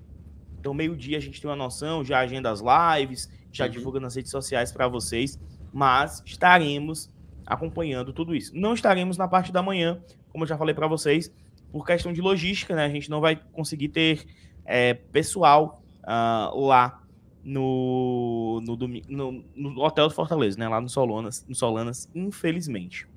Então, 0.59 0.74
meio-dia 0.74 1.18
a 1.18 1.22
gente 1.22 1.41
tem 1.41 1.49
uma 1.49 1.55
noção, 1.57 2.03
já 2.03 2.20
agenda 2.20 2.49
as 2.49 2.61
lives, 2.61 3.30
já 3.51 3.65
Uhum. 3.65 3.72
divulga 3.72 3.99
nas 3.99 4.15
redes 4.15 4.32
sociais 4.32 4.72
para 4.72 4.88
vocês, 4.88 5.38
mas 5.74 6.24
estaremos 6.26 7.09
acompanhando 7.45 8.13
tudo 8.13 8.34
isso. 8.34 8.55
Não 8.55 8.74
estaremos 8.74 9.18
na 9.18 9.28
parte 9.28 9.51
da 9.51 9.61
manhã, 9.61 9.99
como 10.32 10.43
eu 10.43 10.47
já 10.47 10.57
falei 10.57 10.74
para 10.74 10.88
vocês, 10.88 11.32
por 11.72 11.86
questão 11.86 12.13
de 12.13 12.22
logística, 12.22 12.76
né? 12.76 12.86
A 12.86 12.89
gente 12.89 13.09
não 13.09 13.20
vai 13.20 13.36
conseguir 13.51 13.89
ter 13.89 14.26
é, 14.65 14.93
pessoal 14.93 15.82
ah, 16.03 16.51
lá 16.55 17.01
no, 17.47 18.61
no, 18.61 18.75
domi- 18.75 19.05
no, 19.07 19.41
no 19.55 19.81
Hotel 19.81 20.09
do 20.09 20.13
Fortaleza, 20.13 20.59
né? 20.59 20.67
Lá 20.67 20.81
no 20.81 20.89
Solanas, 20.89 21.45
no 21.47 21.55
Solanas, 21.55 22.09
infelizmente. 22.13 23.07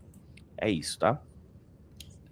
É 0.57 0.71
isso, 0.71 1.01
tá? 1.01 1.21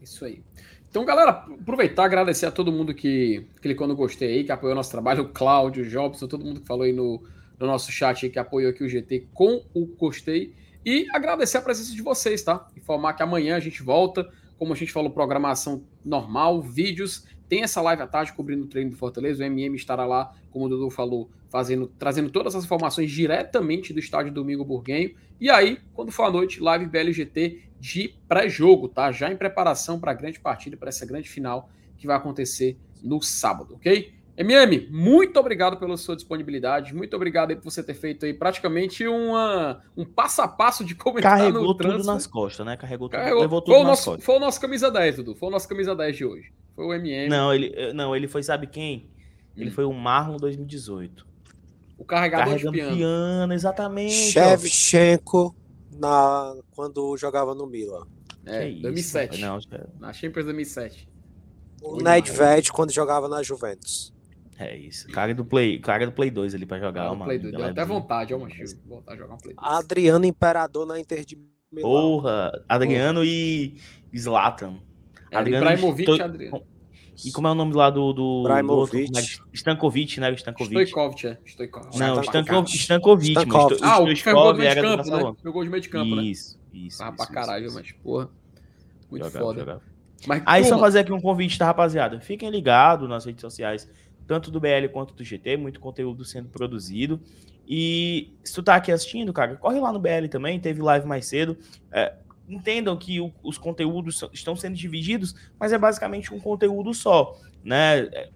Isso 0.01 0.25
aí. 0.25 0.41
Então, 0.89 1.05
galera, 1.05 1.31
aproveitar 1.31 2.05
agradecer 2.05 2.47
a 2.47 2.53
todo 2.53 2.71
mundo 2.71 2.95
que 2.95 3.45
clicou 3.61 3.89
no 3.89 3.97
gostei 3.97 4.29
aí, 4.37 4.45
que 4.45 4.53
apoiou 4.53 4.77
nosso 4.77 4.93
trabalho, 4.93 5.25
o 5.25 5.29
Cláudio, 5.29 5.85
o 5.85 5.89
Jobson, 5.89 6.29
todo 6.29 6.45
mundo 6.45 6.61
que 6.61 6.67
falou 6.69 6.85
aí 6.85 6.93
no, 6.93 7.21
no 7.59 7.67
nosso 7.67 7.91
chat 7.91 8.25
aí, 8.25 8.31
que 8.31 8.39
apoiou 8.39 8.71
aqui 8.71 8.85
o 8.85 8.89
GT 8.89 9.27
com 9.35 9.65
o 9.75 9.85
gostei. 9.85 10.55
E 10.87 11.07
agradecer 11.13 11.59
a 11.59 11.63
presença 11.63 11.93
de 11.93 12.01
vocês, 12.01 12.43
tá? 12.43 12.69
Informar 12.77 13.15
que 13.15 13.25
amanhã 13.25 13.57
a 13.57 13.61
gente 13.61 13.83
volta, 13.83 14.31
como 14.59 14.73
a 14.73 14.77
gente 14.77 14.93
falou, 14.93 15.11
programação 15.11 15.85
normal, 16.05 16.61
vídeos. 16.61 17.25
Tem 17.49 17.63
essa 17.63 17.81
live 17.81 18.03
à 18.03 18.07
tarde 18.07 18.33
cobrindo 18.33 18.65
o 18.65 18.67
treino 18.67 18.91
do 18.91 18.97
Fortaleza. 18.97 19.43
O 19.43 19.47
MM 19.47 19.77
estará 19.77 20.05
lá, 20.05 20.35
como 20.51 20.67
o 20.67 20.69
Dudu 20.69 20.91
falou, 20.91 21.31
fazendo, 21.49 21.87
trazendo 21.99 22.29
todas 22.31 22.55
as 22.55 22.65
informações 22.65 23.11
diretamente 23.11 23.93
do 23.93 24.01
estádio 24.01 24.33
Domingo 24.33 24.65
Burguenho. 24.65 25.15
E 25.41 25.49
aí, 25.49 25.79
quando 25.95 26.11
for 26.11 26.25
à 26.25 26.31
noite, 26.31 26.61
live 26.61 26.87
BLGT 26.87 27.63
de 27.81 28.15
pré-jogo, 28.27 28.89
tá? 28.89 29.13
Já 29.13 29.33
em 29.33 29.37
preparação 29.37 30.01
para 30.01 30.11
a 30.11 30.15
grande 30.15 30.41
partida, 30.41 30.77
para 30.77 30.89
essa 30.89 31.07
grande 31.07 31.29
final 31.29 31.71
que 31.97 32.07
vai 32.07 32.17
acontecer 32.17 32.77
no 33.03 33.23
sábado, 33.23 33.77
ok? 33.77 34.13
MM, 34.39 34.89
muito 34.93 35.39
obrigado 35.41 35.77
pela 35.79 35.97
sua 35.97 36.15
disponibilidade, 36.15 36.95
muito 36.95 37.15
obrigado 37.17 37.51
aí 37.51 37.57
por 37.57 37.65
você 37.65 37.83
ter 37.83 37.95
feito 37.95 38.25
aí 38.25 38.33
praticamente 38.33 39.05
uma, 39.07 39.83
um 39.97 40.05
passo 40.05 40.41
a 40.43 40.47
passo 40.47 40.85
de 40.85 40.95
como 40.95 41.19
entrar 41.19 41.39
Carregou 41.39 41.63
no 41.65 41.75
tudo 41.75 42.05
nas 42.05 42.25
costas, 42.27 42.65
né? 42.65 42.77
Carregou 42.77 43.09
tudo, 43.09 43.19
Carregou. 43.19 43.41
levou 43.41 43.59
Foi, 43.59 43.67
tudo 43.67 43.75
o 43.75 43.79
nas 43.79 43.89
nosso, 43.89 44.05
costas. 44.11 44.25
foi 44.25 44.37
o 44.37 44.39
nosso 44.41 44.61
camisa 44.61 44.91
10, 44.93 45.17
Dudu. 45.17 45.35
Foi 45.35 45.49
o 45.49 45.53
nosso 45.53 45.69
camisa 45.69 45.95
10 45.97 46.17
de 46.17 46.25
hoje. 46.25 46.53
Foi 46.77 46.85
o 46.87 46.95
MM. 46.95 47.29
Não, 47.29 47.53
ele, 47.53 47.73
eh, 47.75 47.93
não, 47.93 48.15
ele 48.15 48.29
foi, 48.29 48.43
sabe 48.45 48.69
quem? 48.69 49.11
Ele 49.57 49.73
foi 49.73 49.85
o 49.85 49.93
Marlon 49.93 50.37
2018. 50.37 51.27
O 51.99 52.05
carregador 52.05 52.47
Carregando 52.47 52.73
de 52.77 52.79
piano. 52.79 52.97
piano, 52.97 53.53
exatamente. 53.53 54.13
Shevchenko 54.31 55.53
na, 55.99 56.55
quando 56.77 57.17
jogava 57.17 57.57
no 57.57 57.67
Milan. 57.67 58.07
É, 58.47 58.61
Que 58.61 58.69
isso, 58.69 58.83
2007. 58.83 59.41
Não, 59.41 59.59
é- 59.73 59.87
Na 59.99 60.13
Champions 60.13 60.45
2007. 60.45 61.09
O 61.83 61.97
Nedved 62.01 62.71
quando 62.73 62.93
jogava 62.93 63.29
na 63.29 63.43
Juventus. 63.43 64.13
É 64.59 64.77
isso. 64.77 65.07
Cara 65.09 65.35
do 65.35 65.45
Play, 65.45 65.79
cara 65.79 66.05
do 66.05 66.13
Play 66.13 66.31
2 66.31 66.55
ali 66.55 66.67
pra 66.67 66.79
jogar, 66.81 67.03
Ah, 67.05 67.13
o 67.13 67.15
mano. 67.15 67.25
Play 67.27 67.39
2. 67.39 67.53
Deu 67.53 67.61
até 67.65 67.69
Levezinho. 67.81 68.01
vontade, 68.01 68.35
ó, 68.35 68.39
macho. 68.39 68.63
Voltar 68.87 69.13
a 69.13 69.17
jogar 69.17 69.35
um 69.35 69.39
Play 69.39 69.55
2. 69.55 69.69
Adriano 69.73 70.25
Imperador 70.27 70.87
na 70.87 70.99
Inter 70.99 71.25
de 71.25 71.39
Milão. 71.71 71.91
Porra, 71.91 72.51
Adriano 72.69 73.25
e 73.25 73.77
Zlatan. 74.17 74.75
É, 75.31 75.37
Adriano 75.37 75.65
Ibrahimovic 75.65 76.11
e 76.11 76.17
e 76.17 76.23
Adriano. 76.23 76.63
E 77.25 77.33
como 77.33 77.49
é 77.49 77.51
o 77.51 77.55
nome 77.55 77.75
lá 77.75 77.91
do. 77.91 78.13
do 78.13 78.13
do 78.13 78.23
outro? 78.23 78.99
Ibrahimovic. 78.99 79.19
É 79.19 79.23
que- 79.23 79.39
Stankovic, 79.53 80.21
né? 80.21 80.31
O 80.31 80.35
Stankovic. 80.35 80.71
Stoikovich, 80.87 81.27
é. 81.27 81.39
Stoikovich. 81.45 81.99
Não, 81.99 82.21
Stankovic. 82.23 82.77
Stankovic, 82.79 83.29
Stankovic, 83.33 83.81
Ah, 83.83 83.99
o 83.99 84.07
que 84.07 84.15
fez 84.17 84.35
gol 84.35 84.53
Stoichkov 84.53 84.53
do 84.53 84.59
meio 84.59 84.71
de 84.71 84.79
era 84.79 84.83
do 84.83 84.97
campo, 85.11 85.31
né? 85.31 85.37
Foi 85.43 85.53
gol 85.53 85.65
de 85.65 85.71
meio 85.71 85.83
de 85.83 85.89
campo, 85.89 86.15
né? 86.17 86.23
Isso, 86.23 86.59
isso. 86.73 86.87
Isso, 86.87 86.99
pra 86.99 87.15
isso, 87.25 87.33
caralho, 87.33 87.67
isso. 87.67 87.75
mas, 87.75 87.93
porra. 87.93 88.29
Muito 89.11 89.25
Jogava, 89.25 89.45
foda. 89.45 89.61
jogava. 89.61 89.83
Mas, 90.27 90.43
Aí 90.47 90.65
só 90.65 90.79
fazer 90.79 91.01
aqui 91.01 91.13
um 91.13 91.21
convite, 91.21 91.59
tá, 91.59 91.67
rapaziada? 91.67 92.21
Fiquem 92.21 92.51
ligados 92.51 93.09
nas 93.09 93.25
redes 93.25 93.41
sociais, 93.41 93.89
tanto 94.29 94.51
do 94.51 94.61
BL 94.61 94.87
quanto 94.93 95.15
do 95.15 95.25
GT, 95.25 95.57
muito 95.57 95.81
conteúdo 95.81 96.25
sendo 96.25 96.49
produzido. 96.51 97.21
E 97.67 98.33
se 98.45 98.55
tu 98.55 98.63
tá 98.63 98.77
aqui 98.77 98.93
assistindo, 98.93 99.33
cara, 99.33 99.57
corre 99.57 99.81
lá 99.81 99.93
no 99.93 99.99
BL 99.99 100.29
também, 100.31 100.61
teve 100.61 100.81
live 100.81 101.07
mais 101.07 101.27
cedo. 101.27 101.57
É, 101.91 102.15
entendam 102.49 102.97
que 102.97 103.21
o- 103.21 103.33
os 103.43 103.59
conteúdos 103.59 104.23
estão 104.33 104.55
sendo 104.55 104.77
divididos, 104.77 105.35
mas 105.59 105.73
é 105.73 105.79
basicamente 105.79 106.33
um 106.33 106.39
conteúdo 106.39 106.95
só, 106.95 107.37
né? 107.65 108.01
É, 108.13 108.29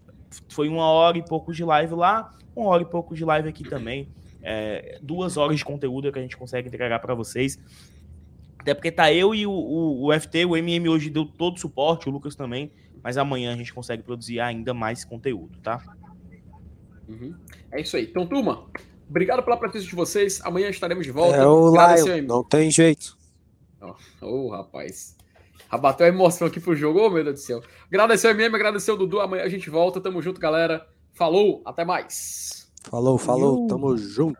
Foi 0.49 0.67
uma 0.67 0.87
hora 0.87 1.19
e 1.19 1.23
pouco 1.23 1.53
de 1.53 1.63
live 1.63 1.95
lá, 1.95 2.35
uma 2.57 2.69
hora 2.71 2.83
e 2.83 2.87
pouco 2.87 3.15
de 3.15 3.23
live 3.23 3.51
aqui 3.51 3.65
também. 3.65 4.09
É, 4.43 4.99
duas 5.03 5.37
horas 5.37 5.59
de 5.59 5.65
conteúdo 5.65 6.11
que 6.11 6.19
a 6.19 6.23
gente 6.23 6.39
consegue 6.39 6.69
entregar 6.69 6.99
para 7.01 7.15
vocês. 7.15 7.59
Até 8.59 8.73
porque 8.75 8.91
tá 8.91 9.13
eu 9.13 9.35
e 9.35 9.47
o, 9.47 9.51
o, 9.53 10.07
o 10.07 10.13
FT, 10.13 10.47
o 10.47 10.57
MM 10.57 10.89
hoje 10.89 11.11
deu 11.11 11.27
todo 11.27 11.57
o 11.57 11.61
suporte, 11.61 12.09
o 12.09 12.13
Lucas 12.13 12.35
também, 12.35 12.71
mas 13.03 13.17
amanhã 13.17 13.53
a 13.53 13.57
gente 13.57 13.73
consegue 13.73 14.03
produzir 14.03 14.41
ainda 14.41 14.73
mais 14.73 15.05
conteúdo, 15.05 15.59
tá? 15.61 15.83
Uhum. 17.09 17.35
É 17.71 17.81
isso 17.81 17.97
aí. 17.97 18.05
Então, 18.05 18.27
turma, 18.27 18.67
obrigado 19.09 19.43
pela 19.43 19.57
presença 19.57 19.87
de 19.87 19.95
vocês. 19.95 20.41
Amanhã 20.45 20.69
estaremos 20.69 21.05
de 21.05 21.13
volta. 21.13 21.37
É 21.37 21.47
o 21.47 21.71
Lion, 21.71 22.23
não 22.27 22.45
tem 22.45 22.71
jeito. 22.71 23.17
Ô, 24.21 24.51
rapaz. 24.51 25.17
Abateu 25.69 26.05
a 26.05 26.09
emoção 26.09 26.47
aqui 26.47 26.61
pro 26.61 26.77
jogo, 26.77 27.01
ô 27.01 27.11
meu 27.11 27.25
Deus 27.25 27.41
do 27.41 27.43
céu. 27.43 27.63
Agradecer 27.87 28.29
ao 28.29 28.35
MM, 28.35 28.55
agradecer 28.55 28.91
ao 28.91 28.97
Dudu. 28.97 29.21
Amanhã 29.21 29.43
a 29.43 29.49
gente 29.49 29.71
volta. 29.71 30.01
Tamo 30.01 30.21
junto, 30.21 30.39
galera. 30.39 30.87
Falou, 31.15 31.63
até 31.65 31.85
mais. 31.85 32.71
Falou, 32.85 33.17
falou, 33.17 33.67
tamo 33.67 33.97
junto. 33.97 34.39